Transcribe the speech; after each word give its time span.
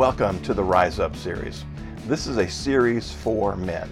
Welcome 0.00 0.40
to 0.44 0.54
the 0.54 0.64
Rise 0.64 0.98
Up 0.98 1.14
series. 1.14 1.66
This 2.06 2.26
is 2.26 2.38
a 2.38 2.48
series 2.48 3.12
for 3.12 3.54
men. 3.54 3.86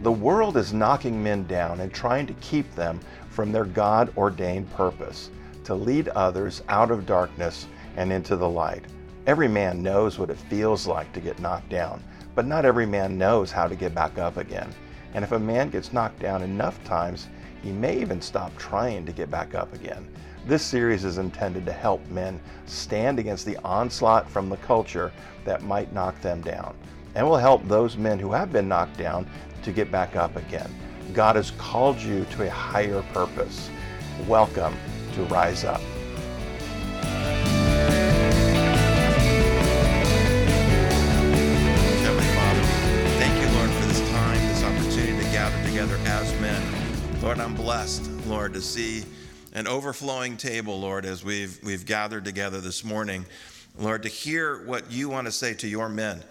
The 0.00 0.10
world 0.10 0.56
is 0.56 0.72
knocking 0.72 1.22
men 1.22 1.46
down 1.46 1.80
and 1.80 1.92
trying 1.92 2.26
to 2.28 2.32
keep 2.40 2.74
them 2.74 2.98
from 3.28 3.52
their 3.52 3.66
God 3.66 4.10
ordained 4.16 4.70
purpose 4.70 5.28
to 5.64 5.74
lead 5.74 6.08
others 6.08 6.62
out 6.70 6.90
of 6.90 7.04
darkness 7.04 7.66
and 7.98 8.10
into 8.10 8.36
the 8.36 8.48
light. 8.48 8.86
Every 9.26 9.48
man 9.48 9.82
knows 9.82 10.18
what 10.18 10.30
it 10.30 10.38
feels 10.38 10.86
like 10.86 11.12
to 11.12 11.20
get 11.20 11.40
knocked 11.40 11.68
down, 11.68 12.02
but 12.34 12.46
not 12.46 12.64
every 12.64 12.86
man 12.86 13.18
knows 13.18 13.52
how 13.52 13.68
to 13.68 13.76
get 13.76 13.94
back 13.94 14.16
up 14.16 14.38
again. 14.38 14.72
And 15.12 15.22
if 15.22 15.32
a 15.32 15.38
man 15.38 15.68
gets 15.68 15.92
knocked 15.92 16.20
down 16.20 16.42
enough 16.42 16.82
times, 16.84 17.28
he 17.62 17.70
may 17.70 18.00
even 18.00 18.22
stop 18.22 18.56
trying 18.56 19.04
to 19.04 19.12
get 19.12 19.30
back 19.30 19.54
up 19.54 19.74
again. 19.74 20.08
This 20.46 20.62
series 20.62 21.04
is 21.04 21.18
intended 21.18 21.66
to 21.66 21.72
help 21.72 22.04
men 22.08 22.40
stand 22.64 23.18
against 23.18 23.44
the 23.44 23.58
onslaught 23.58 24.28
from 24.28 24.48
the 24.48 24.56
culture 24.56 25.12
that 25.44 25.62
might 25.62 25.92
knock 25.92 26.18
them 26.22 26.40
down, 26.40 26.74
and 27.14 27.26
will 27.26 27.36
help 27.36 27.62
those 27.68 27.98
men 27.98 28.18
who 28.18 28.32
have 28.32 28.50
been 28.50 28.66
knocked 28.66 28.96
down 28.96 29.28
to 29.62 29.70
get 29.70 29.92
back 29.92 30.16
up 30.16 30.36
again. 30.36 30.74
God 31.12 31.36
has 31.36 31.50
called 31.52 31.98
you 31.98 32.24
to 32.32 32.46
a 32.46 32.50
higher 32.50 33.02
purpose. 33.12 33.68
Welcome 34.26 34.74
to 35.14 35.24
Rise 35.24 35.64
Up. 35.64 35.82
Heavenly 42.00 42.24
Father, 42.34 42.62
thank 43.18 43.40
you, 43.40 43.48
Lord, 43.58 43.70
for 43.70 43.86
this 43.86 44.00
time, 44.10 44.48
this 44.48 44.64
opportunity 44.64 45.22
to 45.22 45.30
gather 45.32 45.62
together 45.68 45.98
as 46.06 46.32
men. 46.40 46.62
Lord, 47.22 47.38
I'm 47.38 47.54
blessed, 47.54 48.10
Lord, 48.26 48.54
to 48.54 48.62
see 48.62 49.04
an 49.52 49.66
overflowing 49.66 50.36
table, 50.36 50.80
Lord, 50.80 51.04
as 51.04 51.24
we've 51.24 51.58
we've 51.62 51.84
gathered 51.84 52.24
together 52.24 52.60
this 52.60 52.84
morning, 52.84 53.26
Lord, 53.78 54.02
to 54.04 54.08
hear 54.08 54.64
what 54.64 54.90
you 54.90 55.08
want 55.08 55.26
to 55.26 55.32
say 55.32 55.54
to 55.54 55.68
your 55.68 55.88
men. 55.88 56.22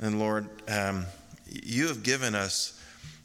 And 0.00 0.18
Lord, 0.18 0.48
um, 0.68 1.06
you 1.46 1.88
have 1.88 2.02
given 2.02 2.34
us 2.34 2.80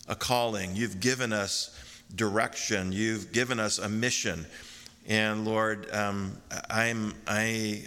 a 0.08 0.16
calling. 0.16 0.76
You've 0.76 1.00
given 1.00 1.34
us 1.34 1.76
direction. 2.16 2.92
You've 2.92 3.32
given 3.32 3.60
us 3.60 3.80
a 3.80 3.90
mission. 3.90 4.46
And 5.08 5.46
Lord, 5.46 5.90
um, 5.92 6.38
I'm 6.70 7.14
I 7.28 7.86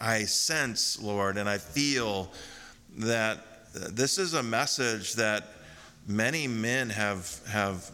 I 0.00 0.24
sense, 0.24 1.00
Lord, 1.00 1.36
and 1.36 1.48
I 1.48 1.58
feel 1.58 2.32
that 2.98 3.44
this 3.74 4.18
is 4.18 4.34
a 4.34 4.42
message 4.42 5.14
that 5.14 5.44
many 6.06 6.46
men 6.46 6.90
have 6.90 7.40
have 7.48 7.90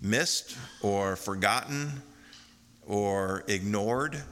missed 0.00 0.56
or 0.82 1.16
forgotten 1.16 2.02
or 2.86 3.44
ignored. 3.48 4.22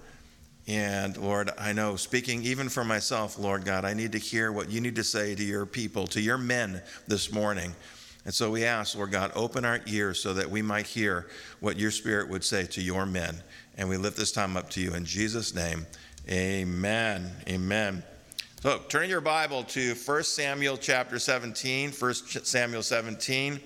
And 0.66 1.16
Lord, 1.16 1.50
I 1.58 1.72
know 1.72 1.96
speaking 1.96 2.42
even 2.42 2.68
for 2.68 2.84
myself, 2.84 3.38
Lord 3.38 3.64
God, 3.64 3.84
I 3.84 3.94
need 3.94 4.12
to 4.12 4.18
hear 4.18 4.50
what 4.50 4.70
you 4.70 4.80
need 4.80 4.96
to 4.96 5.04
say 5.04 5.34
to 5.34 5.42
your 5.42 5.66
people, 5.66 6.06
to 6.08 6.20
your 6.20 6.38
men 6.38 6.82
this 7.06 7.32
morning. 7.32 7.74
And 8.24 8.34
so 8.34 8.50
we 8.50 8.64
ask, 8.64 8.96
Lord 8.96 9.12
God, 9.12 9.30
open 9.36 9.64
our 9.64 9.80
ears 9.86 10.20
so 10.20 10.34
that 10.34 10.50
we 10.50 10.60
might 10.60 10.86
hear 10.86 11.28
what 11.60 11.78
your 11.78 11.92
spirit 11.92 12.28
would 12.28 12.42
say 12.42 12.66
to 12.66 12.82
your 12.82 13.06
men. 13.06 13.40
And 13.78 13.88
we 13.88 13.96
lift 13.96 14.16
this 14.16 14.32
time 14.32 14.56
up 14.56 14.68
to 14.70 14.80
you 14.80 14.94
in 14.94 15.04
Jesus' 15.04 15.54
name. 15.54 15.86
Amen. 16.28 17.30
Amen. 17.48 18.02
So 18.62 18.80
turn 18.88 19.08
your 19.08 19.20
Bible 19.20 19.62
to 19.62 19.94
1 19.94 20.22
Samuel 20.24 20.76
chapter 20.76 21.20
17, 21.20 21.92
1 21.92 22.14
Samuel 22.14 22.82
17. 22.82 23.60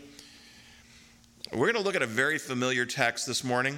We're 1.53 1.73
going 1.73 1.75
to 1.75 1.83
look 1.83 1.97
at 1.97 2.03
a 2.03 2.07
very 2.07 2.39
familiar 2.39 2.87
text 2.87 3.27
this 3.27 3.43
morning 3.43 3.77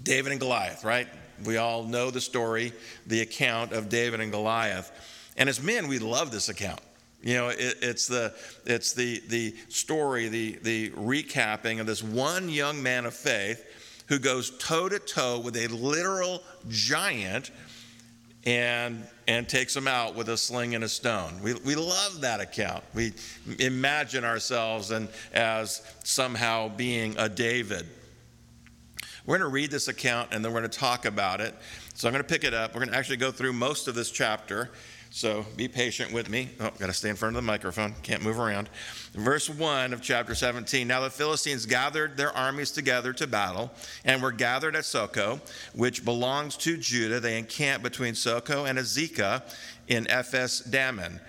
David 0.00 0.30
and 0.30 0.40
Goliath, 0.40 0.84
right? 0.84 1.08
We 1.44 1.56
all 1.56 1.82
know 1.82 2.12
the 2.12 2.20
story, 2.20 2.72
the 3.04 3.20
account 3.20 3.72
of 3.72 3.88
David 3.88 4.20
and 4.20 4.30
Goliath. 4.30 4.92
And 5.36 5.48
as 5.48 5.60
men, 5.60 5.88
we 5.88 5.98
love 5.98 6.30
this 6.30 6.48
account. 6.48 6.80
You 7.20 7.34
know, 7.34 7.48
it, 7.48 7.78
it's 7.82 8.06
the 8.06 8.32
it's 8.64 8.92
the 8.92 9.20
the 9.26 9.56
story, 9.70 10.28
the 10.28 10.60
the 10.62 10.90
recapping 10.90 11.80
of 11.80 11.86
this 11.86 12.00
one 12.00 12.48
young 12.48 12.80
man 12.80 13.06
of 13.06 13.14
faith 13.14 14.04
who 14.06 14.20
goes 14.20 14.56
toe 14.58 14.88
to 14.88 15.00
toe 15.00 15.40
with 15.40 15.56
a 15.56 15.66
literal 15.66 16.44
giant 16.68 17.50
and 18.44 19.04
and 19.32 19.48
takes 19.48 19.74
him 19.74 19.88
out 19.88 20.14
with 20.14 20.28
a 20.28 20.36
sling 20.36 20.74
and 20.74 20.84
a 20.84 20.88
stone. 20.88 21.40
We, 21.42 21.54
we 21.54 21.74
love 21.74 22.20
that 22.20 22.40
account. 22.40 22.84
We 22.94 23.14
imagine 23.58 24.24
ourselves 24.24 24.90
and 24.90 25.08
as 25.32 25.82
somehow 26.04 26.68
being 26.68 27.16
a 27.18 27.28
David. 27.30 27.86
We're 29.24 29.38
going 29.38 29.48
to 29.48 29.52
read 29.52 29.70
this 29.70 29.88
account 29.88 30.28
and 30.32 30.44
then 30.44 30.52
we're 30.52 30.60
going 30.60 30.70
to 30.70 30.78
talk 30.78 31.06
about 31.06 31.40
it. 31.40 31.54
So 31.94 32.08
I'm 32.08 32.12
going 32.12 32.22
to 32.24 32.28
pick 32.28 32.44
it 32.44 32.52
up. 32.52 32.74
We're 32.74 32.80
going 32.80 32.90
to 32.90 32.96
actually 32.96 33.16
go 33.16 33.30
through 33.30 33.54
most 33.54 33.88
of 33.88 33.94
this 33.94 34.10
chapter. 34.10 34.70
So 35.14 35.44
be 35.56 35.68
patient 35.68 36.10
with 36.10 36.30
me. 36.30 36.48
Oh, 36.58 36.70
got 36.78 36.86
to 36.86 36.92
stay 36.94 37.10
in 37.10 37.16
front 37.16 37.36
of 37.36 37.42
the 37.42 37.46
microphone. 37.46 37.94
Can't 38.02 38.22
move 38.22 38.40
around. 38.40 38.70
Verse 39.12 39.50
1 39.50 39.92
of 39.92 40.00
chapter 40.00 40.34
17. 40.34 40.88
Now 40.88 41.00
the 41.00 41.10
Philistines 41.10 41.66
gathered 41.66 42.16
their 42.16 42.34
armies 42.34 42.70
together 42.70 43.12
to 43.12 43.26
battle 43.26 43.70
and 44.06 44.22
were 44.22 44.32
gathered 44.32 44.74
at 44.74 44.84
Socoh, 44.84 45.38
which 45.74 46.02
belongs 46.02 46.56
to 46.56 46.78
Judah. 46.78 47.20
They 47.20 47.38
encamped 47.38 47.82
between 47.82 48.14
Socoh 48.14 48.66
and 48.66 48.78
Azekah 48.78 49.42
in 49.86 50.08
Ephes 50.08 50.60
Dammim. 50.60 51.20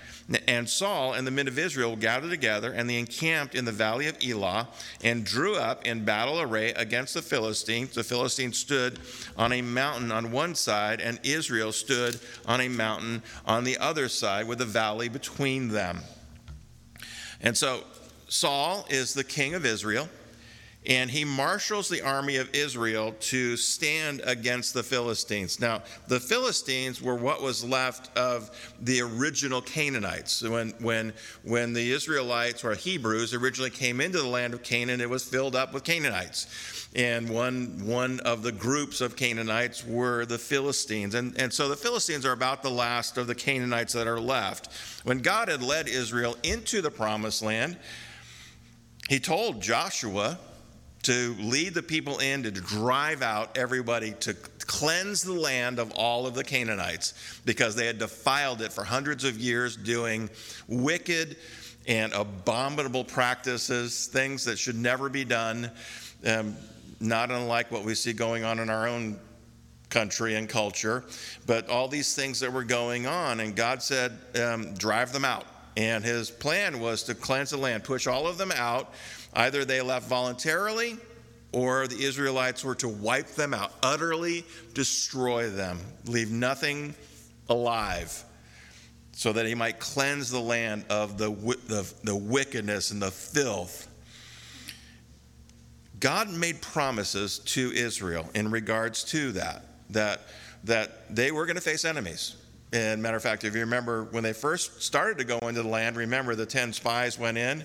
And 0.47 0.69
Saul 0.69 1.13
and 1.13 1.27
the 1.27 1.31
men 1.31 1.47
of 1.47 1.59
Israel 1.59 1.95
gathered 1.95 2.29
together, 2.29 2.71
and 2.71 2.89
they 2.89 2.97
encamped 2.97 3.55
in 3.55 3.65
the 3.65 3.71
valley 3.71 4.07
of 4.07 4.17
Elah, 4.25 4.69
and 5.03 5.25
drew 5.25 5.55
up 5.55 5.85
in 5.85 6.05
battle 6.05 6.39
array 6.39 6.69
against 6.73 7.13
the 7.13 7.21
Philistines. 7.21 7.93
The 7.93 8.03
Philistines 8.03 8.57
stood 8.57 8.99
on 9.37 9.51
a 9.51 9.61
mountain 9.61 10.11
on 10.11 10.31
one 10.31 10.55
side, 10.55 11.01
and 11.01 11.19
Israel 11.23 11.73
stood 11.73 12.19
on 12.45 12.61
a 12.61 12.69
mountain 12.69 13.21
on 13.45 13.65
the 13.65 13.77
other 13.77 14.07
side, 14.07 14.47
with 14.47 14.61
a 14.61 14.65
valley 14.65 15.09
between 15.09 15.67
them. 15.67 15.99
And 17.41 17.57
so 17.57 17.83
Saul 18.29 18.85
is 18.89 19.13
the 19.13 19.23
king 19.23 19.53
of 19.55 19.65
Israel 19.65 20.07
and 20.85 21.09
he 21.09 21.23
marshals 21.23 21.87
the 21.87 22.01
army 22.01 22.37
of 22.37 22.53
Israel 22.53 23.15
to 23.19 23.55
stand 23.55 24.21
against 24.25 24.73
the 24.73 24.83
Philistines. 24.83 25.59
Now, 25.59 25.81
the 26.07 26.19
Philistines 26.19 27.01
were 27.01 27.15
what 27.15 27.41
was 27.41 27.63
left 27.63 28.15
of 28.17 28.51
the 28.81 29.01
original 29.01 29.61
Canaanites. 29.61 30.41
When, 30.41 30.71
when, 30.81 31.13
when 31.43 31.73
the 31.73 31.91
Israelites 31.91 32.63
or 32.65 32.73
Hebrews 32.75 33.33
originally 33.33 33.69
came 33.69 34.01
into 34.01 34.17
the 34.17 34.27
land 34.27 34.53
of 34.53 34.63
Canaan, 34.63 34.99
it 34.99 35.09
was 35.09 35.23
filled 35.23 35.55
up 35.55 35.73
with 35.73 35.83
Canaanites. 35.83 36.89
And 36.95 37.29
one, 37.29 37.85
one 37.85 38.19
of 38.19 38.43
the 38.43 38.51
groups 38.51 39.01
of 39.01 39.15
Canaanites 39.15 39.85
were 39.85 40.25
the 40.25 40.37
Philistines. 40.37 41.15
And, 41.15 41.35
and 41.39 41.51
so 41.51 41.69
the 41.69 41.75
Philistines 41.75 42.25
are 42.25 42.33
about 42.33 42.61
the 42.61 42.69
last 42.69 43.17
of 43.17 43.27
the 43.27 43.35
Canaanites 43.35 43.93
that 43.93 44.05
are 44.05 44.19
left. 44.19 44.69
When 45.03 45.19
God 45.19 45.47
had 45.47 45.63
led 45.63 45.87
Israel 45.87 46.37
into 46.43 46.81
the 46.81 46.91
promised 46.91 47.41
land, 47.41 47.77
he 49.09 49.19
told 49.19 49.61
Joshua, 49.61 50.37
to 51.03 51.35
lead 51.39 51.73
the 51.73 51.83
people 51.83 52.19
in 52.19 52.43
to 52.43 52.51
drive 52.51 53.21
out 53.21 53.57
everybody 53.57 54.13
to 54.21 54.33
cleanse 54.65 55.21
the 55.21 55.33
land 55.33 55.77
of 55.77 55.91
all 55.91 56.25
of 56.25 56.33
the 56.33 56.43
Canaanites 56.43 57.41
because 57.45 57.75
they 57.75 57.85
had 57.85 57.99
defiled 57.99 58.61
it 58.61 58.71
for 58.71 58.83
hundreds 58.83 59.23
of 59.25 59.37
years 59.37 59.75
doing 59.75 60.29
wicked 60.67 61.37
and 61.87 62.13
abominable 62.13 63.03
practices, 63.03 64.07
things 64.07 64.45
that 64.45 64.57
should 64.57 64.77
never 64.77 65.09
be 65.09 65.25
done, 65.25 65.69
um, 66.25 66.55
not 67.01 67.31
unlike 67.31 67.69
what 67.69 67.83
we 67.83 67.93
see 67.93 68.13
going 68.13 68.45
on 68.45 68.59
in 68.59 68.69
our 68.69 68.87
own 68.87 69.19
country 69.89 70.35
and 70.35 70.47
culture, 70.47 71.03
but 71.45 71.67
all 71.69 71.89
these 71.89 72.15
things 72.15 72.39
that 72.39 72.51
were 72.51 72.63
going 72.63 73.05
on. 73.05 73.41
And 73.41 73.55
God 73.55 73.83
said, 73.83 74.17
um, 74.41 74.73
drive 74.75 75.11
them 75.11 75.25
out. 75.25 75.45
And 75.75 76.03
his 76.03 76.29
plan 76.29 76.79
was 76.79 77.03
to 77.03 77.15
cleanse 77.15 77.49
the 77.49 77.57
land, 77.57 77.83
push 77.83 78.07
all 78.07 78.27
of 78.27 78.37
them 78.37 78.51
out 78.55 78.93
Either 79.35 79.65
they 79.65 79.81
left 79.81 80.07
voluntarily 80.07 80.97
or 81.51 81.87
the 81.87 82.03
Israelites 82.03 82.63
were 82.63 82.75
to 82.75 82.89
wipe 82.89 83.27
them 83.29 83.53
out, 83.53 83.71
utterly 83.81 84.43
destroy 84.73 85.49
them, 85.49 85.79
leave 86.05 86.31
nothing 86.31 86.93
alive, 87.49 88.23
so 89.11 89.31
that 89.31 89.45
he 89.45 89.53
might 89.53 89.79
cleanse 89.79 90.31
the 90.31 90.39
land 90.39 90.83
of 90.89 91.17
the, 91.17 91.29
the, 91.67 91.91
the 92.03 92.15
wickedness 92.15 92.91
and 92.91 93.01
the 93.01 93.11
filth. 93.11 93.87
God 95.99 96.29
made 96.31 96.61
promises 96.61 97.39
to 97.39 97.71
Israel 97.71 98.29
in 98.33 98.51
regards 98.51 99.03
to 99.05 99.31
that, 99.33 99.63
that, 99.91 100.21
that 100.63 101.15
they 101.15 101.31
were 101.31 101.45
going 101.45 101.55
to 101.55 101.61
face 101.61 101.85
enemies. 101.85 102.35
And 102.73 103.03
matter 103.03 103.15
of 103.15 103.21
fact, 103.21 103.43
if 103.43 103.53
you 103.53 103.61
remember 103.61 104.05
when 104.05 104.23
they 104.23 104.33
first 104.33 104.81
started 104.81 105.19
to 105.19 105.23
go 105.23 105.37
into 105.47 105.61
the 105.61 105.69
land, 105.69 105.95
remember 105.95 106.33
the 106.33 106.47
10 106.47 106.73
spies 106.73 107.19
went 107.19 107.37
in 107.37 107.63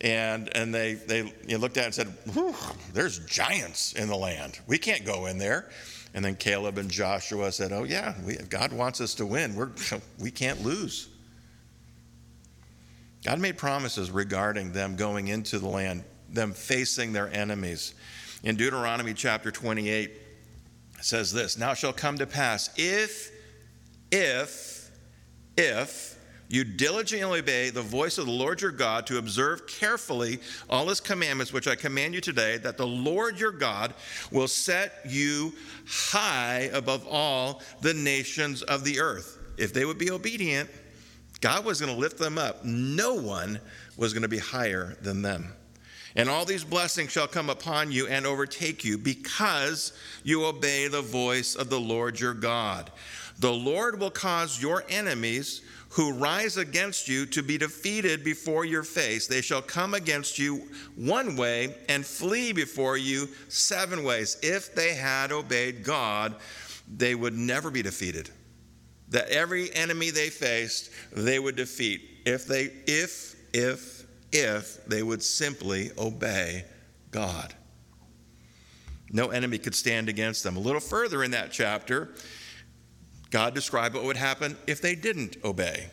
and 0.00 0.54
and 0.54 0.74
they 0.74 0.94
they 0.94 1.32
you 1.46 1.58
looked 1.58 1.76
at 1.76 1.82
it 1.82 1.86
and 1.86 1.94
said, 1.94 2.54
"There's 2.92 3.18
giants 3.20 3.92
in 3.94 4.08
the 4.08 4.16
land. 4.16 4.58
We 4.66 4.78
can't 4.78 5.04
go 5.04 5.26
in 5.26 5.38
there." 5.38 5.70
And 6.14 6.24
then 6.24 6.34
Caleb 6.36 6.78
and 6.78 6.90
Joshua 6.90 7.52
said, 7.52 7.72
"Oh 7.72 7.84
yeah, 7.84 8.14
we, 8.24 8.36
God 8.36 8.72
wants 8.72 9.00
us 9.00 9.14
to 9.14 9.26
win. 9.26 9.54
We're 9.54 9.70
we 10.18 10.30
can't 10.30 10.62
lose." 10.62 11.08
God 13.24 13.40
made 13.40 13.56
promises 13.56 14.10
regarding 14.10 14.72
them 14.72 14.94
going 14.94 15.28
into 15.28 15.58
the 15.58 15.66
land, 15.66 16.04
them 16.28 16.52
facing 16.52 17.12
their 17.12 17.28
enemies. 17.28 17.94
In 18.44 18.54
Deuteronomy 18.54 19.14
chapter 19.14 19.50
28 19.50 20.12
says 21.00 21.32
this, 21.32 21.58
"Now 21.58 21.74
shall 21.74 21.92
come 21.92 22.18
to 22.18 22.26
pass 22.26 22.70
if 22.76 23.30
if 24.12 24.90
if 25.56 26.15
you 26.48 26.64
diligently 26.64 27.40
obey 27.40 27.70
the 27.70 27.82
voice 27.82 28.18
of 28.18 28.26
the 28.26 28.32
Lord 28.32 28.60
your 28.60 28.70
God 28.70 29.06
to 29.08 29.18
observe 29.18 29.66
carefully 29.66 30.38
all 30.70 30.88
his 30.88 31.00
commandments, 31.00 31.52
which 31.52 31.66
I 31.66 31.74
command 31.74 32.14
you 32.14 32.20
today, 32.20 32.56
that 32.58 32.76
the 32.76 32.86
Lord 32.86 33.38
your 33.38 33.52
God 33.52 33.94
will 34.30 34.48
set 34.48 35.00
you 35.06 35.52
high 35.88 36.70
above 36.72 37.06
all 37.08 37.62
the 37.80 37.94
nations 37.94 38.62
of 38.62 38.84
the 38.84 39.00
earth. 39.00 39.38
If 39.58 39.72
they 39.72 39.84
would 39.84 39.98
be 39.98 40.10
obedient, 40.10 40.70
God 41.40 41.64
was 41.64 41.80
going 41.80 41.92
to 41.92 42.00
lift 42.00 42.18
them 42.18 42.38
up. 42.38 42.64
No 42.64 43.14
one 43.14 43.60
was 43.96 44.12
going 44.12 44.22
to 44.22 44.28
be 44.28 44.38
higher 44.38 44.96
than 45.02 45.22
them. 45.22 45.52
And 46.14 46.30
all 46.30 46.46
these 46.46 46.64
blessings 46.64 47.12
shall 47.12 47.26
come 47.26 47.50
upon 47.50 47.92
you 47.92 48.06
and 48.06 48.24
overtake 48.24 48.84
you 48.84 48.96
because 48.96 49.92
you 50.24 50.46
obey 50.46 50.88
the 50.88 51.02
voice 51.02 51.54
of 51.54 51.68
the 51.68 51.80
Lord 51.80 52.18
your 52.18 52.32
God. 52.32 52.90
The 53.38 53.52
Lord 53.52 54.00
will 54.00 54.10
cause 54.10 54.62
your 54.62 54.82
enemies 54.88 55.60
who 55.96 56.12
rise 56.12 56.58
against 56.58 57.08
you 57.08 57.24
to 57.24 57.42
be 57.42 57.56
defeated 57.56 58.22
before 58.22 58.66
your 58.66 58.82
face. 58.82 59.26
They 59.26 59.40
shall 59.40 59.62
come 59.62 59.94
against 59.94 60.38
you 60.38 60.68
one 60.94 61.36
way 61.36 61.74
and 61.88 62.04
flee 62.04 62.52
before 62.52 62.98
you 62.98 63.30
seven 63.48 64.04
ways. 64.04 64.36
If 64.42 64.74
they 64.74 64.94
had 64.94 65.32
obeyed 65.32 65.82
God, 65.82 66.34
they 66.86 67.14
would 67.14 67.32
never 67.32 67.70
be 67.70 67.80
defeated. 67.80 68.28
That 69.08 69.30
every 69.30 69.74
enemy 69.74 70.10
they 70.10 70.28
faced, 70.28 70.90
they 71.12 71.38
would 71.38 71.56
defeat 71.56 72.02
if 72.26 72.46
they 72.46 72.64
if 72.86 73.34
if 73.54 74.04
if 74.32 74.84
they 74.84 75.02
would 75.02 75.22
simply 75.22 75.92
obey 75.96 76.66
God. 77.10 77.54
No 79.10 79.28
enemy 79.28 79.56
could 79.56 79.74
stand 79.74 80.10
against 80.10 80.44
them. 80.44 80.58
A 80.58 80.60
little 80.60 80.78
further 80.78 81.24
in 81.24 81.30
that 81.30 81.52
chapter, 81.52 82.10
God 83.30 83.54
described 83.54 83.94
what 83.94 84.04
would 84.04 84.16
happen 84.16 84.56
if 84.66 84.80
they 84.80 84.94
didn't 84.94 85.36
obey. 85.44 85.90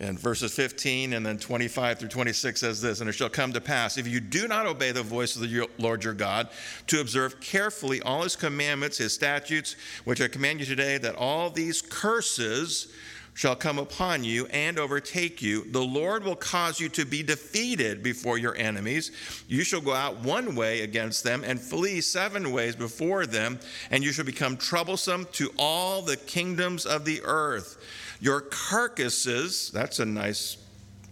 And 0.00 0.18
verses 0.18 0.54
15 0.54 1.12
and 1.12 1.26
then 1.26 1.38
25 1.38 1.98
through 1.98 2.08
26 2.08 2.60
says 2.60 2.80
this 2.80 3.00
And 3.00 3.10
it 3.10 3.14
shall 3.14 3.28
come 3.28 3.52
to 3.52 3.60
pass, 3.60 3.98
if 3.98 4.06
you 4.06 4.20
do 4.20 4.46
not 4.46 4.66
obey 4.66 4.92
the 4.92 5.02
voice 5.02 5.34
of 5.34 5.42
the 5.42 5.68
Lord 5.78 6.04
your 6.04 6.14
God, 6.14 6.48
to 6.86 7.00
observe 7.00 7.40
carefully 7.40 8.00
all 8.02 8.22
his 8.22 8.36
commandments, 8.36 8.98
his 8.98 9.12
statutes, 9.12 9.74
which 10.04 10.20
I 10.20 10.28
command 10.28 10.60
you 10.60 10.66
today, 10.66 10.98
that 10.98 11.16
all 11.16 11.50
these 11.50 11.82
curses 11.82 12.92
shall 13.38 13.54
come 13.54 13.78
upon 13.78 14.24
you 14.24 14.46
and 14.46 14.80
overtake 14.80 15.40
you. 15.40 15.62
The 15.70 15.80
Lord 15.80 16.24
will 16.24 16.34
cause 16.34 16.80
you 16.80 16.88
to 16.88 17.04
be 17.04 17.22
defeated 17.22 18.02
before 18.02 18.36
your 18.36 18.56
enemies. 18.56 19.12
You 19.46 19.62
shall 19.62 19.80
go 19.80 19.94
out 19.94 20.18
one 20.24 20.56
way 20.56 20.80
against 20.80 21.22
them 21.22 21.44
and 21.44 21.60
flee 21.60 22.00
seven 22.00 22.50
ways 22.50 22.74
before 22.74 23.26
them, 23.26 23.60
and 23.92 24.02
you 24.02 24.10
shall 24.10 24.24
become 24.24 24.56
troublesome 24.56 25.28
to 25.34 25.52
all 25.56 26.02
the 26.02 26.16
kingdoms 26.16 26.84
of 26.84 27.04
the 27.04 27.20
earth. 27.22 27.78
Your 28.18 28.40
carcasses, 28.40 29.70
that's 29.72 30.00
a 30.00 30.04
nice 30.04 30.56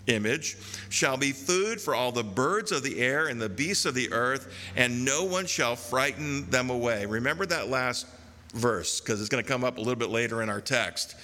image, 0.09 0.57
shall 0.89 1.17
be 1.17 1.31
food 1.31 1.81
for 1.81 1.95
all 1.95 2.11
the 2.11 2.25
birds 2.25 2.73
of 2.73 2.83
the 2.83 2.99
air 2.99 3.29
and 3.29 3.41
the 3.41 3.49
beasts 3.49 3.85
of 3.85 3.95
the 3.95 4.13
earth, 4.13 4.53
and 4.75 5.05
no 5.05 5.23
one 5.23 5.47
shall 5.47 5.77
frighten 5.77 6.51
them 6.51 6.71
away. 6.71 7.07
Remember 7.07 7.47
that 7.47 7.69
last 7.69 8.05
verse, 8.53 9.01
because 9.01 9.21
it's 9.21 9.29
going 9.29 9.45
to 9.45 9.49
come 9.49 9.63
up 9.63 9.77
a 9.77 9.81
little 9.81 9.95
bit 9.95 10.11
later 10.11 10.43
in 10.43 10.51
our 10.51 10.61
text. 10.61 11.15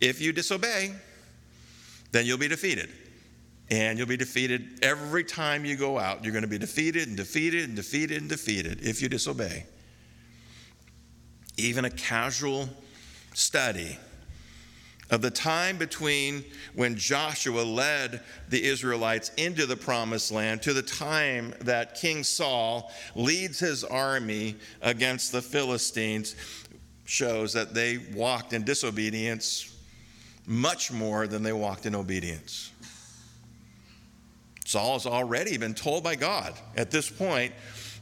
If 0.00 0.20
you 0.20 0.32
disobey, 0.32 0.94
then 2.12 2.26
you'll 2.26 2.38
be 2.38 2.48
defeated. 2.48 2.90
And 3.70 3.98
you'll 3.98 4.08
be 4.08 4.16
defeated 4.16 4.80
every 4.82 5.22
time 5.22 5.64
you 5.64 5.76
go 5.76 5.98
out. 5.98 6.24
You're 6.24 6.32
going 6.32 6.42
to 6.42 6.48
be 6.48 6.58
defeated 6.58 7.06
and 7.06 7.16
defeated 7.16 7.68
and 7.68 7.76
defeated 7.76 8.20
and 8.20 8.28
defeated 8.28 8.80
if 8.82 9.00
you 9.00 9.08
disobey. 9.08 9.64
Even 11.56 11.84
a 11.84 11.90
casual 11.90 12.68
study 13.32 13.96
of 15.10 15.22
the 15.22 15.30
time 15.30 15.76
between 15.76 16.44
when 16.74 16.96
Joshua 16.96 17.62
led 17.62 18.20
the 18.48 18.62
Israelites 18.62 19.30
into 19.36 19.66
the 19.66 19.76
promised 19.76 20.30
land 20.30 20.62
to 20.62 20.72
the 20.72 20.82
time 20.82 21.52
that 21.60 21.96
King 21.96 22.22
Saul 22.22 22.90
leads 23.14 23.58
his 23.58 23.84
army 23.84 24.56
against 24.82 25.32
the 25.32 25.42
Philistines 25.42 26.36
shows 27.04 27.52
that 27.52 27.74
they 27.74 27.98
walked 28.14 28.52
in 28.52 28.62
disobedience 28.62 29.69
much 30.46 30.90
more 30.90 31.26
than 31.26 31.42
they 31.42 31.52
walked 31.52 31.86
in 31.86 31.94
obedience. 31.94 32.70
Saul 34.64 34.94
has 34.94 35.06
already 35.06 35.56
been 35.56 35.74
told 35.74 36.04
by 36.04 36.14
God 36.14 36.54
at 36.76 36.90
this 36.90 37.10
point 37.10 37.52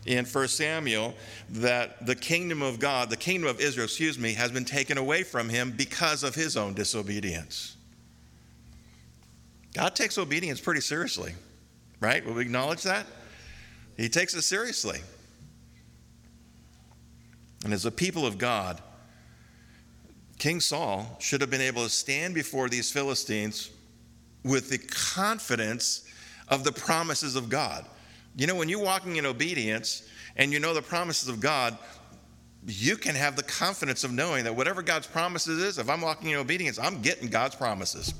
in 0.04 0.24
1 0.24 0.48
Samuel 0.48 1.14
that 1.50 2.04
the 2.06 2.14
kingdom 2.14 2.62
of 2.62 2.78
God, 2.78 3.10
the 3.10 3.16
kingdom 3.16 3.48
of 3.48 3.60
Israel, 3.60 3.84
excuse 3.84 4.18
me, 4.18 4.34
has 4.34 4.50
been 4.50 4.64
taken 4.64 4.98
away 4.98 5.22
from 5.22 5.48
him 5.48 5.72
because 5.72 6.22
of 6.22 6.34
his 6.34 6.56
own 6.56 6.74
disobedience. 6.74 7.76
God 9.74 9.94
takes 9.94 10.18
obedience 10.18 10.60
pretty 10.60 10.80
seriously, 10.80 11.34
right? 12.00 12.24
Will 12.24 12.34
we 12.34 12.42
acknowledge 12.42 12.82
that? 12.82 13.06
He 13.96 14.08
takes 14.08 14.34
it 14.34 14.42
seriously. 14.42 15.00
And 17.64 17.72
as 17.72 17.84
a 17.84 17.90
people 17.90 18.26
of 18.26 18.38
God, 18.38 18.80
King 20.38 20.60
Saul 20.60 21.16
should 21.18 21.40
have 21.40 21.50
been 21.50 21.60
able 21.60 21.82
to 21.82 21.90
stand 21.90 22.34
before 22.34 22.68
these 22.68 22.90
Philistines 22.90 23.70
with 24.44 24.70
the 24.70 24.78
confidence 24.78 26.04
of 26.48 26.64
the 26.64 26.72
promises 26.72 27.36
of 27.36 27.48
God. 27.48 27.84
You 28.36 28.46
know, 28.46 28.54
when 28.54 28.68
you're 28.68 28.82
walking 28.82 29.16
in 29.16 29.26
obedience 29.26 30.08
and 30.36 30.52
you 30.52 30.60
know 30.60 30.72
the 30.72 30.82
promises 30.82 31.28
of 31.28 31.40
God, 31.40 31.76
you 32.66 32.96
can 32.96 33.14
have 33.14 33.34
the 33.34 33.42
confidence 33.42 34.04
of 34.04 34.12
knowing 34.12 34.44
that 34.44 34.54
whatever 34.54 34.82
God's 34.82 35.06
promises 35.06 35.60
is, 35.60 35.78
if 35.78 35.90
I'm 35.90 36.00
walking 36.00 36.30
in 36.30 36.36
obedience, 36.36 36.78
I'm 36.78 37.02
getting 37.02 37.28
God's 37.28 37.56
promises. 37.56 38.14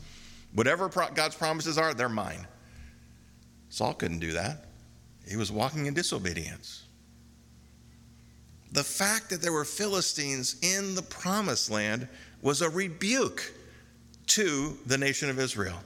Whatever 0.55 0.89
pro- 0.89 1.11
God's 1.11 1.37
promises 1.37 1.79
are, 1.79 1.95
they're 1.95 2.09
mine. 2.09 2.47
Saul 3.69 3.95
couldn't 3.95 4.21
do 4.21 4.33
that. 4.33 4.65
He 5.29 5.37
was 5.37 5.53
walking 5.53 5.87
in 5.87 5.95
disobedience. 5.95 6.85
The 8.73 8.85
fact 8.85 9.31
that 9.31 9.41
there 9.41 9.53
were 9.53 9.65
Philistines 9.65 10.57
in 10.63 10.95
the 10.95 11.03
promised 11.03 11.71
land 11.71 12.09
was 12.43 12.61
a 12.61 12.69
rebuke 12.69 13.53
to 14.27 14.77
the 14.87 14.99
nation 14.99 15.31
of 15.31 15.39
Israel, 15.39 15.79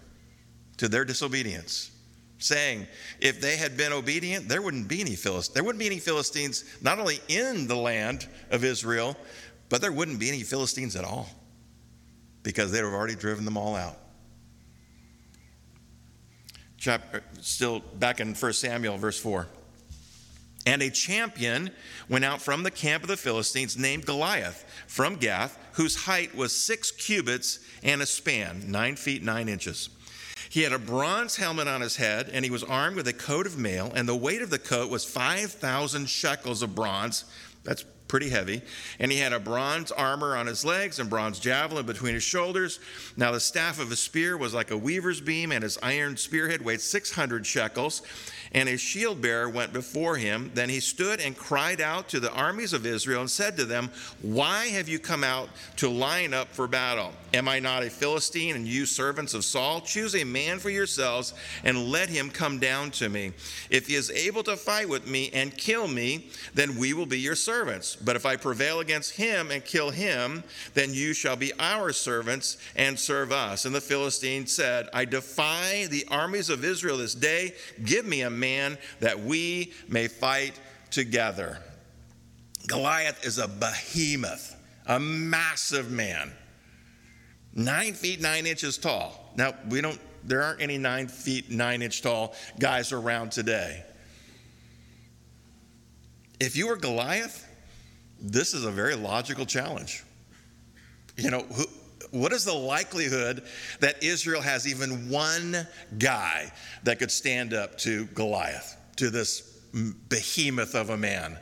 to 0.79 0.89
their 0.89 1.05
disobedience, 1.05 1.93
saying 2.39 2.87
if 3.21 3.41
they 3.41 3.57
had 3.57 3.77
been 3.77 3.93
obedient, 3.93 4.49
there 4.49 4.61
wouldn't 4.61 4.89
be 4.89 5.01
any 5.01 5.15
Philistines. 5.15 5.55
There 5.55 5.63
wouldn't 5.63 5.79
be 5.79 5.87
any 5.87 6.01
Philistines 6.01 6.65
not 6.83 6.99
only 6.99 7.21
in 7.29 7.69
the 7.69 7.77
land 7.77 8.27
of 8.51 8.65
Israel, 8.65 9.17
but 9.69 9.81
there 9.81 9.93
wouldn't 9.93 10.19
be 10.19 10.29
any 10.29 10.43
Philistines 10.43 10.97
at 10.97 11.05
all 11.05 11.29
because 12.43 12.73
they 12.73 12.83
would 12.83 12.91
have 12.91 12.99
already 12.99 13.15
driven 13.15 13.45
them 13.45 13.57
all 13.57 13.77
out. 13.77 13.97
Chapter, 16.77 17.23
still 17.41 17.79
back 17.79 18.19
in 18.19 18.35
1 18.35 18.53
Samuel, 18.55 18.99
verse 18.99 19.19
4. 19.21 19.47
And 20.65 20.81
a 20.83 20.91
champion 20.91 21.71
went 22.09 22.25
out 22.25 22.41
from 22.41 22.63
the 22.63 22.71
camp 22.71 23.03
of 23.03 23.09
the 23.09 23.17
Philistines 23.17 23.77
named 23.77 24.07
Goliath 24.07 24.65
from 24.87 25.17
Gath, 25.17 25.59
whose 25.73 26.05
height 26.05 26.35
was 26.37 26.55
six 26.55 26.91
cubits 26.91 27.59
and 27.83 28.01
a 28.01 28.07
span, 28.07 28.71
nine 28.71 28.97
feet 28.97 29.23
nine 29.23 29.49
inches. 29.49 29.89
He 30.49 30.63
had 30.63 30.73
a 30.73 30.79
bronze 30.79 31.37
helmet 31.37 31.67
on 31.67 31.81
his 31.81 31.97
head, 31.97 32.29
and 32.31 32.45
he 32.45 32.51
was 32.51 32.63
armed 32.63 32.97
with 32.97 33.09
a 33.09 33.13
coat 33.15 33.47
of 33.47 33.59
mail, 33.59 33.91
and 33.95 34.07
the 34.07 34.15
weight 34.15 34.43
of 34.43 34.51
the 34.51 34.59
coat 34.59 34.91
was 34.91 35.03
5,000 35.03 36.09
shekels 36.09 36.63
of 36.63 36.75
bronze. 36.75 37.25
That's 37.65 37.85
pretty 38.13 38.29
heavy. 38.29 38.61
And 38.99 39.11
he 39.11 39.17
had 39.17 39.33
a 39.33 39.41
bronze 39.41 39.91
armor 39.91 40.37
on 40.37 40.47
his 40.47 40.67
legs 40.67 40.99
and 40.99 41.09
bronze 41.09 41.39
javelin 41.39 41.87
between 41.87 42.13
his 42.13 42.23
shoulders. 42.23 42.79
Now 43.17 43.33
the 43.33 43.41
staff 43.41 43.81
of 43.81 43.89
his 43.89 44.01
spear 44.01 44.37
was 44.37 44.53
like 44.53 44.71
a 44.71 44.77
weaver's 44.77 45.23
beam, 45.23 45.51
and 45.51 45.63
his 45.63 45.79
iron 45.83 46.19
spearhead 46.19 46.61
weighed 46.61 46.83
600 46.83 47.47
shekels 47.47 48.03
and 48.53 48.69
a 48.69 48.77
shield 48.77 49.21
bearer 49.21 49.49
went 49.49 49.73
before 49.73 50.17
him. 50.17 50.51
Then 50.55 50.69
he 50.69 50.81
stood 50.81 51.21
and 51.21 51.37
cried 51.37 51.81
out 51.81 52.09
to 52.11 52.21
the 52.21 52.33
armies 52.33 52.73
of 52.73 52.87
Israel 52.87 53.21
and 53.21 53.31
said 53.31 53.57
to 53.57 53.65
them, 53.65 53.91
Why 54.21 54.67
have 54.67 54.89
you 54.89 54.99
come 54.99 55.25
out 55.25 55.49
to 55.77 55.89
line 55.89 56.35
up 56.35 56.49
for 56.49 56.69
battle? 56.69 57.13
Am 57.35 57.49
I 57.49 57.61
not 57.61 57.83
a 57.83 57.89
Philistine 57.89 58.57
and 58.57 58.67
you 58.67 58.85
servants 58.85 59.33
of 59.33 59.45
Saul? 59.45 59.81
Choose 59.81 60.15
a 60.15 60.25
man 60.25 60.59
for 60.59 60.69
yourselves 60.69 61.33
and 61.65 61.89
let 61.89 62.11
him 62.11 62.29
come 62.29 62.59
down 62.59 62.91
to 62.93 63.09
me. 63.09 63.33
If 63.71 63.87
he 63.87 63.95
is 63.95 64.11
able 64.11 64.43
to 64.43 64.57
fight 64.57 64.89
with 64.89 65.07
me 65.07 65.31
and 65.33 65.57
kill 65.57 65.89
me, 65.89 66.29
then 66.55 66.77
we 66.77 66.93
will 66.93 67.07
be 67.07 67.19
your 67.19 67.35
servants. 67.35 67.97
But 67.97 68.17
if 68.17 68.27
I 68.27 68.37
prevail 68.37 68.81
against 68.81 69.17
him 69.17 69.51
and 69.51 69.65
kill 69.65 69.91
him, 69.91 70.45
then 70.75 70.93
you 70.93 71.15
shall 71.15 71.37
be 71.37 71.53
our 71.59 71.93
servants 71.93 72.59
and 72.77 72.99
serve 72.99 73.33
us. 73.33 73.65
And 73.65 73.75
the 73.75 73.81
Philistine 73.81 74.47
said, 74.47 74.89
I 74.93 75.07
defy 75.07 75.87
the 75.87 76.07
armies 76.11 76.51
of 76.51 76.65
Israel 76.65 76.99
this 76.99 77.15
day. 77.15 77.55
Give 77.85 78.05
me 78.05 78.23
a 78.23 78.31
man 78.43 78.77
that 79.01 79.19
we 79.19 79.73
may 79.89 80.09
fight 80.09 80.59
together. 80.91 81.59
Goliath 82.67 83.25
is 83.25 83.39
a 83.39 83.49
behemoth, 83.49 84.55
a 84.87 85.01
massive 85.01 85.91
man, 85.91 86.33
nine 87.55 87.95
feet 87.95 88.21
nine 88.21 88.47
inches 88.47 88.77
tall. 88.77 89.33
Now, 89.37 89.55
we 89.71 89.81
don't, 89.81 89.99
there 90.25 90.43
aren't 90.43 90.61
any 90.61 90.77
nine 90.77 91.09
feet 91.09 91.51
nine 91.51 91.81
inch 91.83 92.03
tall 92.03 92.35
guys 92.59 92.93
around 92.93 93.33
today. 93.33 93.83
If 96.39 96.57
you 96.57 96.67
were 96.67 96.77
Goliath, 96.77 97.49
this 98.21 98.53
is 98.55 98.65
a 98.65 98.71
very 98.71 98.97
logical 98.97 99.47
challenge. 99.47 100.05
You 101.17 101.31
know, 101.31 101.43
who, 101.43 101.65
what 102.13 102.33
is 102.33 102.45
the 102.45 102.53
likelihood 102.53 103.43
that 103.81 104.03
Israel 104.03 104.43
has 104.43 104.69
even 104.69 105.09
one 105.11 105.67
guy 105.99 106.53
that 106.85 106.99
could 106.99 107.11
stand 107.11 107.55
up 107.55 107.79
to 107.79 108.05
Goliath, 108.07 108.77
to 108.97 109.11
this 109.11 109.41
behemoth 110.09 110.75
of 110.75 110.91
a 110.91 110.97
man? 110.97 111.39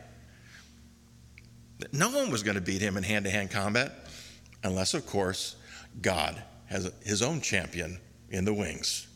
No 1.92 2.10
one 2.10 2.30
was 2.30 2.42
going 2.42 2.54
to 2.54 2.60
beat 2.60 2.80
him 2.80 2.96
in 2.96 3.02
hand 3.02 3.24
to 3.24 3.30
hand 3.30 3.50
combat, 3.50 3.92
unless, 4.62 4.94
of 4.94 5.06
course, 5.06 5.56
God 6.00 6.40
has 6.66 6.90
his 7.04 7.20
own 7.20 7.40
champion 7.40 7.98
in 8.30 8.44
the 8.44 8.54
wings. 8.54 9.08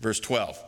Verse 0.00 0.20
12. 0.20 0.62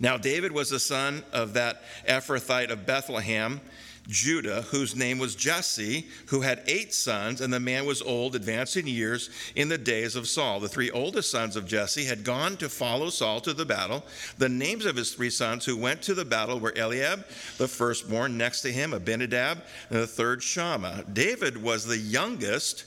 Now, 0.00 0.16
David 0.16 0.52
was 0.52 0.70
the 0.70 0.80
son 0.80 1.24
of 1.32 1.54
that 1.54 1.82
Ephrathite 2.08 2.70
of 2.70 2.86
Bethlehem 2.86 3.60
Judah, 4.08 4.62
whose 4.62 4.94
name 4.94 5.18
was 5.18 5.34
Jesse, 5.34 6.06
who 6.26 6.40
had 6.40 6.62
eight 6.66 6.94
sons, 6.94 7.40
and 7.40 7.52
the 7.52 7.60
man 7.60 7.86
was 7.86 8.02
old, 8.02 8.34
advanced 8.34 8.76
in 8.76 8.86
years, 8.86 9.30
in 9.54 9.68
the 9.68 9.78
days 9.78 10.16
of 10.16 10.28
Saul. 10.28 10.60
The 10.60 10.68
three 10.68 10.90
oldest 10.90 11.30
sons 11.30 11.56
of 11.56 11.66
Jesse 11.66 12.04
had 12.04 12.24
gone 12.24 12.56
to 12.58 12.68
follow 12.68 13.10
Saul 13.10 13.40
to 13.40 13.52
the 13.52 13.64
battle. 13.64 14.04
The 14.38 14.48
names 14.48 14.86
of 14.86 14.96
his 14.96 15.12
three 15.12 15.30
sons 15.30 15.64
who 15.64 15.76
went 15.76 16.02
to 16.02 16.14
the 16.14 16.24
battle 16.24 16.60
were 16.60 16.76
Eliab, 16.76 17.26
the 17.58 17.68
firstborn, 17.68 18.36
next 18.36 18.62
to 18.62 18.72
him, 18.72 18.92
Abinadab, 18.92 19.62
and 19.90 20.00
the 20.00 20.06
third, 20.06 20.42
Shammah. 20.42 21.04
David 21.12 21.62
was 21.62 21.84
the 21.84 21.98
youngest 21.98 22.84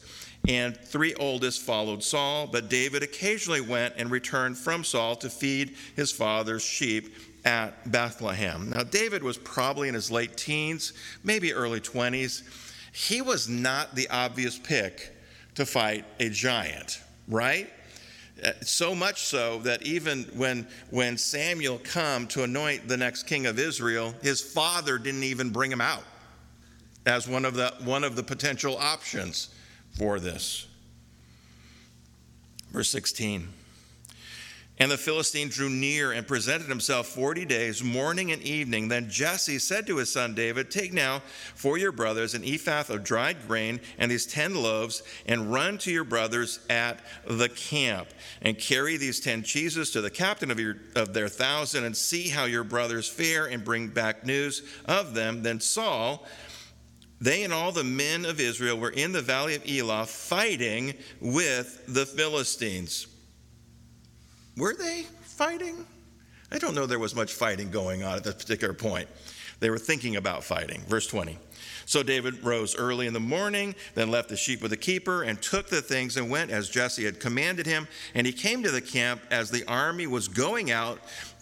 and 0.48 0.78
three 0.78 1.14
oldest 1.16 1.62
followed 1.62 2.02
Saul, 2.02 2.48
but 2.48 2.70
David 2.70 3.04
occasionally 3.04 3.62
went 3.62 3.96
and 3.98 4.10
returned 4.10 4.58
from 4.58 4.84
Saul 4.84 5.16
to 5.18 5.30
feed 5.30 5.76
his 5.96 6.12
father's 6.12 6.64
sheep 6.64 7.14
at 7.46 7.92
Bethlehem. 7.92 8.72
Now, 8.72 8.84
David 8.84 9.24
was 9.24 9.38
probably 9.38 9.88
in 9.88 9.94
his 9.94 10.12
late 10.12 10.38
teens, 10.38 10.94
maybe 11.24 11.54
early 11.54 11.80
20s. 11.80 12.44
He 12.92 13.22
was 13.22 13.48
not 13.48 13.96
the 13.96 14.10
obvious 14.10 14.58
pick 14.58 15.16
to 15.56 15.66
fight 15.66 16.06
a 16.20 16.30
giant, 16.30 17.02
right? 17.28 17.70
Uh, 18.44 18.52
so 18.62 18.96
much 18.96 19.22
so 19.24 19.60
that 19.60 19.84
even 19.84 20.24
when, 20.36 20.68
when 20.90 21.18
Samuel 21.18 21.80
come 21.84 22.28
to 22.28 22.44
anoint 22.44 22.88
the 22.88 22.98
next 22.98 23.24
king 23.24 23.46
of 23.46 23.60
Israel, 23.60 24.14
his 24.22 24.42
father 24.42 24.98
didn't 24.98 25.24
even 25.24 25.50
bring 25.50 25.72
him 25.72 25.82
out 25.82 26.04
as 27.06 27.28
one 27.28 27.46
of 27.46 27.56
the, 27.56 27.74
one 27.84 28.04
of 28.04 28.16
the 28.16 28.24
potential 28.24 28.78
options 28.78 29.50
for 29.98 30.20
this. 30.20 30.68
Verse 32.72 32.90
16. 32.90 33.48
And 34.82 34.90
the 34.90 34.98
Philistine 34.98 35.50
drew 35.50 35.70
near 35.70 36.14
and 36.14 36.26
presented 36.26 36.68
himself 36.68 37.08
40 37.08 37.44
days, 37.44 37.84
morning 37.84 38.32
and 38.32 38.42
evening. 38.42 38.88
Then 38.88 39.10
Jesse 39.10 39.60
said 39.60 39.86
to 39.88 39.98
his 39.98 40.10
son 40.10 40.34
David, 40.34 40.72
Take 40.72 40.94
now 40.94 41.22
for 41.54 41.78
your 41.78 41.92
brothers 41.92 42.34
an 42.34 42.46
ephah 42.46 42.86
of 42.88 43.04
dried 43.04 43.46
grain 43.46 43.82
and 43.98 44.10
these 44.10 44.26
10 44.26 44.56
loaves, 44.56 45.04
and 45.26 45.52
run 45.52 45.78
to 45.80 45.92
your 45.92 46.06
brothers 46.06 46.62
at 46.70 47.02
the 47.28 47.50
camp, 47.50 48.08
and 48.42 48.58
carry 48.58 48.96
these 48.96 49.20
10 49.20 49.44
cheeses 49.44 49.92
to 49.92 50.00
the 50.00 50.10
captain 50.10 50.50
of, 50.50 50.60
your, 50.62 50.78
of 50.96 51.14
their 51.14 51.28
thousand, 51.28 51.84
and 51.84 51.98
see 51.98 52.30
how 52.30 52.46
your 52.46 52.64
brothers 52.64 53.10
fare, 53.10 53.48
and 53.48 53.66
bring 53.66 53.90
back 53.90 54.26
news 54.26 54.64
of 54.86 55.14
them. 55.14 55.44
Then 55.44 55.60
Saul, 55.60 56.26
they 57.20 57.44
and 57.44 57.52
all 57.52 57.74
the 57.74 57.84
men 57.84 58.24
of 58.24 58.40
Israel 58.40 58.78
were 58.78 58.92
in 58.92 59.12
the 59.12 59.22
valley 59.22 59.56
of 59.56 59.70
Elah 59.70 60.06
fighting 60.06 60.94
with 61.20 61.84
the 61.86 62.06
Philistines. 62.06 63.08
Were 64.60 64.76
they 64.76 65.04
fighting? 65.22 65.86
I 66.52 66.58
don't 66.58 66.76
know 66.76 66.86
there 66.86 67.00
was 67.00 67.16
much 67.16 67.34
fighting 67.34 67.72
going 67.72 68.04
on 68.04 68.18
at 68.18 68.24
this 68.26 68.36
particular 68.36 68.74
point. 68.74 69.08
They 69.62 69.70
were 69.70 69.78
thinking 69.78 70.18
about 70.18 70.44
fighting. 70.44 70.82
Verse 70.82 71.08
20. 71.08 71.38
So 71.86 72.04
David 72.04 72.44
rose 72.44 72.76
early 72.76 73.08
in 73.08 73.14
the 73.14 73.20
morning, 73.20 73.74
then 73.96 74.12
left 74.12 74.30
the 74.30 74.38
sheep 74.38 74.62
with 74.62 74.72
the 74.72 74.78
keeper, 74.78 75.24
and 75.24 75.42
took 75.42 75.70
the 75.70 75.82
things 75.82 76.18
and 76.18 76.30
went 76.30 76.52
as 76.52 76.70
Jesse 76.70 77.06
had 77.06 77.20
commanded 77.20 77.66
him. 77.66 77.88
And 78.14 78.28
he 78.28 78.34
came 78.34 78.62
to 78.64 78.72
the 78.72 78.82
camp 78.82 79.22
as 79.32 79.50
the 79.50 79.66
army 79.66 80.08
was 80.08 80.28
going 80.28 80.72
out 80.72 81.00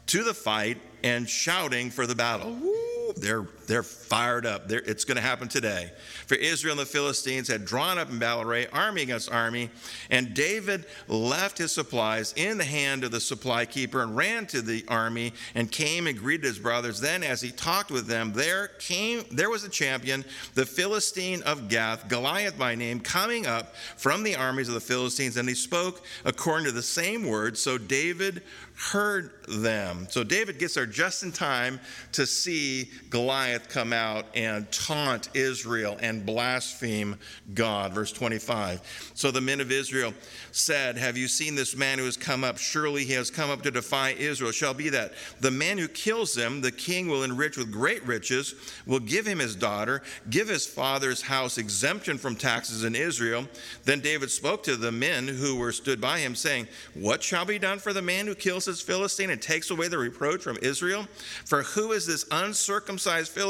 to 0.07 0.23
the 0.23 0.33
fight 0.33 0.77
and 1.03 1.27
shouting 1.27 1.89
for 1.89 2.07
the 2.07 2.15
battle. 2.15 2.53
Woo, 2.53 3.13
they're, 3.17 3.47
they're 3.67 3.83
fired 3.83 4.45
up. 4.45 4.67
They're, 4.67 4.79
it's 4.79 5.03
going 5.03 5.17
to 5.17 5.21
happen 5.21 5.47
today. 5.47 5.91
For 6.25 6.35
Israel 6.35 6.71
and 6.73 6.79
the 6.79 6.85
Philistines 6.85 7.47
had 7.47 7.65
drawn 7.65 7.97
up 7.97 8.09
in 8.09 8.17
battle 8.17 8.43
array, 8.43 8.67
army 8.67 9.03
against 9.03 9.31
army, 9.31 9.69
and 10.09 10.33
David 10.33 10.85
left 11.07 11.57
his 11.57 11.71
supplies 11.71 12.33
in 12.37 12.57
the 12.57 12.63
hand 12.63 13.03
of 13.03 13.11
the 13.11 13.19
supply 13.19 13.65
keeper 13.65 14.01
and 14.01 14.15
ran 14.15 14.45
to 14.47 14.61
the 14.61 14.85
army 14.87 15.33
and 15.53 15.71
came 15.71 16.07
and 16.07 16.17
greeted 16.17 16.45
his 16.45 16.59
brothers. 16.59 17.01
Then, 17.01 17.23
as 17.23 17.41
he 17.41 17.51
talked 17.51 17.91
with 17.91 18.07
them, 18.07 18.33
there 18.33 18.69
came 18.79 19.23
there 19.31 19.49
was 19.49 19.63
a 19.63 19.69
champion, 19.69 20.23
the 20.53 20.65
Philistine 20.65 21.41
of 21.43 21.67
Gath, 21.67 22.07
Goliath 22.07 22.57
by 22.57 22.75
name, 22.75 22.99
coming 22.99 23.45
up 23.45 23.75
from 23.97 24.23
the 24.23 24.35
armies 24.35 24.69
of 24.69 24.73
the 24.73 24.79
Philistines, 24.79 25.37
and 25.37 25.47
he 25.47 25.55
spoke 25.55 26.03
according 26.23 26.65
to 26.65 26.71
the 26.71 26.81
same 26.81 27.27
words. 27.27 27.61
So 27.61 27.77
David 27.77 28.43
heard 28.77 29.31
them. 29.47 30.07
So 30.09 30.23
David 30.23 30.59
gets 30.59 30.75
there 30.75 30.85
just 30.85 31.23
in 31.23 31.31
time 31.31 31.79
to 32.11 32.25
see 32.25 32.89
Goliath 33.09 33.56
come 33.59 33.93
out 33.93 34.25
and 34.35 34.71
taunt 34.71 35.29
Israel 35.33 35.97
and 36.01 36.25
blaspheme 36.25 37.17
God. 37.53 37.93
Verse 37.93 38.11
25. 38.11 39.11
So 39.13 39.31
the 39.31 39.41
men 39.41 39.61
of 39.61 39.71
Israel 39.71 40.13
said, 40.51 40.97
Have 40.97 41.17
you 41.17 41.27
seen 41.27 41.55
this 41.55 41.75
man 41.75 41.99
who 41.99 42.05
has 42.05 42.17
come 42.17 42.43
up? 42.43 42.57
Surely 42.57 43.03
he 43.03 43.13
has 43.13 43.29
come 43.29 43.49
up 43.49 43.61
to 43.63 43.71
defy 43.71 44.11
Israel. 44.11 44.51
Shall 44.51 44.73
be 44.73 44.89
that 44.89 45.13
the 45.39 45.51
man 45.51 45.77
who 45.77 45.87
kills 45.87 46.35
him, 46.35 46.61
the 46.61 46.71
king 46.71 47.07
will 47.07 47.23
enrich 47.23 47.57
with 47.57 47.71
great 47.71 48.05
riches, 48.05 48.55
will 48.85 48.99
give 48.99 49.25
him 49.25 49.39
his 49.39 49.55
daughter, 49.55 50.01
give 50.29 50.47
his 50.47 50.65
father's 50.65 51.21
house 51.21 51.57
exemption 51.57 52.17
from 52.17 52.35
taxes 52.35 52.83
in 52.83 52.95
Israel. 52.95 53.47
Then 53.83 53.99
David 53.99 54.31
spoke 54.31 54.63
to 54.63 54.75
the 54.75 54.91
men 54.91 55.27
who 55.27 55.57
were 55.57 55.71
stood 55.71 56.01
by 56.01 56.19
him, 56.19 56.35
saying, 56.35 56.67
What 56.93 57.23
shall 57.23 57.45
be 57.45 57.59
done 57.59 57.79
for 57.79 57.93
the 57.93 58.01
man 58.01 58.27
who 58.27 58.35
kills 58.35 58.65
his 58.65 58.81
Philistine 58.81 59.29
and 59.29 59.41
takes 59.41 59.69
away 59.69 59.87
the 59.87 59.97
reproach 59.97 60.41
from 60.41 60.57
Israel? 60.61 61.07
For 61.45 61.63
who 61.63 61.91
is 61.91 62.05
this 62.05 62.25
uncircumcised 62.31 63.31
Philistine 63.31 63.46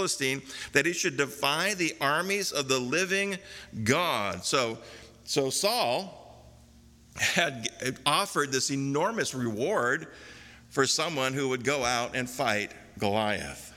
that 0.73 0.85
he 0.85 0.93
should 0.93 1.17
defy 1.17 1.73
the 1.73 1.95
armies 2.01 2.51
of 2.51 2.67
the 2.67 2.79
living 2.79 3.37
God? 3.83 4.43
So, 4.43 4.77
so 5.23 5.49
Saul 5.49 6.45
had 7.15 7.69
offered 8.05 8.51
this 8.51 8.71
enormous 8.71 9.33
reward 9.33 10.07
for 10.69 10.85
someone 10.85 11.33
who 11.33 11.49
would 11.49 11.63
go 11.63 11.83
out 11.83 12.15
and 12.15 12.29
fight 12.29 12.71
Goliath. 12.99 13.73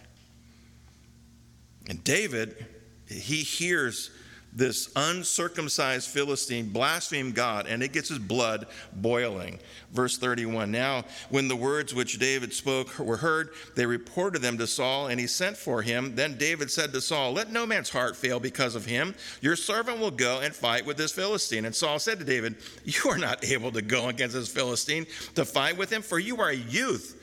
And 1.89 2.03
David, 2.05 2.67
he 3.07 3.37
hears 3.37 4.11
this 4.53 4.91
uncircumcised 4.97 6.09
Philistine 6.09 6.69
blasphemed 6.69 7.35
God, 7.35 7.67
and 7.67 7.83
it 7.83 7.93
gets 7.93 8.09
his 8.09 8.19
blood 8.19 8.67
boiling. 8.93 9.61
Verse 9.93 10.19
31 10.19 10.71
Now, 10.71 11.05
when 11.29 11.49
the 11.49 11.57
words 11.57 11.95
which 11.95 12.19
David 12.19 12.53
spoke 12.53 12.99
were 12.99 13.17
heard, 13.17 13.51
they 13.77 13.87
reported 13.87 14.43
them 14.43 14.59
to 14.59 14.67
Saul, 14.67 15.07
and 15.07 15.21
he 15.21 15.27
sent 15.27 15.57
for 15.57 15.83
him. 15.83 16.15
Then 16.15 16.37
David 16.37 16.71
said 16.71 16.93
to 16.93 17.01
Saul, 17.01 17.33
Let 17.33 17.53
no 17.53 17.65
man's 17.65 17.91
heart 17.91 18.17
fail 18.17 18.41
because 18.41 18.75
of 18.75 18.85
him. 18.85 19.15
Your 19.41 19.57
servant 19.57 20.01
will 20.01 20.11
go 20.11 20.41
and 20.41 20.55
fight 20.55 20.85
with 20.85 20.97
this 20.97 21.13
Philistine. 21.13 21.65
And 21.65 21.75
Saul 21.75 21.99
said 21.99 22.19
to 22.19 22.25
David, 22.25 22.57
You 22.85 23.11
are 23.11 23.19
not 23.19 23.45
able 23.45 23.71
to 23.73 23.83
go 23.83 24.09
against 24.09 24.35
this 24.35 24.53
Philistine 24.53 25.07
to 25.37 25.45
fight 25.45 25.77
with 25.77 25.93
him, 25.93 26.03
for 26.03 26.19
you 26.19 26.41
are 26.41 26.51
a 26.51 26.57
youth, 26.57 27.17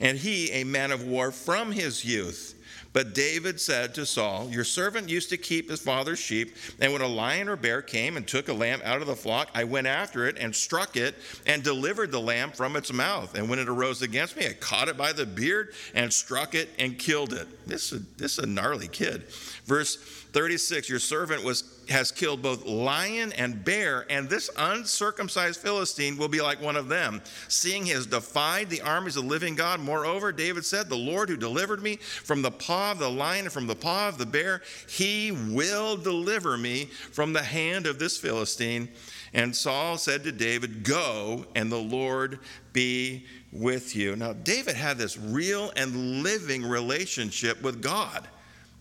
and 0.00 0.18
he 0.18 0.50
a 0.50 0.64
man 0.64 0.92
of 0.92 1.04
war 1.04 1.32
from 1.32 1.72
his 1.72 2.04
youth. 2.04 2.55
But 2.96 3.12
David 3.12 3.60
said 3.60 3.94
to 3.96 4.06
Saul, 4.06 4.48
Your 4.48 4.64
servant 4.64 5.10
used 5.10 5.28
to 5.28 5.36
keep 5.36 5.68
his 5.68 5.80
father's 5.80 6.18
sheep, 6.18 6.56
and 6.80 6.94
when 6.94 7.02
a 7.02 7.06
lion 7.06 7.46
or 7.46 7.54
bear 7.54 7.82
came 7.82 8.16
and 8.16 8.26
took 8.26 8.48
a 8.48 8.54
lamb 8.54 8.80
out 8.84 9.02
of 9.02 9.06
the 9.06 9.14
flock, 9.14 9.50
I 9.54 9.64
went 9.64 9.86
after 9.86 10.26
it 10.26 10.38
and 10.38 10.56
struck 10.56 10.96
it 10.96 11.14
and 11.44 11.62
delivered 11.62 12.10
the 12.10 12.22
lamb 12.22 12.52
from 12.52 12.74
its 12.74 12.90
mouth. 12.90 13.34
And 13.34 13.50
when 13.50 13.58
it 13.58 13.68
arose 13.68 14.00
against 14.00 14.34
me, 14.34 14.46
I 14.46 14.54
caught 14.54 14.88
it 14.88 14.96
by 14.96 15.12
the 15.12 15.26
beard 15.26 15.74
and 15.94 16.10
struck 16.10 16.54
it 16.54 16.70
and 16.78 16.98
killed 16.98 17.34
it. 17.34 17.66
This 17.66 17.92
is, 17.92 18.00
this 18.16 18.38
is 18.38 18.44
a 18.44 18.46
gnarly 18.46 18.88
kid. 18.88 19.24
Verse 19.66 19.96
36 20.36 20.90
Your 20.90 20.98
servant 20.98 21.42
was, 21.42 21.64
has 21.88 22.12
killed 22.12 22.42
both 22.42 22.66
lion 22.66 23.32
and 23.38 23.64
bear, 23.64 24.04
and 24.10 24.28
this 24.28 24.50
uncircumcised 24.58 25.58
Philistine 25.58 26.18
will 26.18 26.28
be 26.28 26.42
like 26.42 26.60
one 26.60 26.76
of 26.76 26.88
them, 26.88 27.22
seeing 27.48 27.86
he 27.86 27.92
has 27.92 28.06
defied 28.06 28.68
the 28.68 28.82
armies 28.82 29.16
of 29.16 29.22
the 29.22 29.30
living 29.30 29.54
God. 29.54 29.80
Moreover, 29.80 30.32
David 30.32 30.66
said, 30.66 30.90
The 30.90 30.94
Lord 30.94 31.30
who 31.30 31.38
delivered 31.38 31.82
me 31.82 31.96
from 31.96 32.42
the 32.42 32.50
paw 32.50 32.92
of 32.92 32.98
the 32.98 33.10
lion 33.10 33.46
and 33.46 33.52
from 33.52 33.66
the 33.66 33.74
paw 33.74 34.08
of 34.08 34.18
the 34.18 34.26
bear, 34.26 34.60
he 34.86 35.32
will 35.32 35.96
deliver 35.96 36.58
me 36.58 36.84
from 36.84 37.32
the 37.32 37.42
hand 37.42 37.86
of 37.86 37.98
this 37.98 38.18
Philistine. 38.18 38.90
And 39.32 39.56
Saul 39.56 39.96
said 39.96 40.22
to 40.24 40.32
David, 40.32 40.84
Go, 40.84 41.46
and 41.54 41.72
the 41.72 41.78
Lord 41.78 42.40
be 42.74 43.24
with 43.52 43.96
you. 43.96 44.14
Now, 44.16 44.34
David 44.34 44.76
had 44.76 44.98
this 44.98 45.16
real 45.16 45.72
and 45.76 46.22
living 46.22 46.62
relationship 46.62 47.62
with 47.62 47.80
God. 47.80 48.28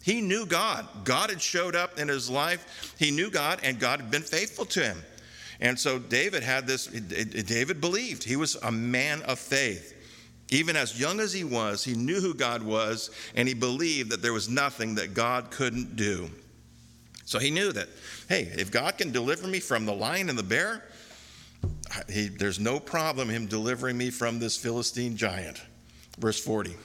He 0.06 0.22
knew 0.22 0.46
God. 0.46 0.88
God 1.04 1.32
had 1.32 1.42
showed 1.42 1.76
up 1.76 1.98
in 1.98 2.08
his 2.08 2.30
life. 2.30 2.94
He 3.00 3.10
knew 3.10 3.32
God, 3.32 3.60
and 3.64 3.80
God 3.80 4.00
had 4.00 4.12
been 4.12 4.22
faithful 4.22 4.64
to 4.68 4.84
him. 4.84 5.02
And 5.60 5.80
so 5.80 5.98
David 5.98 6.44
had 6.44 6.68
this, 6.68 6.86
David 6.86 7.82
believed. 7.82 8.24
He 8.24 8.36
was 8.36 8.54
a 8.58 8.72
man 8.72 9.24
of 9.24 9.40
faith. 9.40 9.94
Even 10.52 10.76
as 10.76 11.00
young 11.00 11.20
as 11.20 11.34
he 11.34 11.44
was, 11.44 11.84
he 11.84 11.96
knew 11.96 12.22
who 12.22 12.36
God 12.36 12.62
was, 12.62 13.10
and 13.34 13.48
he 13.48 13.56
believed 13.56 14.12
that 14.12 14.22
there 14.22 14.32
was 14.32 14.48
nothing 14.48 14.94
that 14.94 15.16
God 15.16 15.50
couldn't 15.50 15.96
do. 15.96 16.30
So 17.26 17.40
he 17.40 17.50
knew 17.50 17.72
that, 17.72 17.90
hey, 18.30 18.52
if 18.56 18.70
God 18.70 19.00
can 19.00 19.12
deliver 19.12 19.48
me 19.48 19.60
from 19.60 19.88
the 19.88 19.94
lion 19.94 20.30
and 20.30 20.38
the 20.38 20.44
bear, 20.44 20.84
he, 22.12 22.28
there's 22.28 22.60
no 22.60 22.80
problem 22.80 23.28
him 23.28 23.48
delivering 23.48 23.98
me 23.98 24.12
from 24.12 24.38
this 24.38 24.56
Philistine 24.56 25.18
giant. 25.18 25.60
Verse 26.20 26.40
40. 26.40 26.76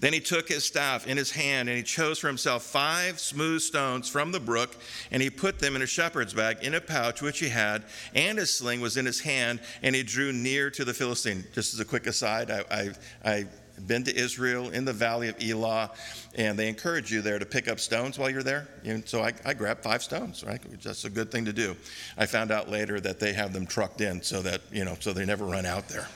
Then 0.00 0.12
he 0.14 0.20
took 0.20 0.48
his 0.48 0.64
staff 0.64 1.06
in 1.06 1.16
his 1.16 1.30
hand 1.30 1.68
and 1.68 1.76
he 1.76 1.84
chose 1.84 2.18
for 2.18 2.26
himself 2.26 2.62
five 2.62 3.20
smooth 3.20 3.60
stones 3.60 4.08
from 4.08 4.32
the 4.32 4.40
brook 4.40 4.76
and 5.10 5.22
he 5.22 5.30
put 5.30 5.58
them 5.58 5.76
in 5.76 5.82
a 5.82 5.86
shepherd's 5.86 6.34
bag 6.34 6.58
in 6.62 6.74
a 6.74 6.80
pouch 6.80 7.22
which 7.22 7.38
he 7.38 7.48
had, 7.48 7.84
and 8.14 8.38
his 8.38 8.52
sling 8.52 8.80
was 8.80 8.96
in 8.96 9.06
his 9.06 9.20
hand, 9.20 9.60
and 9.82 9.94
he 9.94 10.02
drew 10.02 10.32
near 10.32 10.70
to 10.70 10.84
the 10.84 10.94
Philistine. 10.94 11.44
Just 11.52 11.74
as 11.74 11.80
a 11.80 11.84
quick 11.84 12.06
aside, 12.06 12.50
I, 12.50 12.64
I, 12.70 12.90
I 13.24 13.46
been 13.86 14.04
to 14.04 14.16
Israel 14.16 14.70
in 14.70 14.84
the 14.84 14.92
valley 14.92 15.28
of 15.28 15.36
Elah, 15.42 15.90
and 16.34 16.58
they 16.58 16.68
encourage 16.68 17.10
you 17.10 17.22
there 17.22 17.38
to 17.38 17.46
pick 17.46 17.68
up 17.68 17.80
stones 17.80 18.18
while 18.18 18.30
you're 18.30 18.42
there. 18.42 18.68
And 18.84 19.06
so 19.08 19.22
I, 19.22 19.32
I 19.44 19.54
grabbed 19.54 19.82
five 19.82 20.02
stones, 20.02 20.44
right? 20.44 20.60
That's 20.82 21.04
a 21.04 21.10
good 21.10 21.30
thing 21.30 21.44
to 21.46 21.52
do. 21.52 21.76
I 22.16 22.26
found 22.26 22.50
out 22.50 22.68
later 22.68 23.00
that 23.00 23.20
they 23.20 23.32
have 23.32 23.52
them 23.52 23.66
trucked 23.66 24.00
in 24.00 24.22
so 24.22 24.42
that, 24.42 24.60
you 24.70 24.84
know, 24.84 24.96
so 25.00 25.12
they 25.12 25.24
never 25.24 25.44
run 25.44 25.66
out 25.66 25.88
there. 25.88 26.06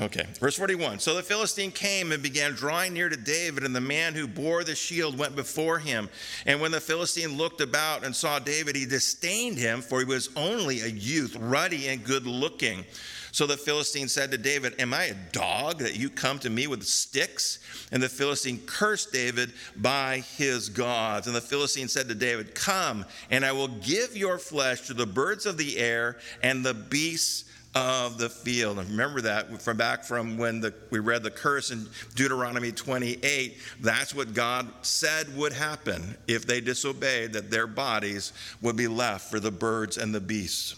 Okay, 0.00 0.26
verse 0.38 0.56
41. 0.56 1.00
So 1.00 1.14
the 1.14 1.22
Philistine 1.24 1.72
came 1.72 2.12
and 2.12 2.22
began 2.22 2.52
drawing 2.52 2.94
near 2.94 3.08
to 3.08 3.16
David, 3.16 3.64
and 3.64 3.74
the 3.74 3.80
man 3.80 4.14
who 4.14 4.28
bore 4.28 4.62
the 4.62 4.76
shield 4.76 5.18
went 5.18 5.34
before 5.34 5.80
him. 5.80 6.08
And 6.46 6.60
when 6.60 6.70
the 6.70 6.80
Philistine 6.80 7.36
looked 7.36 7.60
about 7.60 8.04
and 8.04 8.14
saw 8.14 8.38
David, 8.38 8.76
he 8.76 8.86
disdained 8.86 9.58
him, 9.58 9.80
for 9.80 9.98
he 9.98 10.04
was 10.04 10.30
only 10.36 10.82
a 10.82 10.86
youth, 10.86 11.36
ruddy 11.36 11.88
and 11.88 12.04
good 12.04 12.26
looking. 12.26 12.84
So 13.32 13.46
the 13.46 13.56
Philistine 13.56 14.08
said 14.08 14.30
to 14.30 14.38
David, 14.38 14.74
Am 14.78 14.94
I 14.94 15.04
a 15.04 15.14
dog 15.32 15.80
that 15.80 15.96
you 15.96 16.10
come 16.10 16.38
to 16.40 16.50
me 16.50 16.66
with 16.66 16.84
sticks? 16.84 17.58
And 17.90 18.02
the 18.02 18.08
Philistine 18.08 18.58
cursed 18.66 19.12
David 19.12 19.52
by 19.76 20.18
his 20.36 20.68
gods. 20.68 21.26
And 21.26 21.34
the 21.34 21.40
Philistine 21.40 21.88
said 21.88 22.08
to 22.08 22.14
David, 22.14 22.54
Come, 22.54 23.04
and 23.30 23.44
I 23.44 23.52
will 23.52 23.68
give 23.68 24.16
your 24.16 24.38
flesh 24.38 24.86
to 24.86 24.94
the 24.94 25.06
birds 25.06 25.44
of 25.44 25.58
the 25.58 25.78
air 25.78 26.18
and 26.42 26.64
the 26.64 26.74
beasts 26.74 27.44
of 27.74 28.18
the 28.18 28.28
field. 28.28 28.78
And 28.78 28.88
remember 28.90 29.20
that 29.22 29.60
from 29.62 29.76
back 29.76 30.04
from 30.04 30.38
when 30.38 30.60
the, 30.60 30.74
we 30.90 30.98
read 30.98 31.22
the 31.22 31.30
curse 31.30 31.70
in 31.70 31.86
Deuteronomy 32.14 32.72
28. 32.72 33.56
That's 33.80 34.14
what 34.14 34.34
God 34.34 34.68
said 34.82 35.36
would 35.36 35.52
happen 35.52 36.16
if 36.26 36.46
they 36.46 36.60
disobeyed, 36.60 37.32
that 37.34 37.50
their 37.50 37.66
bodies 37.66 38.32
would 38.62 38.76
be 38.76 38.88
left 38.88 39.30
for 39.30 39.38
the 39.38 39.50
birds 39.50 39.96
and 39.98 40.14
the 40.14 40.20
beasts. 40.20 40.76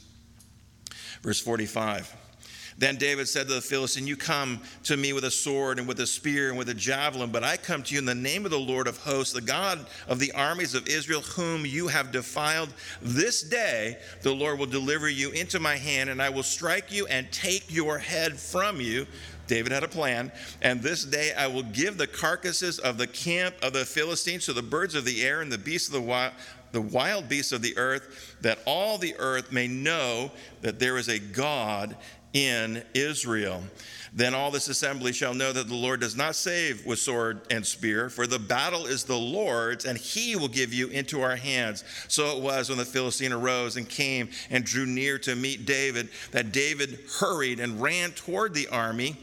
Verse 1.23 1.41
45. 1.41 2.15
Then 2.81 2.97
David 2.97 3.29
said 3.29 3.47
to 3.47 3.53
the 3.53 3.61
Philistine, 3.61 4.07
You 4.07 4.17
come 4.17 4.59
to 4.85 4.97
me 4.97 5.13
with 5.13 5.25
a 5.25 5.31
sword 5.31 5.79
and 5.79 5.87
with 5.87 6.01
a 6.01 6.07
spear 6.07 6.49
and 6.49 6.57
with 6.57 6.71
a 6.71 6.75
javelin, 6.75 7.31
but 7.31 7.45
I 7.45 7.59
come 7.59 7.83
to 7.83 7.93
you 7.93 7.99
in 7.99 8.07
the 8.07 8.15
name 8.15 8.47
of 8.47 8.51
the 8.51 8.59
Lord 8.59 8.89
of 8.89 8.97
hosts, 8.97 9.35
the 9.35 9.43
God 9.43 9.87
of 10.09 10.19
the 10.19 10.33
armies 10.33 10.75
of 10.75 10.89
Israel, 10.89 11.21
whom 11.21 11.67
you 11.67 11.89
have 11.89 12.11
defiled. 12.11 12.73
This 13.03 13.43
day 13.43 13.99
the 14.23 14.35
Lord 14.35 14.59
will 14.59 14.65
deliver 14.65 15.11
you 15.11 15.31
into 15.33 15.61
my 15.61 15.77
hand, 15.77 16.09
and 16.09 16.23
I 16.23 16.31
will 16.31 16.43
strike 16.43 16.91
you 16.91 17.07
and 17.09 17.31
take 17.31 17.65
your 17.69 17.99
head 17.99 18.41
from 18.41 18.81
you. 18.81 19.07
David 19.47 19.73
had 19.73 19.85
a 19.85 19.89
plan. 19.89 20.33
And 20.63 20.81
this 20.81 21.05
day 21.05 21.35
I 21.35 21.49
will 21.49 21.65
give 21.65 21.99
the 21.99 22.07
carcasses 22.07 22.79
of 22.79 22.97
the 22.97 23.07
camp 23.07 23.57
of 23.63 23.75
the 23.75 23.85
Philistines 23.85 24.47
to 24.47 24.55
the 24.55 24.63
birds 24.63 24.95
of 24.95 25.05
the 25.05 25.23
air 25.23 25.43
and 25.43 25.53
the 25.53 25.59
beasts 25.59 25.89
of 25.89 25.95
the 25.95 26.01
wild, 26.01 26.33
the 26.73 26.81
wild 26.81 27.29
beasts 27.29 27.53
of 27.53 27.61
the 27.61 27.77
earth, 27.77 28.37
that 28.41 28.61
all 28.65 28.97
the 28.97 29.15
earth 29.19 29.53
may 29.53 29.67
know 29.67 30.31
that 30.63 30.79
there 30.79 30.97
is 30.97 31.09
a 31.09 31.19
God 31.19 31.97
in 32.33 32.83
Israel. 32.95 33.63
Then 34.13 34.35
all 34.35 34.51
this 34.51 34.69
assembly 34.69 35.13
shall 35.13 35.35
know 35.35 35.53
that 35.53 35.69
the 35.69 35.75
Lord 35.75 36.01
does 36.01 36.17
not 36.17 36.35
save 36.35 36.85
with 36.85 36.99
sword 36.99 37.43
and 37.51 37.65
spear, 37.65 38.11
for 38.11 38.27
the 38.27 38.41
battle 38.41 38.87
is 38.87 39.05
the 39.05 39.17
Lord's, 39.17 39.85
and 39.85 39.97
he 39.97 40.35
will 40.35 40.49
give 40.49 40.73
you 40.73 40.89
into 40.89 41.23
our 41.23 41.37
hands. 41.37 41.85
So 42.09 42.37
it 42.37 42.43
was 42.43 42.69
when 42.69 42.79
the 42.79 42.85
Philistine 42.85 43.33
arose 43.33 43.77
and 43.77 43.89
came 43.89 44.31
and 44.51 44.65
drew 44.65 44.87
near 44.87 45.19
to 45.21 45.37
meet 45.37 45.65
David, 45.65 46.09
that 46.33 46.51
David 46.51 46.99
hurried 47.21 47.61
and 47.61 47.81
ran 47.81 48.11
toward 48.11 48.53
the 48.53 48.67
army 48.69 49.17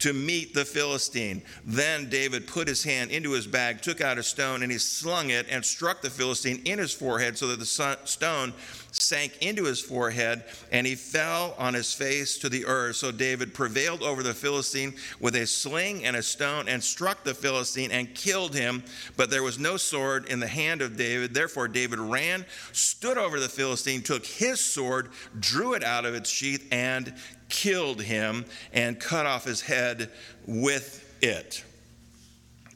to 0.00 0.12
meet 0.12 0.52
the 0.52 0.64
Philistine. 0.64 1.40
Then 1.64 2.10
David 2.10 2.48
put 2.48 2.66
his 2.66 2.82
hand 2.82 3.12
into 3.12 3.30
his 3.30 3.46
bag, 3.46 3.80
took 3.80 4.00
out 4.00 4.18
a 4.18 4.24
stone, 4.24 4.64
and 4.64 4.72
he 4.72 4.78
slung 4.78 5.30
it 5.30 5.46
and 5.48 5.64
struck 5.64 6.02
the 6.02 6.10
Philistine 6.10 6.60
in 6.64 6.80
his 6.80 6.92
forehead 6.92 7.38
so 7.38 7.46
that 7.46 7.60
the 7.60 7.96
stone 8.04 8.52
sank 9.00 9.36
into 9.40 9.64
his 9.64 9.80
forehead 9.80 10.44
and 10.70 10.86
he 10.86 10.94
fell 10.94 11.54
on 11.58 11.74
his 11.74 11.92
face 11.92 12.38
to 12.38 12.48
the 12.48 12.64
earth. 12.66 12.96
So 12.96 13.10
David 13.10 13.52
prevailed 13.52 14.02
over 14.02 14.22
the 14.22 14.34
Philistine 14.34 14.94
with 15.20 15.36
a 15.36 15.46
sling 15.46 16.04
and 16.04 16.16
a 16.16 16.22
stone 16.22 16.68
and 16.68 16.82
struck 16.82 17.24
the 17.24 17.34
Philistine 17.34 17.90
and 17.90 18.14
killed 18.14 18.54
him. 18.54 18.84
But 19.16 19.30
there 19.30 19.42
was 19.42 19.58
no 19.58 19.76
sword 19.76 20.28
in 20.28 20.40
the 20.40 20.46
hand 20.46 20.80
of 20.80 20.96
David. 20.96 21.34
Therefore, 21.34 21.68
David 21.68 21.98
ran, 21.98 22.44
stood 22.72 23.18
over 23.18 23.40
the 23.40 23.48
Philistine, 23.48 24.02
took 24.02 24.24
his 24.24 24.60
sword, 24.60 25.10
drew 25.38 25.74
it 25.74 25.82
out 25.82 26.04
of 26.04 26.14
its 26.14 26.30
sheath, 26.30 26.66
and 26.70 27.14
killed 27.48 28.00
him 28.00 28.44
and 28.72 28.98
cut 28.98 29.26
off 29.26 29.44
his 29.44 29.60
head 29.60 30.10
with 30.46 31.16
it. 31.20 31.64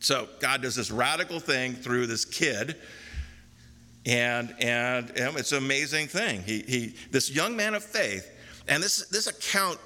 So 0.00 0.28
God 0.40 0.62
does 0.62 0.76
this 0.76 0.90
radical 0.90 1.40
thing 1.40 1.74
through 1.74 2.06
this 2.06 2.24
kid. 2.24 2.76
And, 4.08 4.54
and, 4.58 5.10
and 5.10 5.36
it's 5.36 5.52
an 5.52 5.58
amazing 5.58 6.08
thing. 6.08 6.42
He, 6.42 6.62
he, 6.62 6.94
this 7.10 7.30
young 7.30 7.54
man 7.56 7.74
of 7.74 7.84
faith, 7.84 8.30
and 8.66 8.82
this, 8.82 9.06
this 9.08 9.26
account 9.26 9.78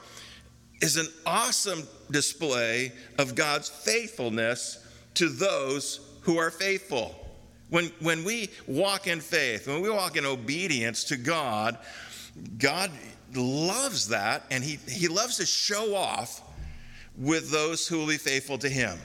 is 0.80 0.96
an 0.96 1.08
awesome 1.26 1.82
display 2.11 2.92
of 3.18 3.35
God's 3.35 3.68
faithfulness 3.68 4.78
to 5.14 5.28
those 5.28 6.08
who 6.20 6.38
are 6.38 6.52
faithful. 6.52 7.16
When, 7.68 7.87
when 8.00 8.22
we 8.22 8.50
walk 8.68 9.08
in 9.08 9.20
faith, 9.20 9.66
when 9.66 9.80
we 9.80 9.90
walk 9.90 10.16
in 10.16 10.24
obedience 10.24 11.02
to 11.04 11.16
God, 11.16 11.78
God 12.58 12.92
loves 13.35 14.08
that, 14.08 14.44
and 14.52 14.62
he, 14.62 14.78
he 14.88 15.08
loves 15.08 15.38
to 15.38 15.46
show 15.46 15.96
off 15.96 16.42
with 17.16 17.50
those 17.50 17.88
who 17.88 17.98
will 17.98 18.06
be 18.06 18.18
faithful 18.18 18.58
to 18.58 18.68
him. 18.68 18.98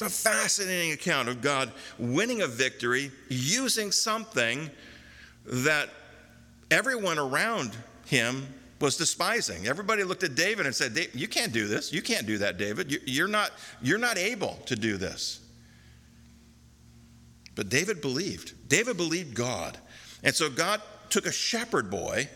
It's 0.00 0.26
a 0.26 0.30
fascinating 0.30 0.92
account 0.92 1.28
of 1.28 1.40
God 1.40 1.72
winning 1.98 2.42
a 2.42 2.46
victory 2.46 3.10
using 3.28 3.90
something 3.90 4.70
that 5.44 5.88
everyone 6.70 7.18
around 7.18 7.76
him 8.06 8.46
was 8.80 8.96
despising. 8.96 9.66
Everybody 9.66 10.04
looked 10.04 10.22
at 10.22 10.36
David 10.36 10.66
and 10.66 10.74
said, 10.74 10.96
You 11.14 11.26
can't 11.26 11.52
do 11.52 11.66
this. 11.66 11.92
You 11.92 12.00
can't 12.00 12.28
do 12.28 12.38
that, 12.38 12.58
David. 12.58 12.96
You're 13.06 13.26
not, 13.26 13.50
you're 13.82 13.98
not 13.98 14.18
able 14.18 14.56
to 14.66 14.76
do 14.76 14.98
this. 14.98 15.40
But 17.56 17.68
David 17.68 18.00
believed. 18.00 18.68
David 18.68 18.96
believed 18.96 19.34
God. 19.34 19.78
And 20.22 20.32
so 20.32 20.48
God 20.48 20.80
took 21.10 21.26
a 21.26 21.32
shepherd 21.32 21.90
boy 21.90 22.28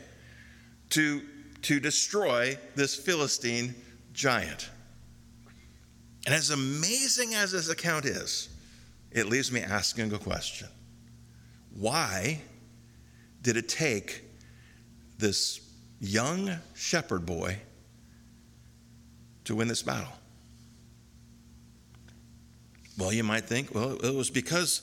to, 0.91 1.23
to 1.63 1.79
destroy 1.79 2.59
this 2.75 2.97
Philistine 2.97 3.73
giant. 4.13 4.69
And 6.27 6.35
as 6.35 6.51
amazing 6.51 7.35
as 7.35 7.53
this 7.53 7.69
account 7.69 8.05
is, 8.05 8.49
it 9.11 9.27
leaves 9.27 9.51
me 9.51 9.61
asking 9.61 10.13
a 10.13 10.19
question 10.19 10.69
Why 11.75 12.41
did 13.43 13.57
it 13.57 13.69
take 13.69 14.23
this 15.19 15.61
young 16.01 16.57
shepherd 16.75 17.27
boy 17.27 17.59
to 19.45 19.55
win 19.55 19.69
this 19.69 19.83
battle? 19.83 20.13
Well, 22.99 23.13
you 23.13 23.25
might 23.25 23.45
think, 23.45 23.75
well, 23.75 23.97
it 23.97 24.15
was 24.15 24.31
because 24.31 24.83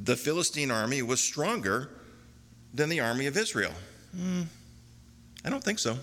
the 0.00 0.16
Philistine 0.16 0.70
army 0.70 1.02
was 1.02 1.20
stronger 1.20 1.90
than 2.74 2.88
the 2.88 3.00
army 3.00 3.26
of 3.26 3.36
Israel. 3.36 3.72
Hmm. 4.16 4.42
I 5.44 5.50
don't 5.50 5.62
think 5.62 5.78
so. 5.78 5.98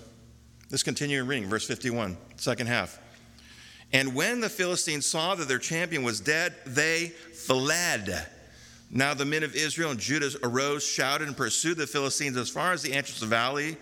Let's 0.70 0.84
continue 0.84 1.24
reading, 1.24 1.50
verse 1.50 1.66
51, 1.66 2.16
second 2.38 2.68
half. 2.68 3.00
And 3.92 4.14
when 4.14 4.40
the 4.40 4.50
Philistines 4.50 5.06
saw 5.06 5.36
that 5.36 5.48
their 5.48 5.60
champion 5.60 6.04
was 6.04 6.20
dead, 6.20 6.54
they 6.66 7.08
fled. 7.34 8.28
Now 8.92 9.14
the 9.14 9.26
men 9.26 9.44
of 9.44 9.56
Israel 9.56 9.92
and 9.92 10.00
Judah 10.00 10.32
arose, 10.44 10.86
shouted, 10.86 11.28
and 11.28 11.38
pursued 11.38 11.78
the 11.78 11.88
Philistines 11.88 12.38
as 12.38 12.50
far 12.50 12.72
as 12.72 12.82
the 12.82 12.94
entrance 12.94 13.22
of 13.22 13.30
the 13.30 13.36
valley 13.36 13.78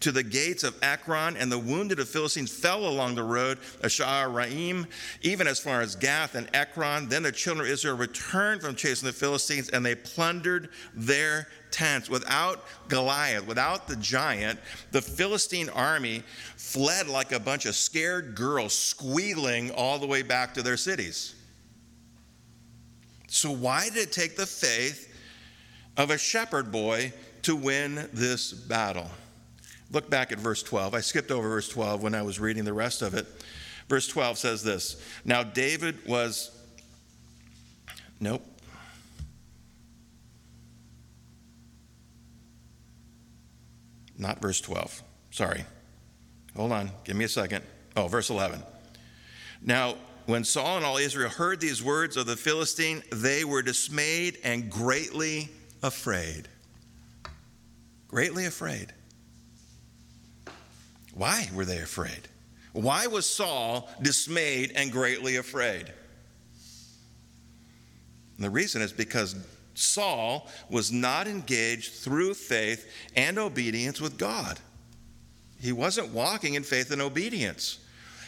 to 0.00 0.10
the 0.10 0.22
gates 0.22 0.64
of 0.64 0.74
Ekron, 0.82 1.36
and 1.36 1.52
the 1.52 1.58
wounded 1.58 2.00
of 2.00 2.08
Philistines 2.08 2.50
fell 2.50 2.86
along 2.86 3.14
the 3.14 3.22
road 3.22 3.58
of 3.82 3.90
Shaaraim, 3.90 4.86
even 5.22 5.46
as 5.46 5.60
far 5.60 5.82
as 5.82 5.94
Gath 5.94 6.34
and 6.34 6.48
Ekron. 6.54 7.08
Then 7.08 7.22
the 7.22 7.32
children 7.32 7.66
of 7.66 7.72
Israel 7.72 7.96
returned 7.96 8.62
from 8.62 8.74
chasing 8.74 9.06
the 9.06 9.12
Philistines, 9.12 9.68
and 9.68 9.84
they 9.84 9.94
plundered 9.94 10.70
their 10.94 11.48
tents. 11.70 12.08
Without 12.08 12.64
Goliath, 12.88 13.46
without 13.46 13.86
the 13.86 13.96
giant, 13.96 14.58
the 14.90 15.02
Philistine 15.02 15.68
army 15.68 16.22
fled 16.56 17.06
like 17.06 17.32
a 17.32 17.40
bunch 17.40 17.66
of 17.66 17.76
scared 17.76 18.34
girls, 18.34 18.74
squealing 18.74 19.70
all 19.70 19.98
the 19.98 20.06
way 20.06 20.22
back 20.22 20.54
to 20.54 20.62
their 20.62 20.76
cities. 20.76 21.34
So, 23.28 23.52
why 23.52 23.84
did 23.90 23.96
it 23.96 24.12
take 24.12 24.36
the 24.36 24.46
faith 24.46 25.14
of 25.96 26.10
a 26.10 26.18
shepherd 26.18 26.72
boy 26.72 27.12
to 27.42 27.54
win 27.54 28.08
this 28.12 28.52
battle? 28.52 29.08
Look 29.92 30.08
back 30.08 30.32
at 30.32 30.38
verse 30.38 30.62
12. 30.62 30.94
I 30.94 31.00
skipped 31.00 31.30
over 31.30 31.48
verse 31.48 31.68
12 31.68 32.02
when 32.02 32.14
I 32.14 32.22
was 32.22 32.38
reading 32.38 32.64
the 32.64 32.72
rest 32.72 33.02
of 33.02 33.14
it. 33.14 33.26
Verse 33.88 34.06
12 34.06 34.38
says 34.38 34.62
this 34.62 35.02
Now 35.24 35.42
David 35.42 36.06
was 36.06 36.56
Nope. 38.20 38.44
Not 44.18 44.42
verse 44.42 44.60
12. 44.60 45.02
Sorry. 45.30 45.64
Hold 46.54 46.72
on. 46.72 46.90
Give 47.04 47.16
me 47.16 47.24
a 47.24 47.28
second. 47.28 47.64
Oh, 47.96 48.06
verse 48.06 48.28
11. 48.28 48.62
Now, 49.62 49.94
when 50.26 50.44
Saul 50.44 50.76
and 50.76 50.84
all 50.84 50.98
Israel 50.98 51.30
heard 51.30 51.58
these 51.58 51.82
words 51.82 52.18
of 52.18 52.26
the 52.26 52.36
Philistine, 52.36 53.02
they 53.10 53.44
were 53.44 53.62
dismayed 53.62 54.38
and 54.44 54.70
greatly 54.70 55.48
afraid. 55.82 56.48
Greatly 58.08 58.44
afraid. 58.44 58.92
Why 61.14 61.48
were 61.54 61.64
they 61.64 61.78
afraid? 61.78 62.28
Why 62.72 63.06
was 63.06 63.28
Saul 63.28 63.88
dismayed 64.00 64.72
and 64.74 64.92
greatly 64.92 65.36
afraid? 65.36 65.92
And 68.36 68.44
the 68.44 68.50
reason 68.50 68.80
is 68.80 68.92
because 68.92 69.34
Saul 69.74 70.48
was 70.68 70.92
not 70.92 71.26
engaged 71.26 71.94
through 71.94 72.34
faith 72.34 72.90
and 73.16 73.38
obedience 73.38 74.00
with 74.00 74.18
God. 74.18 74.58
He 75.60 75.72
wasn't 75.72 76.12
walking 76.12 76.54
in 76.54 76.62
faith 76.62 76.90
and 76.90 77.02
obedience. 77.02 77.80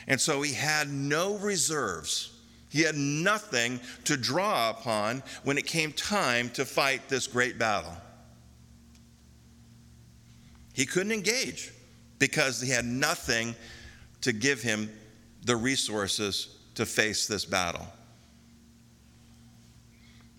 And 0.06 0.20
so 0.20 0.42
he 0.42 0.52
had 0.52 0.90
no 0.90 1.36
reserves. 1.38 2.32
He 2.68 2.82
had 2.82 2.96
nothing 2.96 3.80
to 4.04 4.16
draw 4.16 4.70
upon 4.70 5.22
when 5.44 5.56
it 5.56 5.66
came 5.66 5.92
time 5.92 6.50
to 6.50 6.64
fight 6.64 7.08
this 7.08 7.26
great 7.26 7.58
battle. 7.58 7.96
He 10.72 10.86
couldn't 10.86 11.12
engage 11.12 11.70
because 12.22 12.60
he 12.60 12.70
had 12.70 12.84
nothing 12.84 13.52
to 14.20 14.32
give 14.32 14.62
him 14.62 14.88
the 15.44 15.56
resources 15.56 16.56
to 16.76 16.86
face 16.86 17.26
this 17.26 17.44
battle. 17.44 17.84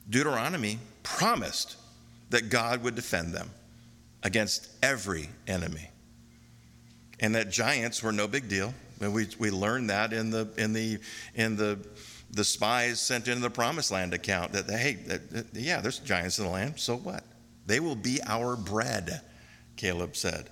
Deuteronomy 0.10 0.80
promised 1.04 1.76
that 2.30 2.50
God 2.50 2.84
would 2.84 2.96
defend 2.96 3.34
them 3.34 3.50
against 4.24 4.70
every 4.82 5.28
enemy. 5.46 5.90
And 7.20 7.36
that 7.36 7.52
giants 7.52 8.02
were 8.02 8.14
no 8.14 8.30
big 8.30 8.48
deal. 8.48 8.74
And 9.02 9.14
we, 9.14 9.28
we 9.38 9.52
learned 9.52 9.90
that 9.90 10.14
in 10.14 10.30
the 10.30 10.48
in 10.58 10.72
the 10.72 11.00
in 11.36 11.58
the 11.58 11.86
the 12.32 12.46
spies 12.46 13.02
sent 13.02 13.28
into 13.28 13.42
the 13.42 13.50
promised 13.50 13.92
land 13.92 14.14
account 14.14 14.54
that 14.54 14.70
hey 14.70 14.94
that, 15.08 15.30
that, 15.32 15.48
yeah 15.54 15.82
there's 15.82 16.00
giants 16.00 16.40
in 16.40 16.46
the 16.46 16.52
land 16.52 16.80
so 16.80 16.96
what 16.96 17.26
they 17.66 17.82
will 17.82 17.96
be 17.96 18.22
our 18.26 18.56
bread 18.56 19.22
caleb 19.76 20.16
said 20.16 20.50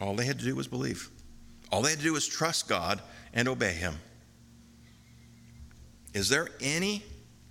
all 0.00 0.14
they 0.14 0.24
had 0.24 0.38
to 0.38 0.44
do 0.44 0.54
was 0.54 0.68
believe 0.68 1.10
all 1.70 1.82
they 1.82 1.90
had 1.90 1.98
to 1.98 2.04
do 2.04 2.12
was 2.12 2.26
trust 2.26 2.68
god 2.68 3.00
and 3.32 3.48
obey 3.48 3.72
him 3.72 3.94
is 6.14 6.28
there 6.28 6.48
any 6.60 7.02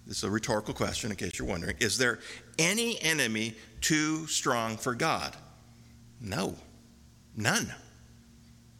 this 0.06 0.18
is 0.18 0.24
a 0.24 0.30
rhetorical 0.30 0.74
question 0.74 1.12
in 1.12 1.18
case 1.18 1.38
you're 1.40 1.48
wondering 1.48 1.76
is 1.80 1.98
there 1.98 2.20
any 2.58 3.02
enemy 3.02 3.56
too 3.82 4.26
strong 4.28 4.78
for 4.78 4.94
god 4.96 5.36
no 6.22 6.56
none 7.36 7.72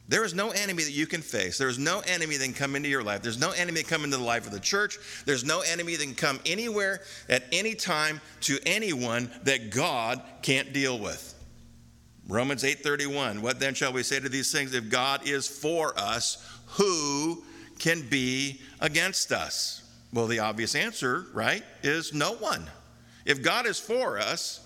there 0.08 0.24
is 0.24 0.34
no 0.34 0.50
enemy 0.50 0.84
that 0.84 0.92
you 0.92 1.06
can 1.06 1.20
face. 1.20 1.58
There 1.58 1.68
is 1.68 1.78
no 1.78 2.00
enemy 2.00 2.36
that 2.36 2.44
can 2.44 2.54
come 2.54 2.76
into 2.76 2.88
your 2.88 3.02
life. 3.02 3.22
There's 3.22 3.40
no 3.40 3.50
enemy 3.50 3.80
that 3.80 3.88
can 3.88 3.98
come 3.98 4.04
into 4.04 4.16
the 4.16 4.22
life 4.22 4.46
of 4.46 4.52
the 4.52 4.60
church. 4.60 4.98
There's 5.24 5.44
no 5.44 5.62
enemy 5.62 5.96
that 5.96 6.04
can 6.04 6.14
come 6.14 6.38
anywhere 6.46 7.00
at 7.28 7.42
any 7.50 7.74
time 7.74 8.20
to 8.42 8.58
anyone 8.64 9.30
that 9.42 9.70
God 9.70 10.22
can't 10.42 10.72
deal 10.72 10.98
with. 10.98 11.34
Romans 12.28 12.64
8:31. 12.64 13.40
What 13.40 13.60
then 13.60 13.74
shall 13.74 13.92
we 13.92 14.02
say 14.02 14.18
to 14.18 14.28
these 14.28 14.50
things? 14.50 14.74
If 14.74 14.88
God 14.88 15.26
is 15.26 15.46
for 15.46 15.96
us, 15.98 16.44
who 16.66 17.44
can 17.78 18.08
be 18.08 18.60
against 18.80 19.32
us? 19.32 19.82
Well, 20.12 20.26
the 20.26 20.40
obvious 20.40 20.74
answer, 20.74 21.26
right, 21.32 21.62
is 21.82 22.12
no 22.12 22.32
one. 22.32 22.68
If 23.24 23.42
God 23.42 23.66
is 23.66 23.78
for 23.78 24.18
us, 24.18 24.60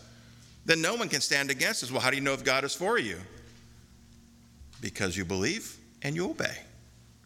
then 0.64 0.81
no 0.81 0.94
one 0.94 1.09
can 1.09 1.20
stand 1.20 1.51
against 1.51 1.83
us. 1.83 1.90
Well, 1.90 2.01
how 2.01 2.11
do 2.11 2.16
you 2.16 2.23
know 2.23 2.35
if 2.35 2.44
God 2.44 2.64
is 2.64 2.75
for 2.75 2.99
you? 2.99 3.18
Because 4.81 5.16
you 5.16 5.25
believe 5.25 5.77
and 6.03 6.14
you 6.14 6.31
obey. 6.31 6.57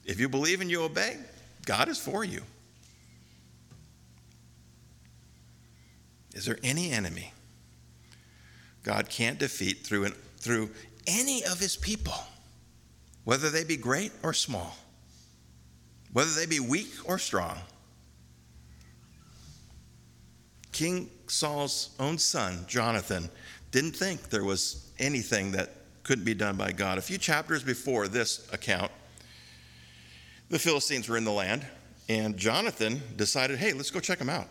If 0.05 0.19
you 0.21 0.29
believe 0.29 0.61
and 0.61 0.71
you 0.71 0.83
obey, 0.83 1.19
God 1.67 1.89
is 1.89 1.99
for 1.99 2.25
you. 2.25 2.43
Is 6.35 6.45
there 6.47 6.59
any 6.63 6.91
enemy 6.91 7.34
God 8.85 9.09
can't 9.09 9.39
defeat 9.39 9.79
through, 9.85 10.05
an, 10.05 10.13
through 10.37 10.71
any 11.07 11.43
of 11.45 11.59
his 11.59 11.77
people, 11.77 12.15
whether 13.25 13.51
they 13.51 13.65
be 13.65 13.77
great 13.77 14.13
or 14.23 14.33
small, 14.33 14.77
whether 16.13 16.31
they 16.31 16.47
be 16.47 16.61
weak 16.61 16.93
or 17.07 17.19
strong? 17.19 17.59
King 20.71 21.11
Saul's 21.27 21.91
own 21.99 22.19
son, 22.19 22.65
Jonathan, 22.69 23.29
didn't 23.71 23.97
think 23.97 24.29
there 24.29 24.45
was 24.45 24.91
anything 24.99 25.53
that 25.53 25.71
couldn't 26.03 26.25
be 26.25 26.35
done 26.35 26.57
by 26.57 26.71
God. 26.71 26.99
A 26.99 27.03
few 27.03 27.17
chapters 27.17 27.63
before 27.63 28.07
this 28.07 28.47
account, 28.53 28.93
the 30.51 30.59
Philistines 30.59 31.09
were 31.09 31.17
in 31.17 31.25
the 31.25 31.33
land, 31.33 31.67
and 32.09 32.37
Jonathan 32.37 33.01
decided, 33.17 33.59
hey, 33.59 33.73
let's 33.73 33.91
go 33.91 33.99
check 33.99 34.19
them 34.19 34.29
out. 34.29 34.49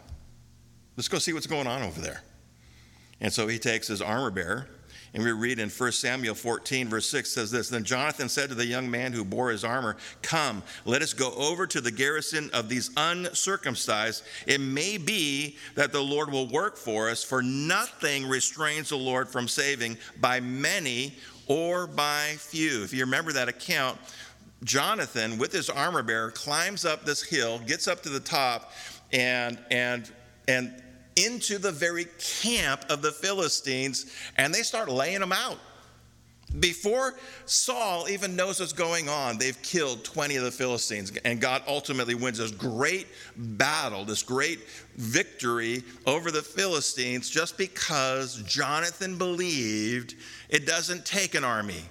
Let's 0.98 1.08
go 1.08 1.19
see 1.19 1.34
what's 1.34 1.48
going 1.48 1.67
on 1.67 1.84
over 1.84 2.02
there. 2.02 2.22
And 3.21 3.32
so 3.32 3.47
he 3.47 3.60
takes 3.60 3.88
his 3.88 4.02
armor 4.02 4.32
bearer 4.32 4.67
and 5.13 5.23
we 5.23 5.32
read 5.32 5.60
in 5.60 5.69
1 5.69 5.91
Samuel 5.91 6.34
14, 6.34 6.88
verse 6.89 7.08
6 7.08 7.30
says 7.30 7.52
this 7.52 7.69
Then 7.69 7.84
Jonathan 7.84 8.28
said 8.28 8.49
to 8.49 8.56
the 8.56 8.65
young 8.65 8.89
man 8.89 9.13
who 9.13 9.23
bore 9.23 9.52
his 9.52 9.63
armor, 9.63 9.95
Come, 10.23 10.63
let 10.86 11.04
us 11.04 11.13
go 11.13 11.32
over 11.34 11.67
to 11.67 11.82
the 11.82 11.91
garrison 11.91 12.49
of 12.52 12.67
these 12.67 12.89
uncircumcised. 12.97 14.23
It 14.47 14.60
may 14.60 14.97
be 14.97 15.58
that 15.76 15.91
the 15.91 16.02
Lord 16.02 16.32
will 16.32 16.47
work 16.47 16.78
for 16.78 17.10
us, 17.10 17.23
for 17.23 17.43
nothing 17.43 18.28
restrains 18.28 18.89
the 18.89 18.97
Lord 18.97 19.30
from 19.30 19.47
saving 19.47 19.97
by 20.19 20.39
many 20.39 21.15
or 21.45 21.86
by 21.86 22.34
few. 22.39 22.84
If 22.84 22.91
you 22.91 23.02
remember 23.02 23.34
that 23.34 23.49
account, 23.49 23.99
Jonathan, 24.63 25.38
with 25.38 25.52
his 25.52 25.69
armor 25.69 26.02
bearer, 26.02 26.32
climbs 26.32 26.86
up 26.86 27.06
this 27.06 27.21
hill, 27.21 27.60
gets 27.60 27.88
up 27.88 28.02
to 28.04 28.10
the 28.10 28.19
top, 28.19 28.71
and 29.12 29.60
and 29.69 30.12
and 30.47 30.73
into 31.15 31.58
the 31.58 31.71
very 31.71 32.06
camp 32.41 32.86
of 32.89 33.02
the 33.02 33.12
Philistines, 33.12 34.12
and 34.38 34.54
they 34.54 34.62
start 34.62 34.89
laying 34.89 35.19
them 35.19 35.32
out. 35.32 35.60
Before 36.60 37.15
Saul 37.45 38.08
even 38.10 38.36
knows 38.36 38.60
what's 38.60 38.73
going 38.73 39.10
on, 39.10 39.39
they've 39.39 39.60
killed 39.63 40.04
20 40.04 40.36
of 40.36 40.43
the 40.43 40.52
Philistines, 40.52 41.12
and 41.26 41.41
God 41.41 41.63
ultimately 41.67 42.13
wins 42.13 42.38
this 42.38 42.52
great 42.52 43.08
battle, 43.36 44.06
this 44.06 44.21
great 44.21 44.60
victory 44.95 45.84
over 46.06 46.30
the 46.30 46.43
Philistines, 46.43 47.30
just 47.30 47.58
because 47.58 48.43
Jonathan 48.43 49.17
believed 49.17 50.15
it 50.49 50.67
doesn't 50.67 51.06
take 51.08 51.34
an 51.34 51.43
army 51.43 51.82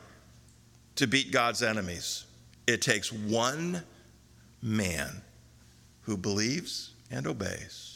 to 0.94 1.08
beat 1.08 1.32
God's 1.32 1.62
enemies. 1.62 2.24
It 2.68 2.82
takes 2.82 3.12
one 3.12 3.82
man 4.62 5.22
who 6.02 6.16
believes 6.16 6.92
and 7.10 7.26
obeys. 7.26 7.91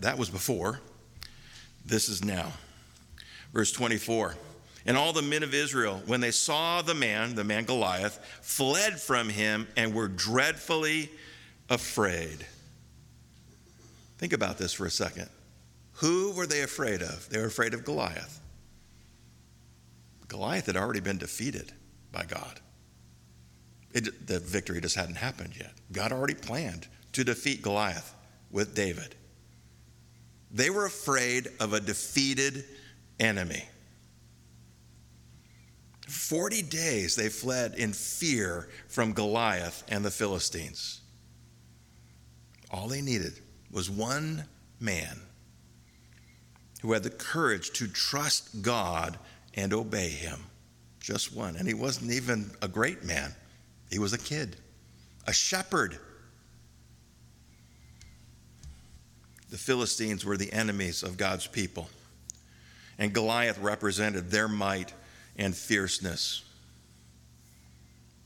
That 0.00 0.18
was 0.18 0.30
before. 0.30 0.80
This 1.84 2.08
is 2.08 2.24
now. 2.24 2.52
Verse 3.52 3.72
24. 3.72 4.34
And 4.86 4.96
all 4.96 5.12
the 5.12 5.22
men 5.22 5.42
of 5.42 5.54
Israel, 5.54 6.02
when 6.06 6.20
they 6.20 6.30
saw 6.30 6.82
the 6.82 6.94
man, 6.94 7.34
the 7.34 7.44
man 7.44 7.64
Goliath, 7.64 8.18
fled 8.42 9.00
from 9.00 9.28
him 9.28 9.66
and 9.76 9.94
were 9.94 10.08
dreadfully 10.08 11.10
afraid. 11.68 12.46
Think 14.18 14.32
about 14.32 14.58
this 14.58 14.72
for 14.72 14.86
a 14.86 14.90
second. 14.90 15.28
Who 15.94 16.32
were 16.32 16.46
they 16.46 16.62
afraid 16.62 17.02
of? 17.02 17.28
They 17.28 17.38
were 17.38 17.46
afraid 17.46 17.74
of 17.74 17.84
Goliath. 17.84 18.40
Goliath 20.28 20.66
had 20.66 20.76
already 20.76 21.00
been 21.00 21.18
defeated 21.18 21.72
by 22.12 22.24
God. 22.24 22.60
It, 23.92 24.26
the 24.26 24.38
victory 24.38 24.80
just 24.80 24.96
hadn't 24.96 25.16
happened 25.16 25.54
yet. 25.56 25.72
God 25.92 26.12
already 26.12 26.34
planned 26.34 26.86
to 27.12 27.24
defeat 27.24 27.62
Goliath 27.62 28.14
with 28.50 28.74
David. 28.74 29.14
They 30.50 30.70
were 30.70 30.86
afraid 30.86 31.48
of 31.60 31.72
a 31.72 31.80
defeated 31.80 32.64
enemy. 33.20 33.64
40 36.08 36.62
days 36.62 37.16
they 37.16 37.28
fled 37.28 37.74
in 37.74 37.92
fear 37.92 38.68
from 38.88 39.12
Goliath 39.12 39.84
and 39.88 40.04
the 40.04 40.10
Philistines. 40.10 41.02
All 42.70 42.88
they 42.88 43.02
needed 43.02 43.40
was 43.70 43.90
one 43.90 44.44
man 44.80 45.20
who 46.80 46.92
had 46.92 47.02
the 47.02 47.10
courage 47.10 47.72
to 47.72 47.88
trust 47.88 48.62
God 48.62 49.18
and 49.54 49.74
obey 49.74 50.08
him. 50.08 50.44
Just 51.00 51.34
one. 51.34 51.56
And 51.56 51.66
he 51.66 51.74
wasn't 51.74 52.12
even 52.12 52.50
a 52.62 52.68
great 52.68 53.04
man, 53.04 53.34
he 53.90 53.98
was 53.98 54.12
a 54.12 54.18
kid, 54.18 54.56
a 55.26 55.32
shepherd 55.32 55.98
the 59.50 59.58
Philistines 59.58 60.24
were 60.24 60.36
the 60.36 60.52
enemies 60.52 61.02
of 61.02 61.16
God's 61.16 61.46
people, 61.46 61.88
and 62.98 63.12
Goliath 63.12 63.58
represented 63.58 64.30
their 64.30 64.48
might 64.48 64.92
and 65.36 65.56
fierceness. 65.56 66.42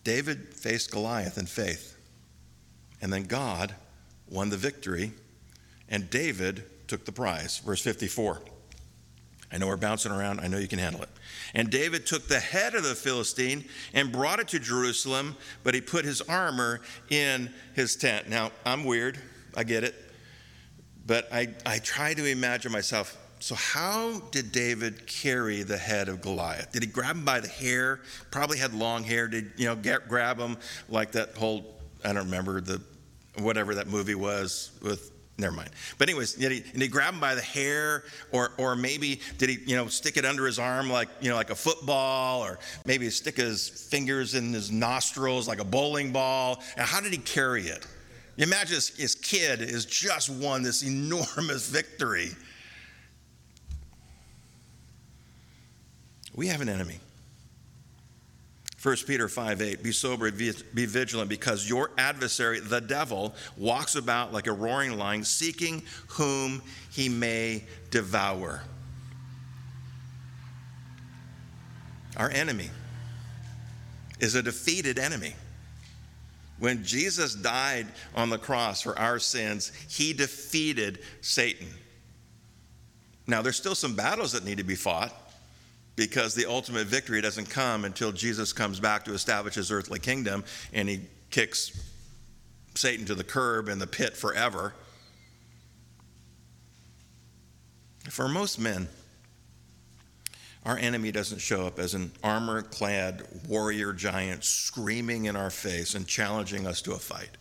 David 0.04 0.54
faced 0.54 0.90
Goliath 0.90 1.38
in 1.38 1.46
faith, 1.46 1.96
and 3.00 3.12
then 3.12 3.24
God 3.24 3.74
won 4.28 4.50
the 4.50 4.56
victory, 4.56 5.12
and 5.88 6.10
David 6.10 6.64
took 6.88 7.04
the 7.04 7.12
prize. 7.12 7.58
Verse 7.58 7.80
54. 7.80 8.40
I 9.52 9.58
know 9.58 9.66
we're 9.66 9.76
bouncing 9.76 10.12
around. 10.12 10.40
I 10.40 10.48
know 10.48 10.56
you 10.56 10.66
can 10.66 10.78
handle 10.78 11.02
it. 11.02 11.10
And 11.54 11.70
David 11.70 12.06
took 12.06 12.26
the 12.26 12.40
head 12.40 12.74
of 12.74 12.84
the 12.84 12.94
Philistine 12.94 13.66
and 13.92 14.10
brought 14.10 14.40
it 14.40 14.48
to 14.48 14.58
Jerusalem, 14.58 15.36
but 15.62 15.74
he 15.74 15.82
put 15.82 16.06
his 16.06 16.22
armor 16.22 16.80
in 17.10 17.52
his 17.74 17.94
tent. 17.94 18.30
Now, 18.30 18.50
I'm 18.64 18.84
weird. 18.84 19.18
I 19.54 19.64
get 19.64 19.84
it. 19.84 19.94
But 21.06 21.28
I, 21.32 21.48
I 21.66 21.78
try 21.78 22.14
to 22.14 22.24
imagine 22.24 22.72
myself. 22.72 23.18
So, 23.40 23.56
how 23.56 24.20
did 24.30 24.52
David 24.52 25.06
carry 25.06 25.64
the 25.64 25.76
head 25.76 26.08
of 26.08 26.20
Goliath? 26.20 26.70
Did 26.70 26.84
he 26.84 26.88
grab 26.88 27.16
him 27.16 27.24
by 27.24 27.40
the 27.40 27.48
hair? 27.48 28.00
Probably 28.30 28.56
had 28.56 28.72
long 28.72 29.02
hair. 29.02 29.26
Did 29.26 29.52
you 29.56 29.66
know 29.66 29.74
get, 29.74 30.08
grab 30.08 30.38
him 30.38 30.56
like 30.88 31.12
that 31.12 31.36
whole? 31.36 31.64
I 32.04 32.12
don't 32.12 32.26
remember 32.26 32.60
the 32.60 32.80
whatever 33.38 33.74
that 33.74 33.88
movie 33.88 34.14
was 34.14 34.70
with 34.80 35.10
never 35.38 35.54
mind. 35.54 35.70
But 35.98 36.08
anyways, 36.08 36.34
did 36.34 36.52
he, 36.52 36.60
did 36.60 36.82
he 36.82 36.88
grab 36.88 37.14
him 37.14 37.20
by 37.20 37.34
the 37.34 37.42
hair, 37.42 38.04
or 38.30 38.52
or 38.58 38.76
maybe 38.76 39.20
did 39.38 39.48
he 39.48 39.58
you 39.66 39.76
know 39.76 39.88
stick 39.88 40.16
it 40.16 40.24
under 40.24 40.46
his 40.46 40.58
arm 40.58 40.88
like 40.90 41.08
you 41.20 41.28
know 41.28 41.36
like 41.36 41.50
a 41.50 41.54
football, 41.54 42.42
or 42.42 42.58
maybe 42.86 43.10
stick 43.10 43.36
his 43.36 43.68
fingers 43.68 44.34
in 44.34 44.52
his 44.52 44.70
nostrils 44.70 45.48
like 45.48 45.58
a 45.58 45.64
bowling 45.64 46.12
ball? 46.12 46.62
And 46.76 46.86
how 46.86 47.00
did 47.00 47.12
he 47.12 47.18
carry 47.18 47.64
it? 47.64 47.86
Imagine 48.42 48.74
his, 48.74 48.88
his 48.88 49.14
kid 49.14 49.60
has 49.60 49.84
just 49.84 50.28
won 50.28 50.64
this 50.64 50.82
enormous 50.82 51.68
victory. 51.68 52.30
We 56.34 56.48
have 56.48 56.60
an 56.60 56.68
enemy. 56.68 56.98
1 58.82 58.96
Peter 59.06 59.28
5 59.28 59.62
8, 59.62 59.82
be 59.84 59.92
sober, 59.92 60.28
be 60.32 60.50
vigilant, 60.86 61.28
because 61.28 61.68
your 61.68 61.92
adversary, 61.96 62.58
the 62.58 62.80
devil, 62.80 63.32
walks 63.56 63.94
about 63.94 64.32
like 64.32 64.48
a 64.48 64.52
roaring 64.52 64.98
lion, 64.98 65.22
seeking 65.22 65.80
whom 66.08 66.60
he 66.90 67.08
may 67.08 67.62
devour. 67.92 68.64
Our 72.16 72.30
enemy 72.30 72.70
is 74.18 74.34
a 74.34 74.42
defeated 74.42 74.98
enemy. 74.98 75.34
When 76.62 76.84
Jesus 76.84 77.34
died 77.34 77.88
on 78.14 78.30
the 78.30 78.38
cross 78.38 78.82
for 78.82 78.96
our 78.96 79.18
sins, 79.18 79.72
he 79.88 80.12
defeated 80.12 81.00
Satan. 81.20 81.66
Now, 83.26 83.42
there's 83.42 83.56
still 83.56 83.74
some 83.74 83.96
battles 83.96 84.30
that 84.30 84.44
need 84.44 84.58
to 84.58 84.62
be 84.62 84.76
fought 84.76 85.12
because 85.96 86.36
the 86.36 86.46
ultimate 86.46 86.86
victory 86.86 87.20
doesn't 87.20 87.50
come 87.50 87.84
until 87.84 88.12
Jesus 88.12 88.52
comes 88.52 88.78
back 88.78 89.04
to 89.06 89.12
establish 89.12 89.56
his 89.56 89.72
earthly 89.72 89.98
kingdom 89.98 90.44
and 90.72 90.88
he 90.88 91.00
kicks 91.30 91.76
Satan 92.76 93.06
to 93.06 93.16
the 93.16 93.24
curb 93.24 93.68
in 93.68 93.80
the 93.80 93.86
pit 93.88 94.16
forever. 94.16 94.72
For 98.08 98.28
most 98.28 98.60
men, 98.60 98.86
our 100.64 100.78
enemy 100.78 101.10
doesn't 101.10 101.40
show 101.40 101.66
up 101.66 101.78
as 101.78 101.94
an 101.94 102.12
armor 102.22 102.62
clad 102.62 103.22
warrior 103.48 103.92
giant 103.92 104.44
screaming 104.44 105.24
in 105.24 105.34
our 105.34 105.50
face 105.50 105.94
and 105.94 106.06
challenging 106.06 106.66
us 106.66 106.80
to 106.82 106.92
a 106.92 106.98
fight. 106.98 107.36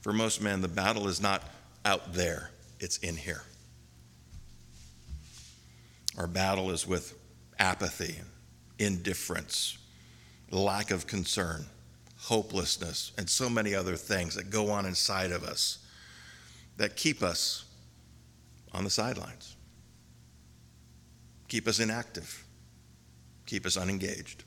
For 0.00 0.12
most 0.12 0.42
men, 0.42 0.60
the 0.60 0.68
battle 0.68 1.06
is 1.06 1.20
not 1.20 1.44
out 1.84 2.14
there, 2.14 2.50
it's 2.80 2.98
in 2.98 3.16
here. 3.16 3.42
Our 6.18 6.26
battle 6.26 6.70
is 6.70 6.86
with 6.86 7.16
apathy, 7.58 8.16
indifference, 8.78 9.78
lack 10.50 10.90
of 10.90 11.06
concern, 11.06 11.64
hopelessness, 12.18 13.12
and 13.16 13.30
so 13.30 13.48
many 13.48 13.74
other 13.74 13.94
things 13.94 14.34
that 14.34 14.50
go 14.50 14.70
on 14.70 14.84
inside 14.84 15.30
of 15.30 15.44
us 15.44 15.78
that 16.76 16.96
keep 16.96 17.22
us 17.22 17.64
on 18.72 18.82
the 18.84 18.90
sidelines 18.90 19.56
keep 21.50 21.66
us 21.66 21.80
inactive, 21.80 22.44
keep 23.44 23.66
us 23.66 23.76
unengaged. 23.76 24.44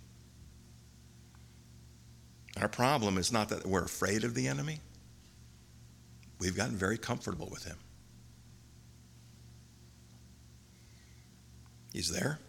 Our 2.60 2.70
problem 2.70 3.18
is 3.18 3.32
not 3.32 3.50
that 3.50 3.68
we're 3.68 3.84
afraid 3.84 4.24
of 4.24 4.34
the 4.34 4.48
enemy, 4.48 4.80
we've 6.39 6.56
gotten 6.56 6.76
very 6.76 6.98
comfortable 6.98 7.50
with 7.52 7.66
him. 7.66 7.78
He's 11.92 12.10
there, 12.10 12.39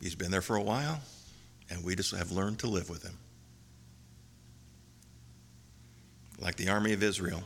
he's 0.00 0.14
been 0.14 0.30
there 0.30 0.42
for 0.42 0.56
a 0.56 0.62
while, 0.62 1.00
and 1.70 1.82
we 1.82 1.96
just 1.96 2.14
have 2.14 2.30
learned 2.30 2.58
to 2.60 2.66
live 2.66 2.90
with 2.90 3.02
him. 3.02 3.18
Like 6.38 6.56
the 6.56 6.68
army 6.68 6.92
of 6.92 7.02
Israel, 7.02 7.42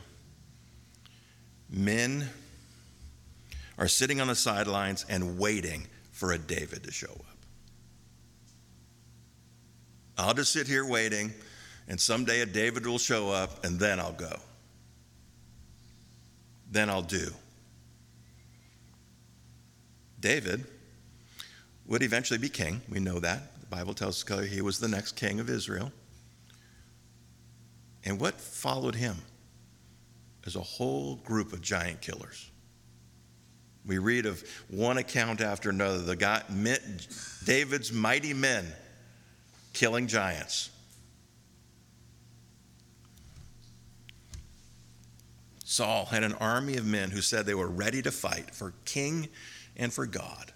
men 1.69 2.27
are 3.77 3.87
sitting 3.87 4.19
on 4.19 4.27
the 4.27 4.35
sidelines 4.35 5.05
and 5.07 5.39
waiting 5.39 5.87
for 6.19 6.33
a 6.33 6.37
David 6.37 6.83
to 6.83 6.91
show 6.91 7.07
up. 7.07 7.37
I'll 10.17 10.33
just 10.33 10.51
sit 10.51 10.67
here 10.67 10.85
waiting, 10.85 11.33
and 11.87 11.99
someday 11.99 12.41
a 12.41 12.45
David 12.45 12.85
will 12.85 12.97
show 12.97 13.29
up, 13.29 13.63
and 13.63 13.79
then 13.79 14.01
I'll 14.01 14.11
go. 14.11 14.35
Then 16.69 16.89
I'll 16.89 17.01
do. 17.01 17.29
David 20.19 20.65
would 21.87 22.03
eventually 22.03 22.37
be 22.37 22.49
king. 22.49 22.81
We 22.89 22.99
know 22.99 23.19
that. 23.19 23.57
The 23.61 23.67
Bible 23.67 23.93
tells 23.93 24.29
us 24.29 24.49
he 24.49 24.61
was 24.61 24.77
the 24.77 24.89
next 24.89 25.13
king 25.13 25.39
of 25.39 25.49
Israel. 25.49 25.89
And 28.03 28.19
what 28.19 28.41
followed 28.41 28.95
him 28.95 29.15
is 30.43 30.57
a 30.57 30.61
whole 30.61 31.15
group 31.15 31.53
of 31.53 31.61
giant 31.61 32.01
killers. 32.01 32.51
We 33.85 33.97
read 33.97 34.25
of 34.25 34.43
one 34.69 34.97
account 34.97 35.41
after 35.41 35.69
another. 35.69 35.99
The 35.99 36.15
guy, 36.15 36.43
David's 37.45 37.91
mighty 37.91 38.33
men 38.33 38.65
killing 39.73 40.07
giants. 40.07 40.69
Saul 45.63 46.05
had 46.05 46.23
an 46.23 46.33
army 46.33 46.77
of 46.77 46.85
men 46.85 47.11
who 47.11 47.21
said 47.21 47.45
they 47.45 47.53
were 47.53 47.69
ready 47.69 48.01
to 48.01 48.11
fight 48.11 48.53
for 48.53 48.73
king 48.85 49.29
and 49.77 49.93
for 49.93 50.05
God. 50.05 50.51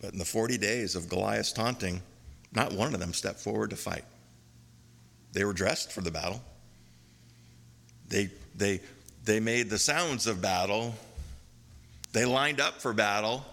But 0.00 0.12
in 0.12 0.18
the 0.18 0.24
40 0.24 0.58
days 0.58 0.94
of 0.94 1.08
Goliath's 1.08 1.52
taunting, 1.52 2.02
not 2.54 2.72
one 2.72 2.94
of 2.94 3.00
them 3.00 3.12
stepped 3.12 3.40
forward 3.40 3.70
to 3.70 3.76
fight. 3.76 4.04
They 5.32 5.44
were 5.44 5.52
dressed 5.52 5.90
for 5.90 6.00
the 6.00 6.10
battle. 6.10 6.40
They, 8.08 8.30
they 8.54 8.80
they 9.28 9.40
made 9.40 9.68
the 9.68 9.78
sounds 9.78 10.26
of 10.26 10.40
battle. 10.40 10.94
They 12.14 12.24
lined 12.24 12.62
up 12.62 12.80
for 12.80 12.94
battle, 12.94 13.44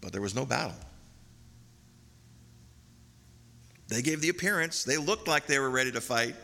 but 0.00 0.12
there 0.12 0.22
was 0.22 0.36
no 0.36 0.46
battle. 0.46 0.76
They 3.88 4.02
gave 4.02 4.20
the 4.20 4.28
appearance, 4.28 4.84
they 4.84 4.96
looked 4.96 5.26
like 5.26 5.48
they 5.48 5.58
were 5.58 5.68
ready 5.68 5.90
to 5.90 6.00
fight. 6.00 6.36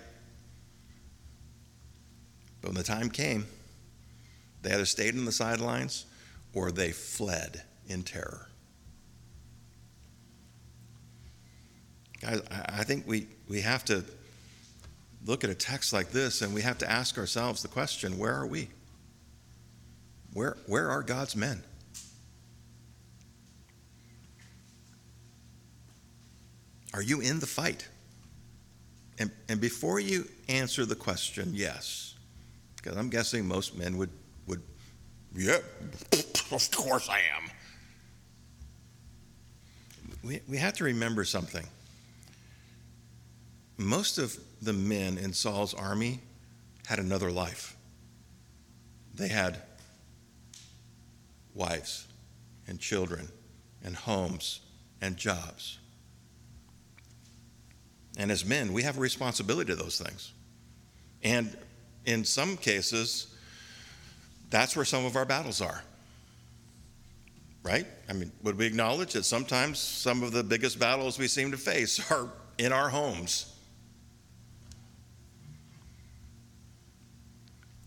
But 2.61 2.70
when 2.70 2.76
the 2.76 2.82
time 2.82 3.08
came, 3.08 3.46
they 4.62 4.72
either 4.72 4.85
stayed 4.85 5.16
on 5.16 5.24
the 5.24 5.30
sidelines 5.30 6.06
or 6.52 6.72
they 6.72 6.90
fled 6.90 7.62
in 7.87 8.02
terror. 8.02 8.48
Guys, 12.20 12.42
I 12.50 12.82
think 12.82 13.06
we, 13.06 13.28
we 13.48 13.61
have 13.61 13.85
to 13.85 14.04
look 15.26 15.44
at 15.44 15.50
a 15.50 15.54
text 15.54 15.92
like 15.92 16.11
this 16.11 16.42
and 16.42 16.54
we 16.54 16.62
have 16.62 16.78
to 16.78 16.90
ask 16.90 17.18
ourselves 17.18 17.62
the 17.62 17.68
question 17.68 18.18
where 18.18 18.35
are 18.35 18.46
we? 18.46 18.68
Where, 20.32 20.56
where 20.66 20.90
are 20.90 21.02
God's 21.02 21.37
men? 21.37 21.62
Are 26.94 27.02
you 27.02 27.20
in 27.20 27.40
the 27.40 27.46
fight? 27.46 27.88
And, 29.18 29.30
and 29.48 29.61
before 29.61 30.00
you 30.00 30.28
answer 30.48 30.85
the 30.85 30.94
question, 30.94 31.52
yes, 31.54 32.14
because 32.76 32.96
I'm 32.96 33.08
guessing 33.08 33.46
most 33.46 33.76
men 33.76 33.96
would, 33.98 34.11
would, 34.46 34.62
yeah, 35.37 35.58
of 36.50 36.70
course 36.70 37.08
I 37.08 37.18
am. 37.18 37.50
We, 40.24 40.40
we 40.48 40.56
have 40.56 40.74
to 40.74 40.85
remember 40.85 41.24
something 41.24 41.66
most 43.78 44.18
of 44.18 44.37
the 44.62 44.72
men 44.72 45.18
in 45.18 45.33
Saul's 45.33 45.75
army 45.75 46.20
had 46.87 47.01
another 47.01 47.31
life. 47.31 47.77
They 49.14 49.29
had 49.29 49.61
wives 51.55 52.07
and 52.68 52.79
children 52.79 53.29
and 53.85 53.96
homes 53.96 54.61
and 55.01 55.16
jobs. 55.16 55.79
And 58.16 58.31
as 58.31 58.44
men, 58.44 58.72
we 58.72 58.83
have 58.83 58.96
a 58.98 59.01
responsibility 59.01 59.72
to 59.72 59.77
those 59.77 59.98
things. 59.98 60.33
And 61.25 61.57
in 62.05 62.25
some 62.25 62.57
cases, 62.57 63.35
that's 64.51 64.77
where 64.77 64.85
some 64.85 65.05
of 65.05 65.16
our 65.16 65.25
battles 65.25 65.61
are. 65.61 65.83
right? 67.64 67.87
I 68.09 68.12
mean, 68.12 68.31
would 68.42 68.59
we 68.59 68.66
acknowledge 68.66 69.14
that 69.14 69.25
sometimes 69.25 69.79
some 69.79 70.22
of 70.22 70.33
the 70.33 70.42
biggest 70.42 70.79
battles 70.79 71.18
we 71.18 71.27
seem 71.27 71.51
to 71.51 71.57
face 71.57 72.11
are 72.11 72.29
in 72.59 72.72
our 72.72 72.88
homes? 72.88 73.53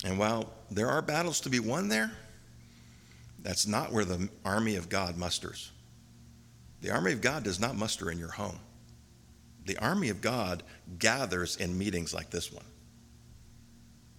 And 0.06 0.20
while 0.20 0.54
there 0.70 0.88
are 0.88 1.02
battles 1.02 1.42
to 1.42 1.50
be 1.50 1.60
won 1.60 1.90
there, 1.90 2.12
that's 3.42 3.66
not 3.66 3.92
where 3.92 4.06
the 4.06 4.30
army 4.46 4.76
of 4.76 4.88
God 4.88 5.18
musters. 5.18 5.72
The 6.82 6.92
army 6.92 7.12
of 7.12 7.22
God 7.22 7.44
does 7.44 7.60
not 7.60 7.76
muster 7.76 8.12
in 8.12 8.20
your 8.20 8.30
home. 8.30 8.60
The 9.66 9.78
army 9.78 10.10
of 10.10 10.22
God 10.22 10.62
gathers 11.00 11.56
in 11.56 11.76
meetings 11.76 12.14
like 12.14 12.30
this 12.30 12.54
one. 12.54 12.64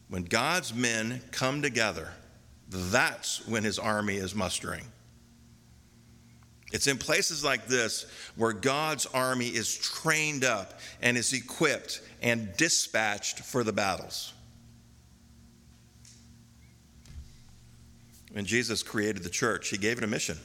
When 0.08 0.24
God's 0.24 0.74
men 0.74 1.22
come 1.30 1.62
together, 1.62 2.08
that's 2.68 3.46
when 3.46 3.62
his 3.62 3.78
army 3.78 4.16
is 4.16 4.34
mustering. 4.34 4.84
It's 6.72 6.88
in 6.88 6.98
places 6.98 7.44
like 7.44 7.68
this 7.68 8.06
where 8.34 8.52
God's 8.52 9.06
army 9.06 9.46
is 9.46 9.72
trained 9.78 10.44
up 10.44 10.80
and 11.00 11.16
is 11.16 11.32
equipped 11.32 12.00
and 12.22 12.56
dispatched 12.56 13.38
for 13.38 13.62
the 13.62 13.72
battles. 13.72 14.32
When 18.36 18.44
Jesus 18.44 18.82
created 18.82 19.22
the 19.22 19.30
church, 19.30 19.70
he 19.70 19.78
gave 19.78 19.96
it 19.96 20.04
a 20.04 20.06
mission. 20.06 20.36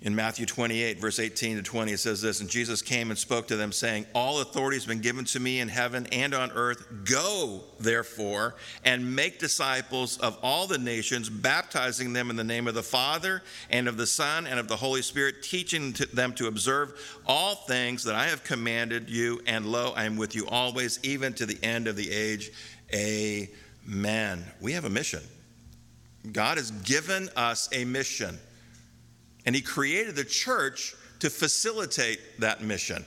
In 0.00 0.16
Matthew 0.16 0.44
28, 0.44 1.00
verse 1.00 1.20
18 1.20 1.58
to 1.58 1.62
20, 1.62 1.92
it 1.92 2.00
says 2.00 2.20
this 2.20 2.40
And 2.40 2.50
Jesus 2.50 2.82
came 2.82 3.10
and 3.10 3.18
spoke 3.18 3.46
to 3.46 3.56
them, 3.56 3.70
saying, 3.70 4.06
All 4.12 4.40
authority 4.40 4.76
has 4.76 4.86
been 4.86 5.00
given 5.00 5.24
to 5.26 5.38
me 5.38 5.60
in 5.60 5.68
heaven 5.68 6.08
and 6.10 6.34
on 6.34 6.50
earth. 6.50 6.84
Go, 7.04 7.62
therefore, 7.78 8.56
and 8.84 9.14
make 9.14 9.38
disciples 9.38 10.18
of 10.18 10.36
all 10.42 10.66
the 10.66 10.78
nations, 10.78 11.30
baptizing 11.30 12.12
them 12.12 12.28
in 12.28 12.34
the 12.34 12.42
name 12.42 12.66
of 12.66 12.74
the 12.74 12.82
Father, 12.82 13.44
and 13.70 13.86
of 13.86 13.96
the 13.96 14.08
Son, 14.08 14.48
and 14.48 14.58
of 14.58 14.66
the 14.66 14.74
Holy 14.74 15.00
Spirit, 15.00 15.44
teaching 15.44 15.92
them 16.12 16.32
to 16.32 16.48
observe 16.48 17.20
all 17.24 17.54
things 17.54 18.02
that 18.02 18.16
I 18.16 18.24
have 18.24 18.42
commanded 18.42 19.08
you. 19.08 19.40
And 19.46 19.64
lo, 19.64 19.92
I 19.94 20.06
am 20.06 20.16
with 20.16 20.34
you 20.34 20.44
always, 20.48 20.98
even 21.04 21.34
to 21.34 21.46
the 21.46 21.62
end 21.62 21.86
of 21.86 21.94
the 21.94 22.10
age. 22.10 22.50
Amen. 22.92 24.44
We 24.60 24.72
have 24.72 24.86
a 24.86 24.90
mission. 24.90 25.22
God 26.32 26.56
has 26.58 26.70
given 26.70 27.28
us 27.36 27.68
a 27.72 27.84
mission. 27.84 28.38
And 29.46 29.54
he 29.54 29.60
created 29.60 30.16
the 30.16 30.24
church 30.24 30.94
to 31.20 31.30
facilitate 31.30 32.18
that 32.40 32.62
mission. 32.62 33.04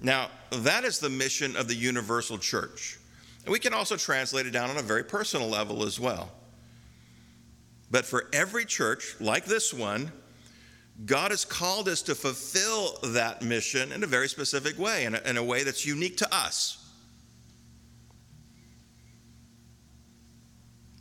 Now, 0.00 0.28
that 0.50 0.84
is 0.84 0.98
the 0.98 1.08
mission 1.08 1.56
of 1.56 1.68
the 1.68 1.74
universal 1.74 2.36
church. 2.36 2.98
And 3.44 3.52
we 3.52 3.58
can 3.58 3.72
also 3.74 3.96
translate 3.96 4.46
it 4.46 4.50
down 4.50 4.70
on 4.70 4.76
a 4.76 4.82
very 4.82 5.04
personal 5.04 5.48
level 5.48 5.84
as 5.84 6.00
well. 6.00 6.30
But 7.90 8.04
for 8.04 8.28
every 8.32 8.64
church 8.64 9.14
like 9.20 9.44
this 9.44 9.72
one, 9.72 10.10
God 11.06 11.30
has 11.30 11.44
called 11.44 11.88
us 11.88 12.02
to 12.02 12.14
fulfill 12.14 12.98
that 13.12 13.42
mission 13.42 13.92
in 13.92 14.02
a 14.02 14.06
very 14.06 14.28
specific 14.28 14.78
way, 14.78 15.04
in 15.04 15.14
a, 15.14 15.20
in 15.26 15.36
a 15.36 15.44
way 15.44 15.64
that's 15.64 15.84
unique 15.84 16.16
to 16.18 16.34
us. 16.34 16.83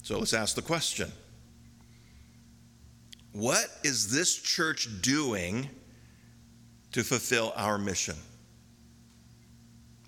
So 0.04 0.20
let's 0.20 0.34
ask 0.34 0.56
the 0.56 0.62
question 0.62 1.12
what 3.32 3.66
is 3.84 4.12
this 4.12 4.36
church 4.36 4.88
doing 5.02 5.68
to 6.92 7.04
fulfill 7.04 7.52
our 7.56 7.80
mission? 7.80 8.16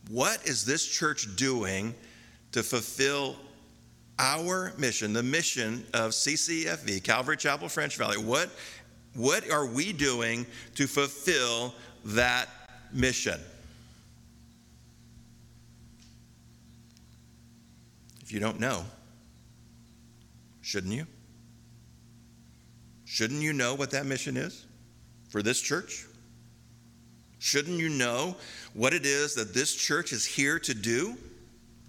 What 0.10 0.46
is 0.46 0.64
this 0.64 0.86
church 0.86 1.36
doing 1.36 1.96
to 2.52 2.62
fulfill 2.62 3.36
our 4.20 4.74
mission, 4.78 5.14
the 5.14 5.24
mission 5.24 5.86
of 5.94 6.12
CCFV, 6.12 7.04
Calvary 7.04 7.38
Chapel 7.38 7.68
French 7.68 7.98
Valley? 7.98 8.18
What, 8.18 8.52
what 9.16 9.50
are 9.50 9.66
we 9.66 9.92
doing 9.92 10.46
to 10.76 10.86
fulfill 10.86 11.74
that 12.04 12.48
mission? 12.94 13.40
If 18.22 18.32
you 18.32 18.40
don't 18.40 18.60
know, 18.60 18.86
shouldn't 20.66 20.94
you? 20.94 21.06
Shouldn't 23.06 23.44
you 23.44 23.54
know 23.54 23.76
what 23.76 23.92
that 23.92 24.08
mission 24.08 24.36
is 24.36 24.66
for 25.30 25.44
this 25.44 25.62
church? 25.62 26.08
Shouldn't 27.38 27.78
you 27.78 27.88
know 27.88 28.36
what 28.74 28.92
it 28.92 29.06
is 29.06 29.36
that 29.36 29.54
this 29.54 29.76
church 29.76 30.12
is 30.12 30.26
here 30.26 30.58
to 30.58 30.74
do, 30.74 31.18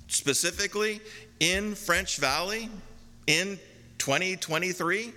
specifically 0.09 1.01
in 1.41 1.75
French 1.75 2.19
Valley 2.19 2.69
in 3.27 3.59
2023? 3.97 5.11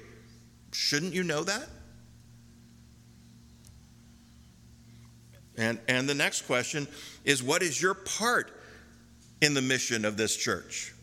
Shouldn't 0.71 1.13
you 1.13 1.23
know 1.23 1.43
that? 1.43 1.67
And, 5.57 5.79
and 5.89 6.07
the 6.07 6.15
next 6.15 6.43
question 6.43 6.87
is 7.25 7.43
what 7.43 7.61
is 7.61 7.81
your 7.81 7.93
part 7.93 8.53
in 9.41 9.53
the 9.53 9.61
mission 9.61 10.05
of 10.05 10.15
this 10.15 10.37
church? 10.37 10.93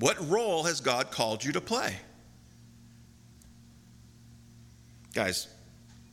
What 0.00 0.30
role 0.30 0.64
has 0.64 0.80
God 0.80 1.10
called 1.10 1.44
you 1.44 1.52
to 1.52 1.60
play? 1.60 1.94
Guys, 5.14 5.46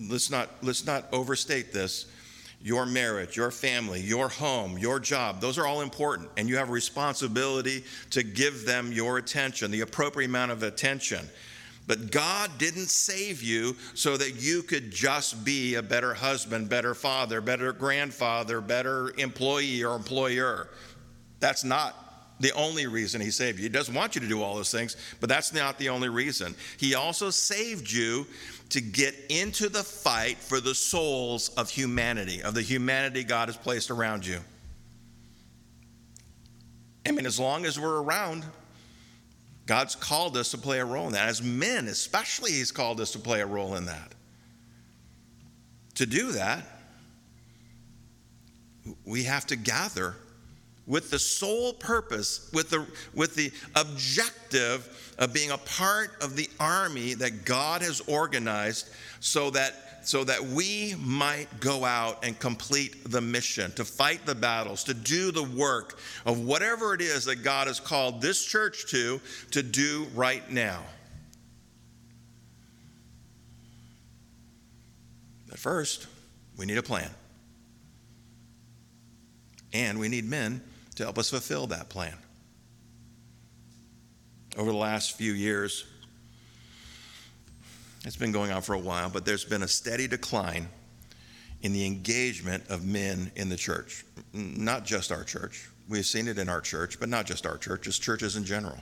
let's 0.09 0.29
not, 0.29 0.49
let's 0.61 0.85
not 0.85 1.05
overstate 1.13 1.71
this. 1.71 2.05
Your 2.61 2.85
marriage, 2.85 3.37
your 3.37 3.49
family, 3.49 4.01
your 4.01 4.27
home, 4.27 4.77
your 4.77 4.99
job, 4.99 5.39
those 5.39 5.57
are 5.57 5.65
all 5.65 5.81
important. 5.81 6.29
And 6.35 6.49
you 6.49 6.57
have 6.57 6.69
a 6.69 6.71
responsibility 6.71 7.85
to 8.09 8.23
give 8.23 8.65
them 8.65 8.91
your 8.91 9.19
attention, 9.19 9.71
the 9.71 9.81
appropriate 9.81 10.27
amount 10.27 10.51
of 10.51 10.63
attention. 10.63 11.25
But 11.85 12.11
God 12.11 12.51
didn't 12.57 12.89
save 12.89 13.41
you 13.41 13.77
so 13.93 14.17
that 14.17 14.41
you 14.41 14.63
could 14.63 14.91
just 14.91 15.45
be 15.45 15.75
a 15.75 15.81
better 15.81 16.13
husband, 16.13 16.67
better 16.67 16.93
father, 16.93 17.39
better 17.39 17.71
grandfather, 17.71 18.59
better 18.59 19.13
employee 19.17 19.81
or 19.83 19.95
employer. 19.95 20.67
That's 21.39 21.63
not 21.63 22.06
the 22.39 22.51
only 22.53 22.87
reason 22.87 23.19
he 23.19 23.31
saved 23.31 23.57
you. 23.57 23.63
He 23.63 23.69
doesn't 23.69 23.93
want 23.93 24.15
you 24.15 24.21
to 24.21 24.27
do 24.27 24.41
all 24.41 24.55
those 24.55 24.71
things, 24.71 24.95
but 25.19 25.29
that's 25.29 25.53
not 25.53 25.77
the 25.77 25.89
only 25.89 26.09
reason. 26.09 26.55
He 26.77 26.93
also 26.93 27.29
saved 27.29 27.91
you 27.91 28.27
to 28.69 28.81
get 28.81 29.15
into 29.29 29.69
the 29.69 29.83
fight 29.83 30.37
for 30.37 30.59
the 30.59 30.75
souls 30.75 31.49
of 31.49 31.69
humanity, 31.69 32.43
of 32.43 32.53
the 32.53 32.61
humanity 32.61 33.23
God 33.23 33.49
has 33.49 33.57
placed 33.57 33.89
around 33.89 34.25
you. 34.25 34.39
I 37.05 37.11
mean, 37.11 37.25
as 37.25 37.39
long 37.39 37.65
as 37.65 37.79
we're 37.79 38.01
around, 38.01 38.45
God's 39.65 39.95
called 39.95 40.37
us 40.37 40.51
to 40.51 40.57
play 40.57 40.79
a 40.79 40.85
role 40.85 41.07
in 41.07 41.13
that. 41.13 41.29
As 41.29 41.41
men, 41.41 41.87
especially, 41.87 42.51
He's 42.51 42.71
called 42.71 42.99
us 42.99 43.11
to 43.11 43.19
play 43.19 43.41
a 43.41 43.45
role 43.45 43.75
in 43.75 43.85
that. 43.85 44.13
To 45.95 46.05
do 46.05 46.33
that, 46.33 46.65
we 49.05 49.23
have 49.23 49.47
to 49.47 49.55
gather 49.55 50.15
with 50.87 51.11
the 51.11 51.19
sole 51.19 51.73
purpose, 51.73 52.49
with 52.53 52.69
the, 52.69 52.87
with 53.13 53.35
the 53.35 53.51
objective 53.75 55.13
of 55.19 55.33
being 55.33 55.51
a 55.51 55.57
part 55.57 56.11
of 56.23 56.37
the 56.37 56.49
army 56.59 57.13
that 57.13 57.43
God 57.43 57.81
has 57.81 57.99
organized 58.07 58.89
so 59.19 59.49
that, 59.49 60.07
so 60.07 60.23
that 60.23 60.41
we 60.41 60.95
might 60.99 61.47
go 61.59 61.83
out 61.83 62.25
and 62.25 62.39
complete 62.39 63.11
the 63.11 63.19
mission, 63.19 63.71
to 63.73 63.83
fight 63.83 64.25
the 64.25 64.33
battles, 64.33 64.85
to 64.85 64.93
do 64.93 65.31
the 65.31 65.43
work 65.43 65.99
of 66.25 66.39
whatever 66.39 66.93
it 66.93 67.01
is 67.01 67.25
that 67.25 67.43
God 67.43 67.67
has 67.67 67.81
called 67.81 68.21
this 68.21 68.45
church 68.45 68.89
to, 68.91 69.19
to 69.51 69.61
do 69.61 70.07
right 70.15 70.49
now. 70.49 70.81
But 75.49 75.59
first, 75.59 76.07
we 76.57 76.65
need 76.65 76.77
a 76.77 76.83
plan. 76.83 77.09
And 79.73 79.99
we 79.99 80.07
need 80.07 80.23
men 80.23 80.61
to 80.97 81.03
help 81.03 81.17
us 81.17 81.29
fulfill 81.29 81.67
that 81.67 81.89
plan. 81.89 82.17
Over 84.57 84.71
the 84.71 84.77
last 84.77 85.15
few 85.15 85.31
years, 85.31 85.85
it's 88.03 88.15
been 88.15 88.31
going 88.31 88.51
on 88.51 88.63
for 88.63 88.73
a 88.73 88.79
while, 88.79 89.09
but 89.09 89.23
there's 89.23 89.45
been 89.45 89.61
a 89.61 89.67
steady 89.67 90.07
decline 90.07 90.67
in 91.61 91.71
the 91.71 91.85
engagement 91.85 92.63
of 92.69 92.83
men 92.83 93.31
in 93.35 93.47
the 93.49 93.55
church. 93.55 94.05
Not 94.33 94.85
just 94.85 95.11
our 95.11 95.23
church. 95.23 95.69
We've 95.87 96.05
seen 96.05 96.27
it 96.27 96.39
in 96.39 96.49
our 96.49 96.61
church, 96.61 96.99
but 96.99 97.09
not 97.09 97.27
just 97.27 97.45
our 97.45 97.57
church, 97.57 97.83
just 97.83 98.01
churches 98.01 98.35
in 98.35 98.43
general. 98.43 98.77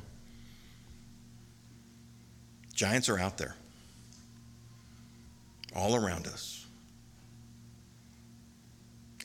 Giants 2.74 3.10
are 3.10 3.20
out 3.20 3.38
there, 3.38 3.56
all 5.76 5.96
around 5.96 6.28
us. 6.28 6.65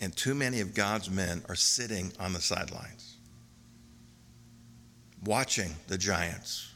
And 0.00 0.16
too 0.16 0.34
many 0.34 0.60
of 0.60 0.74
God's 0.74 1.10
men 1.10 1.42
are 1.48 1.54
sitting 1.54 2.12
on 2.18 2.32
the 2.32 2.40
sidelines, 2.40 3.16
watching 5.24 5.70
the 5.88 5.98
giants, 5.98 6.72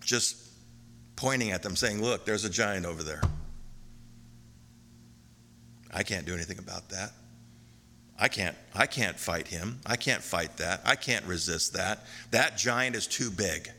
just 0.00 0.36
pointing 1.14 1.50
at 1.50 1.62
them, 1.62 1.76
saying, 1.76 2.02
Look, 2.02 2.24
there's 2.24 2.44
a 2.44 2.50
giant 2.50 2.86
over 2.86 3.02
there. 3.02 3.22
I 5.92 6.02
can't 6.02 6.26
do 6.26 6.34
anything 6.34 6.58
about 6.58 6.88
that. 6.90 7.12
I 8.18 8.28
can't, 8.28 8.56
I 8.74 8.86
can't 8.86 9.18
fight 9.18 9.46
him. 9.46 9.80
I 9.84 9.96
can't 9.96 10.22
fight 10.22 10.56
that. 10.56 10.80
I 10.84 10.96
can't 10.96 11.24
resist 11.26 11.74
that. 11.74 12.04
That 12.30 12.56
giant 12.56 12.96
is 12.96 13.06
too 13.06 13.30
big. 13.30 13.70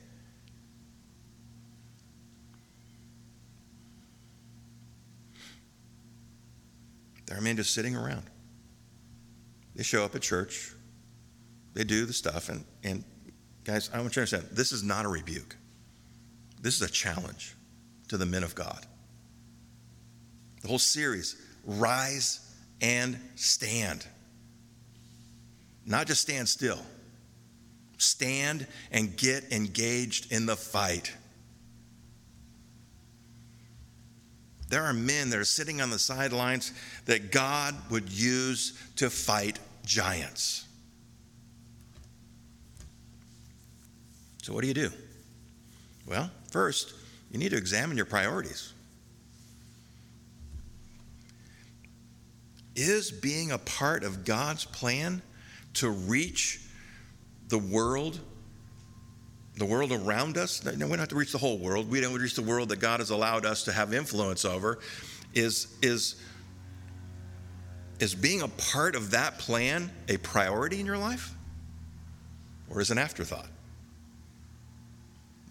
There 7.28 7.38
are 7.38 7.41
men 7.41 7.57
just 7.57 7.73
sitting 7.73 7.95
around. 7.95 8.23
They 9.75 9.84
show 9.84 10.03
up 10.03 10.15
at 10.15 10.21
church, 10.23 10.73
they 11.73 11.84
do 11.84 12.05
the 12.05 12.13
stuff, 12.13 12.49
and, 12.49 12.65
and 12.84 13.03
guys, 13.63 13.91
I 13.93 13.99
want 13.99 14.15
you 14.15 14.25
to 14.25 14.36
understand 14.38 14.47
this 14.51 14.71
is 14.71 14.82
not 14.82 15.05
a 15.05 15.07
rebuke. 15.07 15.55
This 16.59 16.75
is 16.75 16.82
a 16.82 16.91
challenge 16.91 17.55
to 18.07 18.17
the 18.17 18.25
men 18.25 18.43
of 18.43 18.55
God. 18.55 18.86
The 20.61 20.67
whole 20.67 20.80
series, 20.80 21.36
Rise 21.63 22.39
and 22.82 23.19
Stand. 23.36 24.07
Not 25.86 26.07
just 26.07 26.21
stand 26.21 26.49
still, 26.49 26.80
stand 27.97 28.67
and 28.91 29.15
get 29.15 29.51
engaged 29.53 30.32
in 30.32 30.45
the 30.45 30.55
fight. 30.55 31.13
There 34.70 34.84
are 34.84 34.93
men 34.93 35.30
that 35.30 35.39
are 35.39 35.45
sitting 35.45 35.82
on 35.82 35.89
the 35.89 35.99
sidelines 35.99 36.74
that 37.05 37.32
God 37.32 37.74
would 37.89 38.09
use 38.09 38.74
to 38.97 39.09
fight 39.09 39.59
giants. 39.86 40.65
So, 44.43 44.53
what 44.53 44.61
do 44.61 44.68
you 44.68 44.74
do? 44.74 44.89
Well, 46.05 46.30
first, 46.51 46.93
you 47.32 47.38
need 47.38 47.49
to 47.49 47.57
examine 47.57 47.97
your 47.97 48.05
priorities. 48.05 48.74
Is 52.76 53.11
being 53.11 53.51
a 53.51 53.57
part 53.57 54.03
of 54.03 54.24
God's 54.24 54.63
plan 54.63 55.22
to 55.76 55.89
reach 55.89 56.61
the 57.47 57.57
world, 57.57 58.20
the 59.57 59.65
world 59.65 59.91
around 59.91 60.37
us? 60.37 60.63
We 60.63 60.71
don't 60.71 60.99
have 60.99 61.09
to 61.09 61.15
reach 61.15 61.31
the 61.31 61.37
whole 61.37 61.57
world. 61.57 61.89
We 61.89 62.01
don't 62.01 62.13
reach 62.13 62.35
the 62.35 62.41
world 62.41 62.69
that 62.69 62.79
God 62.79 62.99
has 62.99 63.09
allowed 63.09 63.45
us 63.45 63.63
to 63.63 63.71
have 63.71 63.93
influence 63.93 64.45
over. 64.45 64.79
Is, 65.33 65.67
is, 65.81 66.15
is 67.99 68.15
being 68.15 68.41
a 68.41 68.47
part 68.47 68.95
of 68.95 69.11
that 69.11 69.39
plan 69.39 69.91
a 70.07 70.17
priority 70.17 70.79
in 70.79 70.85
your 70.85 70.97
life? 70.97 71.33
Or 72.69 72.81
is 72.81 72.89
it 72.89 72.93
an 72.93 72.99
afterthought? 72.99 73.47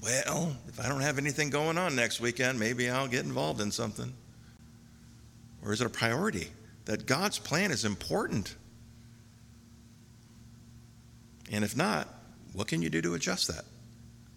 Well, 0.03 0.57
if 0.69 0.79
I 0.79 0.89
don't 0.89 1.01
have 1.01 1.19
anything 1.19 1.51
going 1.51 1.79
on 1.79 1.97
next 1.97 2.21
weekend, 2.21 2.61
maybe 2.61 2.89
I'll 2.89 3.09
get 3.09 3.25
involved 3.25 3.61
in 3.61 3.71
something. 3.73 4.13
Or 5.65 5.73
is 5.73 5.81
it 5.81 5.87
a 5.87 5.91
priority 5.91 6.49
that 6.85 7.07
God's 7.07 7.39
plan 7.39 7.73
is 7.73 7.85
important? 7.85 8.55
And 11.51 11.65
if 11.65 11.77
not, 11.77 12.09
what 12.53 12.69
can 12.69 12.83
you 12.83 12.91
do 12.91 13.03
to 13.03 13.15
adjust 13.15 13.49
that? 13.49 13.65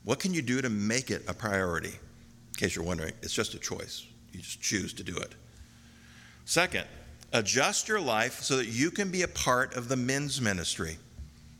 What 0.09 0.17
can 0.17 0.33
you 0.33 0.41
do 0.41 0.59
to 0.59 0.71
make 0.71 1.11
it 1.11 1.21
a 1.27 1.35
priority? 1.35 1.89
In 1.93 2.55
case 2.57 2.75
you're 2.75 2.83
wondering, 2.83 3.13
it's 3.21 3.31
just 3.31 3.53
a 3.53 3.59
choice. 3.59 4.07
You 4.31 4.39
just 4.39 4.59
choose 4.59 4.91
to 4.93 5.03
do 5.03 5.15
it. 5.15 5.35
Second, 6.45 6.87
adjust 7.31 7.87
your 7.87 8.01
life 8.01 8.41
so 8.41 8.57
that 8.57 8.65
you 8.65 8.89
can 8.89 9.11
be 9.11 9.21
a 9.21 9.27
part 9.27 9.75
of 9.75 9.87
the 9.87 9.95
men's 9.95 10.41
ministry. 10.41 10.97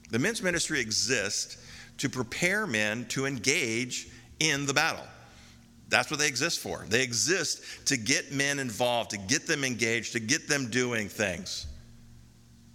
The 0.10 0.18
men's 0.18 0.42
ministry 0.42 0.80
exists 0.80 1.64
to 2.00 2.10
prepare 2.10 2.66
men 2.66 3.06
to 3.10 3.28
engage 3.28 4.08
in 4.40 4.66
the 4.66 4.74
battle. 4.74 5.06
That's 5.90 6.10
what 6.10 6.20
they 6.20 6.28
exist 6.28 6.58
for. 6.58 6.84
They 6.90 7.04
exist 7.04 7.62
to 7.86 7.98
get 7.98 8.32
men 8.32 8.58
involved, 8.58 9.12
to 9.12 9.20
get 9.20 9.46
them 9.46 9.64
engaged, 9.64 10.14
to 10.14 10.20
get 10.20 10.48
them 10.48 10.72
doing 10.72 11.08
things. 11.08 11.68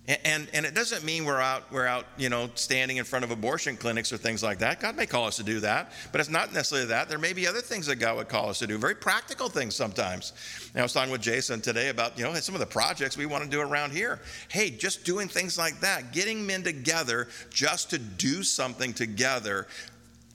And, 0.06 0.48
and, 0.52 0.66
it 0.66 0.74
doesn't 0.74 1.02
mean 1.02 1.24
we're 1.24 1.40
out, 1.40 1.72
we're 1.72 1.86
out, 1.86 2.04
you 2.18 2.28
know, 2.28 2.50
standing 2.56 2.98
in 2.98 3.04
front 3.04 3.24
of 3.24 3.30
abortion 3.30 3.74
clinics 3.74 4.12
or 4.12 4.18
things 4.18 4.42
like 4.42 4.58
that. 4.58 4.78
God 4.78 4.96
may 4.96 5.06
call 5.06 5.26
us 5.26 5.36
to 5.38 5.42
do 5.42 5.60
that, 5.60 5.92
but 6.12 6.20
it's 6.20 6.28
not 6.28 6.52
necessarily 6.52 6.88
that. 6.88 7.08
There 7.08 7.18
may 7.18 7.32
be 7.32 7.46
other 7.46 7.62
things 7.62 7.86
that 7.86 7.96
God 7.96 8.16
would 8.16 8.28
call 8.28 8.50
us 8.50 8.58
to 8.58 8.66
do, 8.66 8.76
very 8.76 8.94
practical 8.94 9.48
things 9.48 9.74
sometimes. 9.74 10.34
And 10.74 10.80
I 10.80 10.82
was 10.82 10.92
talking 10.92 11.10
with 11.10 11.22
Jason 11.22 11.62
today 11.62 11.88
about, 11.88 12.18
you 12.18 12.24
know, 12.24 12.34
some 12.34 12.54
of 12.54 12.58
the 12.58 12.66
projects 12.66 13.16
we 13.16 13.24
want 13.24 13.44
to 13.44 13.50
do 13.50 13.62
around 13.62 13.92
here. 13.92 14.20
Hey, 14.48 14.68
just 14.68 15.06
doing 15.06 15.26
things 15.26 15.56
like 15.56 15.80
that, 15.80 16.12
getting 16.12 16.46
men 16.46 16.62
together 16.62 17.28
just 17.48 17.88
to 17.90 17.98
do 17.98 18.42
something 18.42 18.92
together 18.92 19.68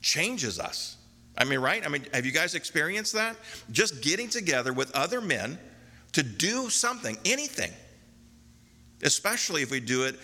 changes 0.00 0.58
us. 0.58 0.96
I 1.38 1.44
mean, 1.44 1.60
right? 1.60 1.86
I 1.86 1.88
mean, 1.88 2.06
have 2.12 2.26
you 2.26 2.32
guys 2.32 2.56
experienced 2.56 3.12
that? 3.12 3.36
Just 3.70 4.02
getting 4.02 4.28
together 4.28 4.72
with 4.72 4.90
other 4.96 5.20
men 5.20 5.60
to 6.14 6.24
do 6.24 6.70
something, 6.70 7.16
anything 7.24 7.70
especially 9.02 9.62
if 9.62 9.70
we 9.70 9.80
do 9.80 10.04
it, 10.04 10.16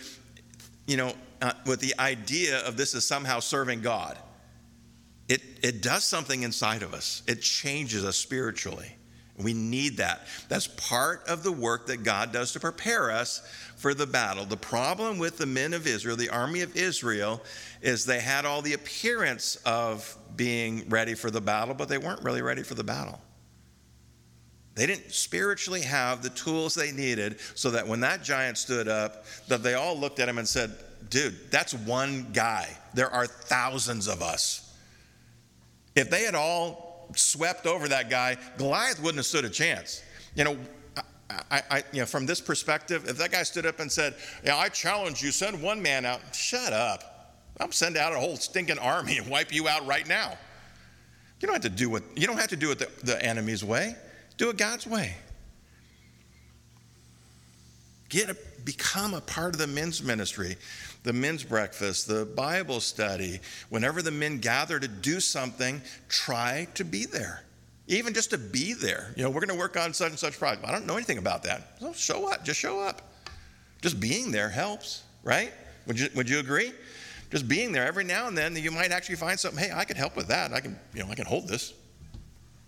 you 0.85 0.97
know, 0.97 1.13
uh, 1.41 1.53
with 1.65 1.79
the 1.79 1.93
idea 1.99 2.59
of 2.65 2.77
this 2.77 2.93
is 2.93 3.05
somehow 3.05 3.39
serving 3.39 3.81
God. 3.81 4.17
It, 5.27 5.41
it 5.61 5.81
does 5.81 6.03
something 6.03 6.43
inside 6.43 6.83
of 6.83 6.93
us, 6.93 7.23
it 7.27 7.41
changes 7.41 8.05
us 8.05 8.17
spiritually. 8.17 8.93
We 9.39 9.53
need 9.53 9.97
that. 9.97 10.25
That's 10.49 10.65
part 10.67 11.27
of 11.27 11.43
the 11.43 11.51
work 11.51 11.85
that 11.87 11.97
God 12.01 12.31
does 12.31 12.53
to 12.53 12.59
prepare 12.59 13.11
us 13.11 13.47
for 13.75 13.93
the 13.93 14.07
battle. 14.07 14.45
The 14.45 14.57
problem 14.57 15.19
with 15.19 15.37
the 15.37 15.45
men 15.45 15.73
of 15.73 15.85
Israel, 15.85 16.15
the 16.15 16.29
army 16.29 16.61
of 16.61 16.75
Israel, 16.75 17.43
is 17.83 18.03
they 18.03 18.19
had 18.19 18.45
all 18.45 18.63
the 18.63 18.73
appearance 18.73 19.55
of 19.57 20.17
being 20.35 20.89
ready 20.89 21.13
for 21.13 21.29
the 21.29 21.41
battle, 21.41 21.75
but 21.75 21.87
they 21.87 21.99
weren't 21.99 22.23
really 22.23 22.41
ready 22.41 22.63
for 22.63 22.73
the 22.73 22.83
battle. 22.83 23.21
They 24.77 24.85
didn't 24.85 25.11
spiritually 25.11 25.81
have 25.81 26.21
the 26.21 26.29
tools 26.29 26.75
they 26.75 26.91
needed 26.91 27.39
so 27.55 27.71
that 27.71 27.87
when 27.87 27.99
that 28.01 28.21
giant 28.21 28.59
stood 28.59 28.87
up, 28.87 29.25
that 29.47 29.63
they 29.63 29.73
all 29.73 29.97
looked 29.97 30.19
at 30.19 30.29
him 30.29 30.37
and 30.37 30.47
said, 30.47 30.71
dude, 31.09 31.35
that's 31.49 31.73
one 31.73 32.27
guy. 32.31 32.69
There 32.93 33.09
are 33.09 33.25
thousands 33.25 34.07
of 34.07 34.21
us. 34.21 34.77
If 35.95 36.11
they 36.11 36.25
had 36.25 36.35
all 36.35 37.09
swept 37.15 37.65
over 37.65 37.87
that 37.87 38.11
guy, 38.11 38.37
Goliath 38.57 38.99
wouldn't 38.99 39.17
have 39.17 39.25
stood 39.25 39.45
a 39.45 39.49
chance. 39.49 40.03
You 40.35 40.43
know, 40.43 40.57
I, 41.49 41.63
I, 41.71 41.83
you 41.91 42.01
know, 42.01 42.05
from 42.05 42.27
this 42.27 42.39
perspective, 42.39 43.09
if 43.09 43.17
that 43.17 43.31
guy 43.31 43.41
stood 43.41 43.65
up 43.65 43.79
and 43.79 43.91
said, 43.91 44.13
"Yeah, 44.45 44.57
I 44.57 44.69
challenge 44.69 45.23
you, 45.23 45.31
send 45.31 45.59
one 45.59 45.81
man 45.81 46.05
out," 46.05 46.21
shut 46.33 46.71
up. 46.71 47.35
I'm 47.59 47.71
sending 47.71 48.01
out 48.01 48.13
a 48.13 48.19
whole 48.19 48.35
stinking 48.35 48.77
army 48.77 49.17
and 49.17 49.27
wipe 49.27 49.51
you 49.51 49.67
out 49.67 49.85
right 49.87 50.07
now. 50.07 50.37
You 51.39 51.47
don't 51.47 51.53
have 51.53 51.63
to 51.63 51.75
do 51.75 51.89
what 51.89 52.03
you 52.15 52.27
don't 52.27 52.37
have 52.37 52.49
to 52.49 52.55
do 52.55 52.71
it 52.71 52.79
the, 52.79 52.89
the 53.03 53.23
enemy's 53.23 53.63
way. 53.63 53.95
Do 54.37 54.49
it 54.49 54.57
God's 54.57 54.87
way. 54.87 55.15
Get 58.09 58.29
a, 58.29 58.37
become 58.63 59.13
a 59.13 59.21
part 59.21 59.53
of 59.53 59.59
the 59.59 59.67
men's 59.67 60.01
ministry, 60.01 60.55
the 61.03 61.11
men's 61.11 61.43
breakfast, 61.43 62.07
the 62.07 62.25
Bible 62.25 62.79
study. 62.79 63.39
Whenever 63.69 64.01
the 64.01 64.11
men 64.11 64.37
gather 64.37 64.79
to 64.79 64.87
do 64.87 65.19
something, 65.19 65.81
try 66.07 66.67
to 66.75 66.85
be 66.85 67.05
there. 67.05 67.43
Even 67.87 68.13
just 68.13 68.29
to 68.29 68.37
be 68.37 68.73
there. 68.73 69.13
You 69.15 69.23
know, 69.23 69.29
we're 69.29 69.45
going 69.45 69.57
to 69.57 69.61
work 69.61 69.77
on 69.77 69.93
such 69.93 70.09
and 70.09 70.19
such 70.19 70.37
project. 70.37 70.65
I 70.65 70.71
don't 70.71 70.85
know 70.85 70.95
anything 70.95 71.17
about 71.17 71.43
that. 71.43 71.77
So 71.79 71.93
show 71.93 72.31
up. 72.31 72.43
Just 72.43 72.59
show 72.59 72.79
up. 72.79 73.01
Just 73.81 73.99
being 73.99 74.31
there 74.31 74.49
helps, 74.49 75.03
right? 75.23 75.53
Would 75.85 75.99
you, 75.99 76.09
would 76.15 76.29
you 76.29 76.39
agree? 76.39 76.71
Just 77.31 77.47
being 77.47 77.71
there 77.71 77.85
every 77.85 78.03
now 78.03 78.27
and 78.27 78.37
then, 78.37 78.55
you 78.55 78.71
might 78.71 78.91
actually 78.91 79.15
find 79.15 79.39
something. 79.39 79.63
Hey, 79.63 79.71
I 79.73 79.83
could 79.85 79.97
help 79.97 80.15
with 80.15 80.27
that. 80.27 80.53
I 80.53 80.59
can, 80.59 80.79
you 80.93 81.03
know, 81.03 81.09
I 81.09 81.15
can 81.15 81.25
hold 81.25 81.47
this. 81.47 81.73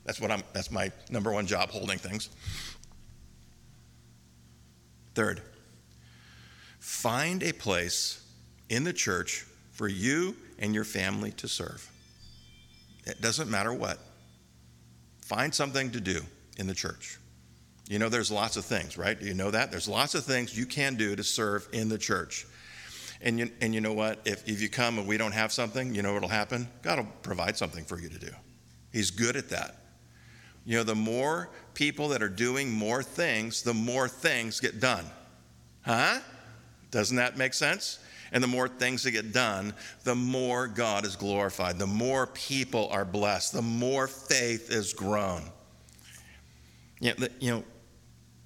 That's 0.09 0.19
what 0.19 0.31
I'm 0.31 0.41
that's 0.53 0.71
my 0.71 0.91
number 1.11 1.31
one 1.31 1.45
job 1.45 1.69
holding 1.69 1.99
things. 1.99 2.31
Third, 5.13 5.39
find 6.79 7.43
a 7.43 7.53
place 7.53 8.25
in 8.69 8.83
the 8.83 8.91
church 8.91 9.45
for 9.69 9.87
you 9.87 10.35
and 10.57 10.73
your 10.73 10.83
family 10.83 11.29
to 11.33 11.47
serve. 11.47 11.87
It 13.05 13.21
doesn't 13.21 13.51
matter 13.51 13.71
what. 13.71 13.99
Find 15.21 15.53
something 15.53 15.91
to 15.91 16.01
do 16.01 16.21
in 16.57 16.65
the 16.65 16.73
church. 16.73 17.19
You 17.87 17.99
know, 17.99 18.09
there's 18.09 18.31
lots 18.31 18.57
of 18.57 18.65
things, 18.65 18.97
right? 18.97 19.21
You 19.21 19.35
know 19.35 19.51
that? 19.51 19.69
There's 19.69 19.87
lots 19.87 20.15
of 20.15 20.23
things 20.23 20.57
you 20.57 20.65
can 20.65 20.95
do 20.95 21.15
to 21.15 21.23
serve 21.23 21.69
in 21.71 21.87
the 21.87 21.99
church. 21.99 22.47
And 23.21 23.37
you, 23.37 23.51
and 23.61 23.75
you 23.75 23.81
know 23.81 23.93
what? 23.93 24.21
If, 24.25 24.49
if 24.49 24.59
you 24.59 24.69
come 24.69 24.97
and 24.97 25.07
we 25.07 25.17
don't 25.17 25.33
have 25.33 25.51
something, 25.51 25.93
you 25.93 26.01
know 26.01 26.15
what'll 26.15 26.29
happen? 26.29 26.67
God 26.81 26.97
will 26.97 27.07
provide 27.21 27.57
something 27.57 27.85
for 27.85 27.99
you 27.99 28.09
to 28.09 28.17
do. 28.17 28.31
He's 28.91 29.11
good 29.11 29.35
at 29.35 29.49
that. 29.49 29.78
You 30.69 30.75
know, 30.77 30.83
the 30.83 30.93
more 30.93 31.49
people 31.73 32.09
that 32.09 32.21
are 32.21 32.29
doing 32.29 32.71
more 32.71 33.01
things, 33.01 33.63
the 33.63 33.73
more 33.73 34.07
things 34.07 34.59
get 34.59 34.79
done. 34.79 35.03
Huh? 35.81 36.19
Doesn't 36.91 37.17
that 37.17 37.37
make 37.37 37.55
sense? 37.55 37.97
And 38.31 38.43
the 38.43 38.47
more 38.47 38.67
things 38.67 39.01
that 39.01 39.09
get 39.09 39.33
done, 39.33 39.73
the 40.03 40.13
more 40.13 40.67
God 40.67 41.07
is 41.07 41.15
glorified, 41.15 41.79
the 41.79 41.87
more 41.87 42.27
people 42.27 42.87
are 42.89 43.03
blessed, 43.03 43.53
the 43.53 43.63
more 43.63 44.05
faith 44.05 44.69
is 44.69 44.93
grown. 44.93 45.41
You 46.99 47.15
know, 47.17 47.27
you 47.39 47.51
know, 47.51 47.63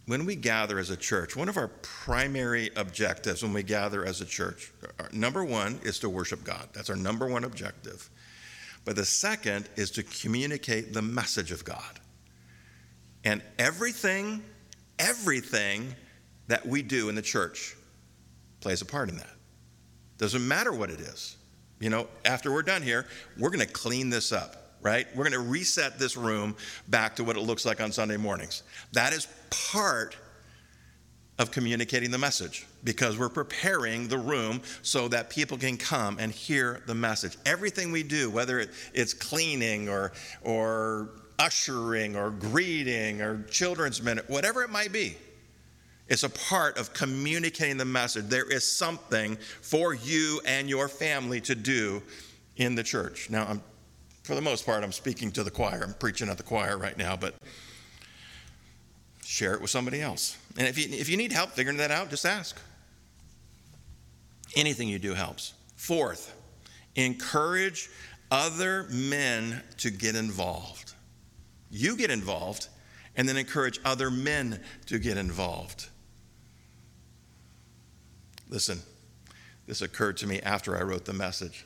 when 0.06 0.26
we 0.26 0.38
gather 0.38 0.80
as 0.80 0.92
a 0.92 0.98
church, 0.98 1.36
one 1.36 1.50
of 1.50 1.58
our 1.58 1.68
primary 1.82 2.70
objectives 2.78 3.44
when 3.44 3.52
we 3.52 3.64
gather 3.64 4.06
as 4.06 4.22
a 4.22 4.26
church, 4.26 4.72
number 5.12 5.44
one 5.44 5.78
is 5.84 6.00
to 6.00 6.10
worship 6.10 6.46
God. 6.46 6.70
That's 6.72 6.90
our 6.90 6.96
number 6.96 7.28
one 7.28 7.44
objective. 7.44 8.10
But 8.86 8.96
the 8.96 9.04
second 9.04 9.68
is 9.76 9.92
to 9.92 10.04
communicate 10.04 10.94
the 10.94 11.02
message 11.02 11.52
of 11.52 11.66
God. 11.66 12.00
And 13.24 13.42
everything, 13.58 14.44
everything 15.00 15.96
that 16.48 16.66
we 16.66 16.82
do 16.82 17.10
in 17.10 17.16
the 17.16 17.22
church 17.22 17.76
plays 18.60 18.82
a 18.82 18.86
part 18.86 19.10
in 19.10 19.18
that. 19.18 19.30
Doesn't 20.18 20.48
matter 20.48 20.72
what 20.74 20.90
it 20.90 21.00
is. 21.00 21.38
You 21.80 21.90
know, 21.90 22.08
after 22.26 22.52
we're 22.52 22.62
done 22.62 22.82
here, 22.82 23.06
we're 23.38 23.50
going 23.50 23.66
to 23.66 23.74
clean 23.74 24.10
this 24.10 24.32
up, 24.32 24.78
right? 24.82 25.06
We're 25.16 25.30
going 25.30 25.34
to 25.34 25.50
reset 25.50 26.00
this 26.00 26.16
room 26.16 26.56
back 26.88 27.16
to 27.18 27.24
what 27.24 27.36
it 27.36 27.42
looks 27.42 27.66
like 27.66 27.82
on 27.82 27.92
Sunday 27.92 28.18
mornings. 28.18 28.64
That 28.94 29.12
is 29.14 29.28
part 29.72 30.16
of 31.40 31.52
communicating 31.52 32.12
the 32.12 32.18
message 32.18 32.68
because 32.84 33.18
we're 33.18 33.28
preparing 33.28 34.08
the 34.08 34.18
room 34.18 34.62
so 34.82 35.08
that 35.08 35.30
people 35.30 35.58
can 35.58 35.78
come 35.78 36.18
and 36.20 36.32
hear 36.32 36.84
the 36.86 36.94
message. 36.94 37.38
Everything 37.46 37.92
we 37.92 38.04
do, 38.04 38.30
whether 38.30 38.60
it, 38.60 38.70
it's 38.94 39.14
cleaning 39.14 39.90
or, 39.90 40.14
or 40.44 41.10
ushering 41.44 42.16
or 42.16 42.32
greeting 42.32 43.22
or 43.22 43.44
children's 43.44 44.02
minute, 44.02 44.30
whatever 44.30 44.64
it 44.64 44.70
might 44.70 44.94
be, 44.94 45.18
it's 46.08 46.24
a 46.24 46.30
part 46.30 46.78
of 46.78 46.94
communicating 46.94 47.78
the 47.78 47.86
message. 47.86 48.26
There 48.28 48.50
is 48.50 48.70
something 48.70 49.38
for 49.62 49.94
you 49.94 50.42
and 50.46 50.70
your 50.70 50.88
family 50.88 51.42
to 51.42 51.56
do 51.56 52.02
in 52.58 52.76
the 52.76 52.84
church. 52.84 53.30
Now, 53.30 53.46
I'm, 53.48 53.62
for 54.24 54.36
the 54.36 54.42
most 54.42 54.66
part, 54.66 54.84
I'm 54.84 54.92
speaking 54.92 55.32
to 55.34 55.44
the 55.44 55.52
choir. 55.52 55.84
I'm 55.84 55.94
preaching 55.96 56.30
at 56.30 56.38
the 56.38 56.44
choir 56.44 56.78
right 56.78 56.98
now, 56.98 57.16
but 57.16 57.36
share 59.24 59.54
it 59.54 59.62
with 59.62 59.70
somebody 59.70 60.02
else. 60.02 60.38
And 60.58 60.68
if 60.68 60.78
you, 60.78 60.96
if 60.98 61.10
you 61.10 61.18
need 61.18 61.32
help 61.32 61.52
figuring 61.52 61.78
that 61.78 61.92
out, 61.92 62.10
just 62.10 62.26
ask. 62.26 62.60
Anything 64.56 64.88
you 64.88 65.00
do 65.00 65.14
helps. 65.14 65.54
Fourth, 65.76 66.34
encourage 66.96 67.90
other 68.30 68.88
men 68.92 69.64
to 69.78 69.90
get 69.90 70.16
involved. 70.16 70.94
You 71.76 71.98
get 71.98 72.12
involved, 72.12 72.68
and 73.16 73.28
then 73.28 73.36
encourage 73.36 73.80
other 73.84 74.12
men 74.12 74.60
to 74.86 75.00
get 75.00 75.18
involved. 75.18 75.88
Listen, 78.48 78.80
this 79.66 79.82
occurred 79.82 80.18
to 80.18 80.28
me 80.28 80.40
after 80.42 80.78
I 80.78 80.84
wrote 80.84 81.06
the 81.06 81.14
message. 81.14 81.66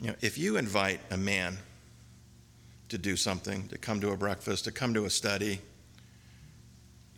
You 0.00 0.08
know, 0.08 0.14
if 0.22 0.38
you 0.38 0.56
invite 0.56 1.00
a 1.10 1.18
man 1.18 1.58
to 2.88 2.96
do 2.96 3.16
something, 3.16 3.68
to 3.68 3.76
come 3.76 4.00
to 4.00 4.12
a 4.12 4.16
breakfast, 4.16 4.64
to 4.64 4.72
come 4.72 4.94
to 4.94 5.04
a 5.04 5.10
study, 5.10 5.60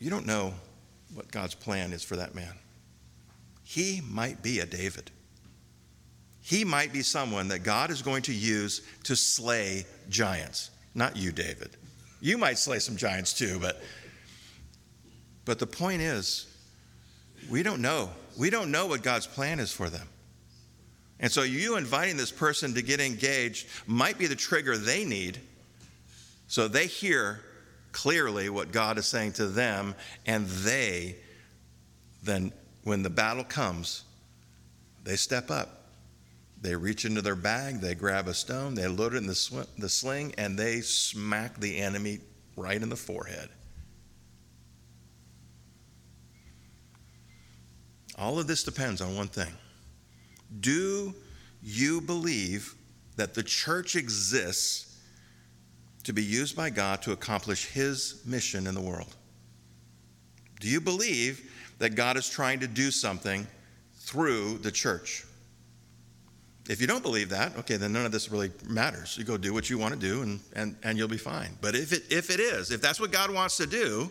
you 0.00 0.10
don't 0.10 0.26
know 0.26 0.52
what 1.14 1.30
God's 1.30 1.54
plan 1.54 1.92
is 1.92 2.02
for 2.02 2.16
that 2.16 2.34
man. 2.34 2.54
He 3.62 4.02
might 4.10 4.42
be 4.42 4.58
a 4.58 4.66
David. 4.66 5.12
He 6.40 6.64
might 6.64 6.92
be 6.92 7.02
someone 7.02 7.46
that 7.48 7.60
God 7.60 7.92
is 7.92 8.02
going 8.02 8.22
to 8.22 8.34
use 8.34 8.82
to 9.04 9.14
slay 9.14 9.86
giants. 10.08 10.70
Not 10.94 11.16
you, 11.16 11.32
David. 11.32 11.70
You 12.20 12.38
might 12.38 12.58
slay 12.58 12.78
some 12.78 12.96
giants 12.96 13.32
too, 13.32 13.58
but 13.60 13.82
but 15.44 15.58
the 15.58 15.66
point 15.66 16.00
is 16.00 16.46
we 17.50 17.62
don't 17.62 17.82
know. 17.82 18.10
We 18.38 18.50
don't 18.50 18.70
know 18.70 18.86
what 18.86 19.02
God's 19.02 19.26
plan 19.26 19.60
is 19.60 19.72
for 19.72 19.90
them. 19.90 20.08
And 21.20 21.30
so 21.30 21.42
you 21.42 21.76
inviting 21.76 22.16
this 22.16 22.30
person 22.30 22.74
to 22.74 22.82
get 22.82 23.00
engaged 23.00 23.68
might 23.86 24.18
be 24.18 24.26
the 24.26 24.34
trigger 24.34 24.76
they 24.76 25.04
need 25.04 25.38
so 26.46 26.68
they 26.68 26.86
hear 26.86 27.40
clearly 27.92 28.48
what 28.48 28.72
God 28.72 28.98
is 28.98 29.06
saying 29.06 29.32
to 29.32 29.46
them, 29.46 29.94
and 30.26 30.46
they 30.46 31.16
then, 32.22 32.52
when 32.84 33.02
the 33.02 33.10
battle 33.10 33.44
comes, 33.44 34.04
they 35.02 35.16
step 35.16 35.50
up. 35.50 35.83
They 36.64 36.74
reach 36.74 37.04
into 37.04 37.20
their 37.20 37.36
bag, 37.36 37.82
they 37.82 37.94
grab 37.94 38.26
a 38.26 38.32
stone, 38.32 38.74
they 38.74 38.86
load 38.88 39.12
it 39.12 39.18
in 39.18 39.26
the, 39.26 39.34
sw- 39.34 39.68
the 39.76 39.90
sling, 39.90 40.34
and 40.38 40.58
they 40.58 40.80
smack 40.80 41.60
the 41.60 41.76
enemy 41.76 42.20
right 42.56 42.82
in 42.82 42.88
the 42.88 42.96
forehead. 42.96 43.50
All 48.16 48.38
of 48.38 48.46
this 48.46 48.64
depends 48.64 49.02
on 49.02 49.14
one 49.14 49.28
thing. 49.28 49.52
Do 50.60 51.14
you 51.62 52.00
believe 52.00 52.74
that 53.16 53.34
the 53.34 53.42
church 53.42 53.94
exists 53.94 54.98
to 56.04 56.14
be 56.14 56.22
used 56.22 56.56
by 56.56 56.70
God 56.70 57.02
to 57.02 57.12
accomplish 57.12 57.66
His 57.66 58.22
mission 58.24 58.66
in 58.66 58.74
the 58.74 58.80
world? 58.80 59.14
Do 60.60 60.68
you 60.68 60.80
believe 60.80 61.42
that 61.76 61.94
God 61.94 62.16
is 62.16 62.30
trying 62.30 62.60
to 62.60 62.66
do 62.66 62.90
something 62.90 63.46
through 63.96 64.58
the 64.58 64.72
church? 64.72 65.26
If 66.68 66.80
you 66.80 66.86
don't 66.86 67.02
believe 67.02 67.28
that, 67.28 67.56
okay, 67.58 67.76
then 67.76 67.92
none 67.92 68.06
of 68.06 68.12
this 68.12 68.30
really 68.30 68.50
matters. 68.66 69.18
You 69.18 69.24
go 69.24 69.36
do 69.36 69.52
what 69.52 69.68
you 69.68 69.76
want 69.76 69.92
to 69.92 70.00
do 70.00 70.22
and, 70.22 70.40
and, 70.56 70.76
and 70.82 70.96
you'll 70.96 71.08
be 71.08 71.18
fine. 71.18 71.50
But 71.60 71.74
if 71.74 71.92
it, 71.92 72.04
if 72.10 72.30
it 72.30 72.40
is, 72.40 72.70
if 72.70 72.80
that's 72.80 72.98
what 72.98 73.12
God 73.12 73.30
wants 73.30 73.58
to 73.58 73.66
do, 73.66 74.10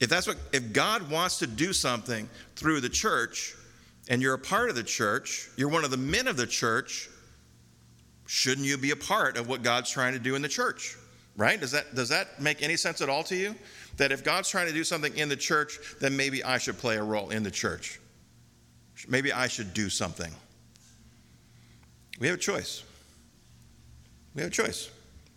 if 0.00 0.10
that's 0.10 0.26
what 0.26 0.36
if 0.52 0.74
God 0.74 1.10
wants 1.10 1.38
to 1.38 1.46
do 1.46 1.72
something 1.72 2.28
through 2.56 2.80
the 2.80 2.88
church 2.90 3.54
and 4.08 4.20
you're 4.20 4.34
a 4.34 4.38
part 4.38 4.68
of 4.68 4.76
the 4.76 4.82
church, 4.82 5.48
you're 5.56 5.70
one 5.70 5.84
of 5.84 5.90
the 5.90 5.96
men 5.96 6.28
of 6.28 6.36
the 6.36 6.46
church, 6.46 7.08
shouldn't 8.26 8.66
you 8.66 8.76
be 8.76 8.90
a 8.90 8.96
part 8.96 9.38
of 9.38 9.48
what 9.48 9.62
God's 9.62 9.90
trying 9.90 10.12
to 10.12 10.18
do 10.18 10.34
in 10.34 10.42
the 10.42 10.48
church? 10.48 10.96
Right? 11.38 11.58
Does 11.58 11.70
that 11.70 11.94
does 11.94 12.10
that 12.10 12.40
make 12.40 12.62
any 12.62 12.76
sense 12.76 13.00
at 13.00 13.08
all 13.08 13.22
to 13.24 13.36
you? 13.36 13.54
That 13.96 14.12
if 14.12 14.22
God's 14.22 14.50
trying 14.50 14.66
to 14.66 14.74
do 14.74 14.84
something 14.84 15.16
in 15.16 15.30
the 15.30 15.36
church, 15.36 15.78
then 16.00 16.14
maybe 16.14 16.44
I 16.44 16.58
should 16.58 16.76
play 16.76 16.98
a 16.98 17.02
role 17.02 17.30
in 17.30 17.42
the 17.42 17.50
church. 17.50 17.98
Maybe 19.08 19.32
I 19.32 19.48
should 19.48 19.72
do 19.72 19.88
something. 19.88 20.32
We 22.18 22.28
have 22.28 22.36
a 22.36 22.40
choice. 22.40 22.82
We 24.34 24.42
have 24.42 24.50
a 24.50 24.54
choice. 24.54 24.90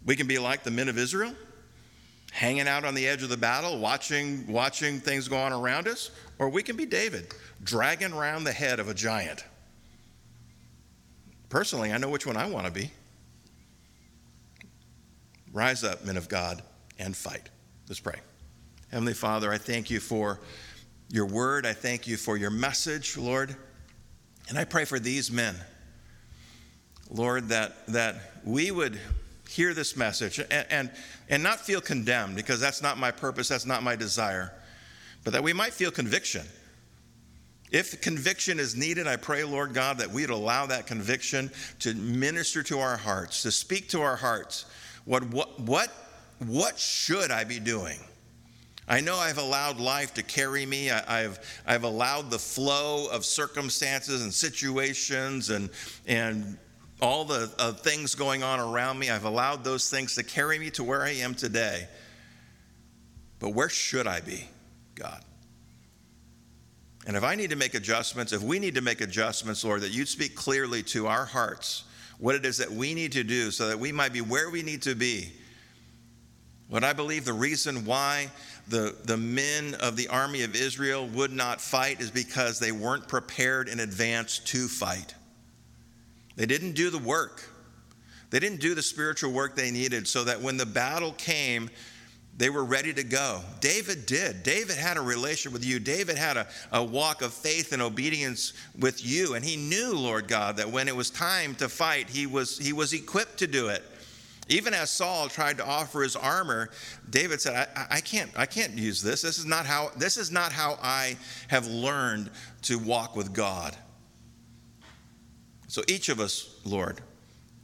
We 0.05 0.15
can 0.15 0.27
be 0.27 0.39
like 0.39 0.63
the 0.63 0.71
men 0.71 0.88
of 0.88 0.97
Israel, 0.97 1.34
hanging 2.32 2.67
out 2.67 2.86
on 2.86 2.95
the 2.95 3.07
edge 3.07 3.23
of 3.23 3.30
the 3.30 3.38
battle, 3.38 3.80
watching, 3.80 4.47
watching 4.47 4.99
things 4.99 5.27
go 5.27 5.38
on 5.38 5.51
around 5.51 5.88
us, 5.88 6.11
or 6.38 6.49
we 6.49 6.63
can 6.63 6.77
be 6.77 6.86
David, 6.86 7.34
dragging 7.63 8.13
around 8.13 8.45
the 8.45 8.51
head 8.51 8.80
of 8.80 8.88
a 8.88 8.93
giant. 8.93 9.43
Personally, 11.49 11.91
I 11.91 11.97
know 11.97 12.09
which 12.09 12.25
one 12.25 12.38
I 12.38 12.45
want 12.45 12.67
to 12.67 12.71
be. 12.71 12.91
Rise 15.51 15.84
up, 15.84 16.05
men 16.05 16.15
of 16.15 16.30
God, 16.30 16.61
and 16.99 17.15
fight. 17.15 17.49
Let's 17.88 17.99
pray. 17.99 18.19
Heavenly 18.91 19.13
Father, 19.15 19.51
I 19.51 19.57
thank 19.57 19.89
you 19.89 19.99
for 19.99 20.39
your 21.09 21.25
word. 21.25 21.65
I 21.65 21.73
thank 21.73 22.07
you 22.07 22.17
for 22.17 22.38
your 22.38 22.51
message, 22.51 23.17
Lord. 23.17 23.55
And 24.47 24.57
I 24.57 24.63
pray 24.63 24.86
for 24.86 24.99
these 24.99 25.32
men, 25.32 25.55
Lord, 27.10 27.49
that, 27.49 27.88
that 27.88 28.16
we 28.43 28.72
would 28.72 28.99
hear 29.49 29.74
this 29.74 29.97
message 29.97 30.39
and, 30.39 30.66
and, 30.70 30.91
and 31.30 31.41
not 31.41 31.60
feel 31.60 31.82
condemned, 31.82 32.36
because 32.36 32.60
that's 32.60 32.82
not 32.82 32.97
my 32.97 33.12
purpose, 33.12 33.47
that's 33.47 33.66
not 33.66 33.84
my 33.84 33.95
desire, 33.95 34.53
but 35.24 35.34
that 35.34 35.43
we 35.43 35.53
might 35.53 35.74
feel 35.74 35.91
conviction 35.91 36.45
if 37.72 38.01
conviction 38.01 38.60
is 38.60 38.76
needed, 38.76 39.07
I 39.07 39.16
pray, 39.16 39.43
Lord 39.43 39.74
God, 39.74 39.99
that 39.99 40.10
we'd 40.10 40.32
allow 40.32 40.66
that 40.68 40.88
conviction 40.88 41.51
to 41.80 41.93
minister 41.93 42.64
to 42.64 42.80
our 42.80 42.97
hearts, 42.97 43.43
to 43.43 43.51
speak 43.51 43.89
to 43.89 44.01
our 44.01 44.16
hearts. 44.16 44.66
What, 45.05 45.24
what, 45.26 45.60
what, 45.60 45.91
what 46.39 46.80
should 46.80 47.30
I 47.30 47.43
be 47.43 47.60
doing? 47.60 47.99
I 48.88 49.01
know 49.01 49.18
I've 49.18 49.38
allowed 49.38 49.80
life 49.80 50.16
to 50.16 50.24
carry 50.24 50.66
me. 50.66 50.89
I, 50.89 51.20
have 51.20 51.39
I've 51.68 51.84
allowed 51.84 52.32
the 52.32 52.39
flow 52.39 53.07
of 53.12 53.24
circumstances 53.24 54.24
and 54.24 54.34
situations 54.34 55.51
and, 55.51 55.70
and 56.07 56.57
all 57.02 57.26
the 57.26 57.52
uh, 57.58 57.72
things 57.74 58.16
going 58.16 58.43
on 58.43 58.60
around 58.60 59.00
me. 59.00 59.10
I've 59.10 59.26
allowed 59.26 59.64
those 59.64 59.89
things 59.89 60.16
to 60.16 60.24
carry 60.24 60.60
me 60.60 60.70
to 60.72 60.84
where 60.84 61.02
I 61.02 61.12
am 61.12 61.34
today. 61.34 61.88
But 63.39 63.50
where 63.50 63.70
should 63.70 64.06
I 64.06 64.20
be, 64.20 64.47
God? 64.95 65.24
And 67.08 67.16
if 67.16 67.24
I 67.24 67.36
need 67.36 67.50
to 67.52 67.56
make 67.56 67.74
adjustments, 67.74 68.34
if 68.34 68.41
we 68.41 68.60
need 68.60 68.76
to 68.76 68.82
make 68.82 69.02
adjustments, 69.02 69.64
Lord, 69.64 69.82
that 69.82 69.91
you'd 69.91 70.10
speak 70.10 70.36
clearly 70.36 70.84
to 70.84 71.08
our 71.08 71.26
hearts 71.26 71.86
what 72.20 72.36
it 72.36 72.45
is 72.45 72.58
that 72.58 72.70
we 72.70 72.93
need 72.93 73.14
to 73.14 73.24
do 73.24 73.50
so 73.50 73.70
that 73.70 73.80
we 73.80 73.91
might 73.91 74.12
be 74.12 74.22
where 74.22 74.50
we 74.50 74.62
need 74.62 74.82
to 74.82 74.93
be. 74.93 75.32
What 76.68 76.84
I 76.84 76.93
believe 76.93 77.26
the 77.26 77.34
reason 77.34 77.86
why 77.86 78.30
the, 78.68 78.95
the 79.06 79.18
men 79.18 79.74
of 79.76 79.95
the 79.95 80.10
army 80.10 80.43
of 80.43 80.56
Israel 80.56 81.08
would 81.08 81.32
not 81.32 81.62
fight 81.62 82.02
is 82.02 82.12
because 82.12 82.60
they 82.60 82.72
weren't 82.72 83.08
prepared 83.08 83.70
in 83.70 83.80
advance 83.80 84.39
to 84.39 84.68
fight. 84.68 85.16
They 86.40 86.46
didn't 86.46 86.72
do 86.72 86.90
the 86.90 86.98
work, 86.98 87.44
they 88.30 88.40
didn't 88.40 88.62
do 88.62 88.74
the 88.74 88.82
spiritual 88.82 89.34
work 89.34 89.58
they 89.58 89.72
needed 89.72 90.08
so 90.08 90.24
that 90.24 90.42
when 90.42 90.56
the 90.56 90.66
battle 90.66 91.12
came, 91.12 91.70
they 92.38 92.50
were 92.50 92.64
ready 92.64 92.94
to 92.94 93.04
go. 93.04 93.42
David 93.60 94.06
did. 94.06 94.44
David 94.44 94.78
had 94.78 94.96
a 94.96 95.02
relationship 95.02 95.52
with 95.52 95.66
you. 95.66 95.80
David 95.80 96.18
had 96.18 96.38
a, 96.38 96.48
a 96.72 96.82
walk 96.82 97.22
of 97.22 97.34
faith 97.34 97.74
and 97.74 97.82
obedience 97.82 98.54
with 98.80 99.06
you. 99.06 99.34
And 99.34 99.44
he 99.44 99.58
knew, 99.58 99.94
Lord 99.94 100.30
God, 100.30 100.56
that 100.56 100.70
when 100.72 100.88
it 100.88 100.96
was 100.96 101.10
time 101.10 101.56
to 101.56 101.68
fight, 101.68 102.10
he 102.10 102.26
was, 102.26 102.58
he 102.58 102.72
was 102.72 102.94
equipped 102.94 103.40
to 103.40 103.48
do 103.48 103.68
it. 103.68 103.84
Even 104.48 104.74
as 104.74 104.90
Saul 104.90 105.28
tried 105.28 105.58
to 105.58 105.68
offer 105.68 106.04
his 106.04 106.16
armor, 106.16 106.70
David 107.10 107.42
said, 107.42 107.68
I, 107.76 107.98
I, 107.98 108.00
can't, 108.00 108.32
I 108.38 108.46
can't 108.46 108.78
use 108.78 109.02
this. 109.02 109.24
This 109.24 109.40
is, 109.40 109.46
not 109.46 109.66
how, 109.66 109.92
this 109.98 110.16
is 110.16 110.32
not 110.32 110.54
how 110.54 110.80
I 110.82 111.18
have 111.50 111.68
learned 111.68 112.30
to 112.62 112.80
walk 112.80 113.18
with 113.18 113.34
God. 113.34 113.76
So 115.70 115.84
each 115.88 116.09
of 116.09 116.20
us, 116.20 116.59
Lord, 116.65 116.99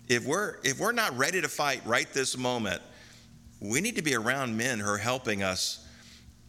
if 0.07 0.27
we're, 0.27 0.57
if 0.63 0.79
we're 0.79 0.91
not 0.91 1.17
ready 1.17 1.41
to 1.41 1.49
fight 1.49 1.81
right 1.85 2.07
this 2.13 2.37
moment, 2.37 2.79
we 3.59 3.81
need 3.81 3.95
to 3.95 4.03
be 4.03 4.13
around 4.13 4.55
men 4.55 4.79
who 4.79 4.87
are 4.87 4.99
helping 4.99 5.41
us 5.41 5.83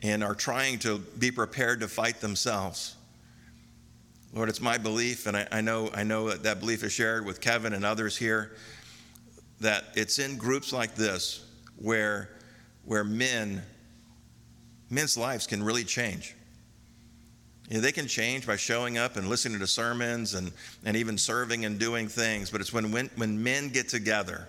and 0.03 0.23
are 0.23 0.35
trying 0.35 0.79
to 0.81 0.99
be 1.19 1.31
prepared 1.31 1.81
to 1.81 1.89
fight 1.89 2.21
themselves. 2.21 2.95
Lord, 4.35 4.51
it's 4.51 4.61
my 4.61 4.77
belief, 4.77 5.27
and 5.27 5.35
I, 5.35 5.49
I, 5.51 5.61
know, 5.63 5.89
I 5.95 6.03
know 6.03 6.29
that 6.29 6.43
that 6.43 6.61
belief 6.61 6.85
is 6.85 6.93
shared 6.93 7.25
with 7.25 7.41
Kevin 7.41 7.73
and 7.73 7.87
others 7.87 8.19
here, 8.19 8.55
that 9.61 9.85
it's 9.95 10.19
in 10.19 10.37
groups 10.37 10.75
like 10.75 10.95
this 10.95 11.43
where, 11.79 12.29
where 12.85 13.03
men 13.03 13.63
men's 14.91 15.17
lives 15.17 15.47
can 15.47 15.63
really 15.63 15.85
change. 15.85 16.35
You 17.69 17.77
know, 17.77 17.81
they 17.81 17.93
can 17.93 18.07
change 18.07 18.47
by 18.47 18.57
showing 18.57 18.97
up 18.97 19.17
and 19.17 19.29
listening 19.29 19.59
to 19.59 19.67
sermons 19.67 20.35
and, 20.35 20.53
and 20.85 20.97
even 20.97 21.19
serving 21.19 21.65
and 21.65 21.79
doing 21.79 22.07
things, 22.07 22.51
but 22.51 22.61
it's 22.61 22.73
when, 22.73 22.93
when, 22.93 23.11
when 23.17 23.43
men 23.43 23.71
get 23.71 23.89
together 23.89 24.49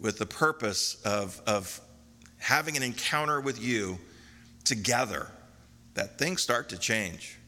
with 0.00 0.18
the 0.18 0.26
purpose 0.26 1.00
of, 1.04 1.40
of 1.46 1.80
having 2.38 2.76
an 2.76 2.82
encounter 2.82 3.40
with 3.40 3.62
you 3.62 3.98
together 4.64 5.28
that 5.94 6.18
things 6.18 6.42
start 6.42 6.68
to 6.68 6.78
change. 6.78 7.38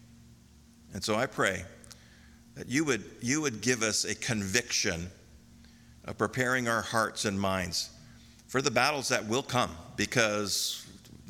And 0.92 1.02
so 1.02 1.14
I 1.14 1.26
pray 1.26 1.64
that 2.54 2.68
you 2.68 2.84
would, 2.84 3.04
you 3.20 3.40
would 3.40 3.60
give 3.60 3.82
us 3.82 4.04
a 4.04 4.14
conviction 4.14 5.10
of 6.04 6.18
preparing 6.18 6.68
our 6.68 6.82
hearts 6.82 7.24
and 7.24 7.40
minds 7.40 7.90
for 8.48 8.60
the 8.60 8.70
battles 8.70 9.08
that 9.08 9.26
will 9.26 9.42
come 9.42 9.70
because 9.96 10.86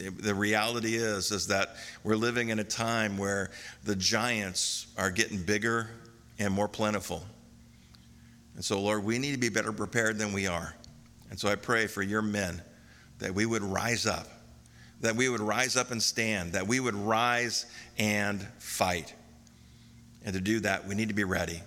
the 0.08 0.34
reality 0.34 0.94
is 0.94 1.30
is 1.30 1.48
that 1.48 1.76
we're 2.04 2.16
living 2.16 2.48
in 2.48 2.58
a 2.58 2.64
time 2.64 3.18
where 3.18 3.50
the 3.84 3.96
giants 3.96 4.86
are 4.96 5.10
getting 5.10 5.42
bigger 5.42 5.90
and 6.38 6.52
more 6.52 6.68
plentiful. 6.68 7.22
And 8.54 8.64
so 8.64 8.80
Lord, 8.80 9.04
we 9.04 9.18
need 9.18 9.32
to 9.32 9.38
be 9.38 9.48
better 9.48 9.72
prepared 9.72 10.18
than 10.18 10.32
we 10.32 10.46
are. 10.46 10.74
And 11.30 11.38
so 11.38 11.48
I 11.48 11.54
pray 11.54 11.86
for 11.86 12.02
your 12.02 12.22
men 12.22 12.60
that 13.18 13.34
we 13.34 13.46
would 13.46 13.62
rise 13.62 14.06
up, 14.06 14.26
that 15.00 15.14
we 15.14 15.28
would 15.28 15.40
rise 15.40 15.76
up 15.76 15.90
and 15.90 16.02
stand, 16.02 16.54
that 16.54 16.66
we 16.66 16.80
would 16.80 16.94
rise 16.94 17.66
and 17.98 18.42
fight. 18.58 19.14
And 20.24 20.34
to 20.34 20.40
do 20.40 20.60
that, 20.60 20.86
we 20.86 20.94
need 20.94 21.08
to 21.08 21.14
be 21.14 21.24
ready. 21.24 21.60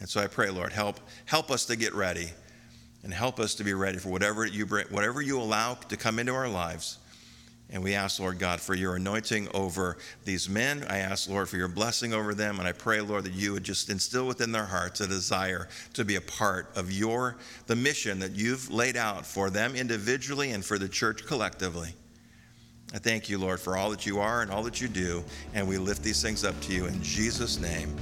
And 0.00 0.08
so 0.08 0.20
I 0.20 0.26
pray, 0.26 0.50
Lord, 0.50 0.72
help 0.72 0.98
help 1.26 1.50
us 1.50 1.66
to 1.66 1.76
get 1.76 1.94
ready 1.94 2.30
and 3.02 3.12
help 3.12 3.40
us 3.40 3.54
to 3.56 3.64
be 3.64 3.74
ready 3.74 3.98
for 3.98 4.08
whatever 4.10 4.46
you 4.46 4.66
bring, 4.66 4.86
whatever 4.86 5.22
you 5.22 5.40
allow 5.40 5.74
to 5.74 5.96
come 5.96 6.18
into 6.18 6.32
our 6.32 6.48
lives. 6.48 6.98
And 7.72 7.84
we 7.84 7.94
ask, 7.94 8.18
Lord 8.18 8.38
God, 8.38 8.60
for 8.60 8.74
your 8.74 8.96
anointing 8.96 9.48
over 9.54 9.96
these 10.24 10.48
men. 10.48 10.84
I 10.88 10.98
ask, 10.98 11.28
Lord, 11.28 11.48
for 11.48 11.56
your 11.56 11.68
blessing 11.68 12.12
over 12.12 12.34
them. 12.34 12.58
And 12.58 12.66
I 12.66 12.72
pray, 12.72 13.00
Lord, 13.00 13.24
that 13.24 13.32
you 13.32 13.52
would 13.52 13.62
just 13.62 13.90
instill 13.90 14.26
within 14.26 14.50
their 14.50 14.64
hearts 14.64 15.00
a 15.00 15.06
desire 15.06 15.68
to 15.94 16.04
be 16.04 16.16
a 16.16 16.20
part 16.20 16.68
of 16.74 16.90
your, 16.90 17.36
the 17.66 17.76
mission 17.76 18.18
that 18.20 18.32
you've 18.32 18.70
laid 18.70 18.96
out 18.96 19.24
for 19.24 19.50
them 19.50 19.76
individually 19.76 20.50
and 20.50 20.64
for 20.64 20.78
the 20.78 20.88
church 20.88 21.26
collectively. 21.26 21.94
I 22.92 22.98
thank 22.98 23.28
you, 23.28 23.38
Lord, 23.38 23.60
for 23.60 23.76
all 23.76 23.90
that 23.90 24.04
you 24.04 24.18
are 24.18 24.42
and 24.42 24.50
all 24.50 24.64
that 24.64 24.80
you 24.80 24.88
do. 24.88 25.22
And 25.54 25.68
we 25.68 25.78
lift 25.78 26.02
these 26.02 26.20
things 26.20 26.44
up 26.44 26.60
to 26.62 26.72
you 26.72 26.86
in 26.86 27.00
Jesus' 27.02 27.60
name. 27.60 27.94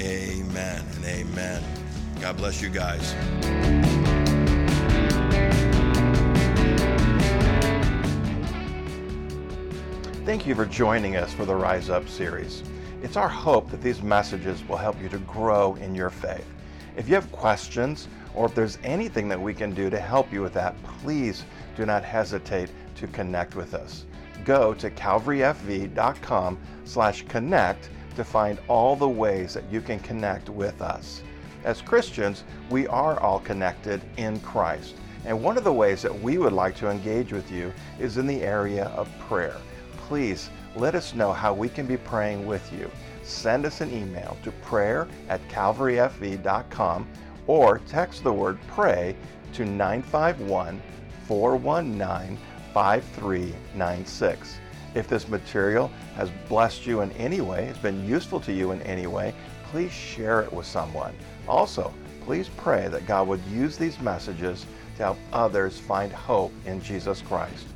Amen 0.00 0.86
and 0.94 1.04
amen. 1.04 1.62
God 2.20 2.36
bless 2.36 2.62
you 2.62 2.68
guys. 2.68 3.14
Thank 10.28 10.46
you 10.46 10.54
for 10.54 10.66
joining 10.66 11.16
us 11.16 11.32
for 11.32 11.46
the 11.46 11.54
Rise 11.54 11.88
Up 11.88 12.06
series. 12.06 12.62
It's 13.02 13.16
our 13.16 13.30
hope 13.30 13.70
that 13.70 13.80
these 13.80 14.02
messages 14.02 14.62
will 14.68 14.76
help 14.76 15.00
you 15.00 15.08
to 15.08 15.16
grow 15.20 15.76
in 15.76 15.94
your 15.94 16.10
faith. 16.10 16.44
If 16.98 17.08
you 17.08 17.14
have 17.14 17.32
questions 17.32 18.08
or 18.34 18.44
if 18.44 18.54
there's 18.54 18.76
anything 18.84 19.28
that 19.28 19.40
we 19.40 19.54
can 19.54 19.72
do 19.72 19.88
to 19.88 19.98
help 19.98 20.30
you 20.30 20.42
with 20.42 20.52
that, 20.52 20.76
please 20.82 21.46
do 21.78 21.86
not 21.86 22.04
hesitate 22.04 22.68
to 22.96 23.06
connect 23.06 23.56
with 23.56 23.72
us. 23.72 24.04
Go 24.44 24.74
to 24.74 24.90
calvaryfv.com 24.90 26.58
slash 26.84 27.22
connect 27.26 27.88
to 28.14 28.22
find 28.22 28.58
all 28.68 28.96
the 28.96 29.08
ways 29.08 29.54
that 29.54 29.64
you 29.72 29.80
can 29.80 29.98
connect 29.98 30.50
with 30.50 30.82
us. 30.82 31.22
As 31.64 31.80
Christians, 31.80 32.44
we 32.68 32.86
are 32.88 33.18
all 33.20 33.40
connected 33.40 34.02
in 34.18 34.40
Christ. 34.40 34.96
And 35.24 35.42
one 35.42 35.56
of 35.56 35.64
the 35.64 35.72
ways 35.72 36.02
that 36.02 36.20
we 36.20 36.36
would 36.36 36.52
like 36.52 36.76
to 36.76 36.90
engage 36.90 37.32
with 37.32 37.50
you 37.50 37.72
is 37.98 38.18
in 38.18 38.26
the 38.26 38.42
area 38.42 38.88
of 38.88 39.08
prayer 39.20 39.56
please 40.08 40.48
let 40.74 40.94
us 40.94 41.14
know 41.14 41.32
how 41.32 41.52
we 41.52 41.68
can 41.68 41.86
be 41.86 41.98
praying 41.98 42.46
with 42.46 42.72
you. 42.72 42.90
Send 43.22 43.66
us 43.66 43.82
an 43.82 43.92
email 43.92 44.38
to 44.42 44.50
prayer 44.50 45.06
at 45.28 45.46
calvaryfv.com 45.48 47.06
or 47.46 47.78
text 47.80 48.24
the 48.24 48.32
word 48.32 48.58
pray 48.68 49.14
to 49.52 49.66
951 49.66 50.80
419 51.26 52.38
5396. 52.72 54.58
If 54.94 55.08
this 55.08 55.28
material 55.28 55.88
has 56.16 56.30
blessed 56.48 56.86
you 56.86 57.02
in 57.02 57.12
any 57.12 57.42
way, 57.42 57.66
has 57.66 57.76
been 57.76 58.08
useful 58.08 58.40
to 58.40 58.52
you 58.52 58.72
in 58.72 58.80
any 58.82 59.06
way, 59.06 59.34
please 59.70 59.92
share 59.92 60.40
it 60.40 60.50
with 60.50 60.66
someone. 60.66 61.14
Also, 61.46 61.92
please 62.24 62.48
pray 62.56 62.88
that 62.88 63.06
God 63.06 63.28
would 63.28 63.44
use 63.44 63.76
these 63.76 64.00
messages 64.00 64.64
to 64.96 65.02
help 65.02 65.18
others 65.32 65.78
find 65.78 66.10
hope 66.10 66.52
in 66.64 66.80
Jesus 66.80 67.20
Christ. 67.20 67.66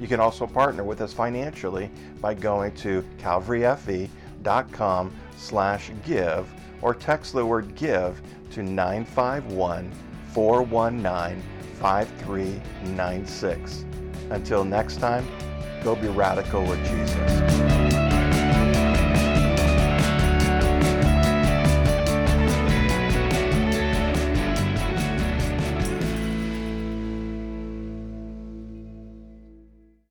You 0.00 0.06
can 0.06 0.20
also 0.20 0.46
partner 0.46 0.84
with 0.84 1.00
us 1.00 1.12
financially 1.12 1.90
by 2.20 2.34
going 2.34 2.72
to 2.76 3.04
calvaryfv.com 3.18 5.12
slash 5.36 5.90
give 6.04 6.48
or 6.82 6.94
text 6.94 7.32
the 7.32 7.44
word 7.44 7.74
give 7.74 8.20
to 8.52 8.62
951 8.62 9.90
419 10.32 11.42
5396. 11.80 13.84
Until 14.30 14.64
next 14.64 14.96
time, 14.96 15.26
go 15.82 15.94
be 15.94 16.08
radical 16.08 16.64
with 16.64 16.84
Jesus. 16.86 18.05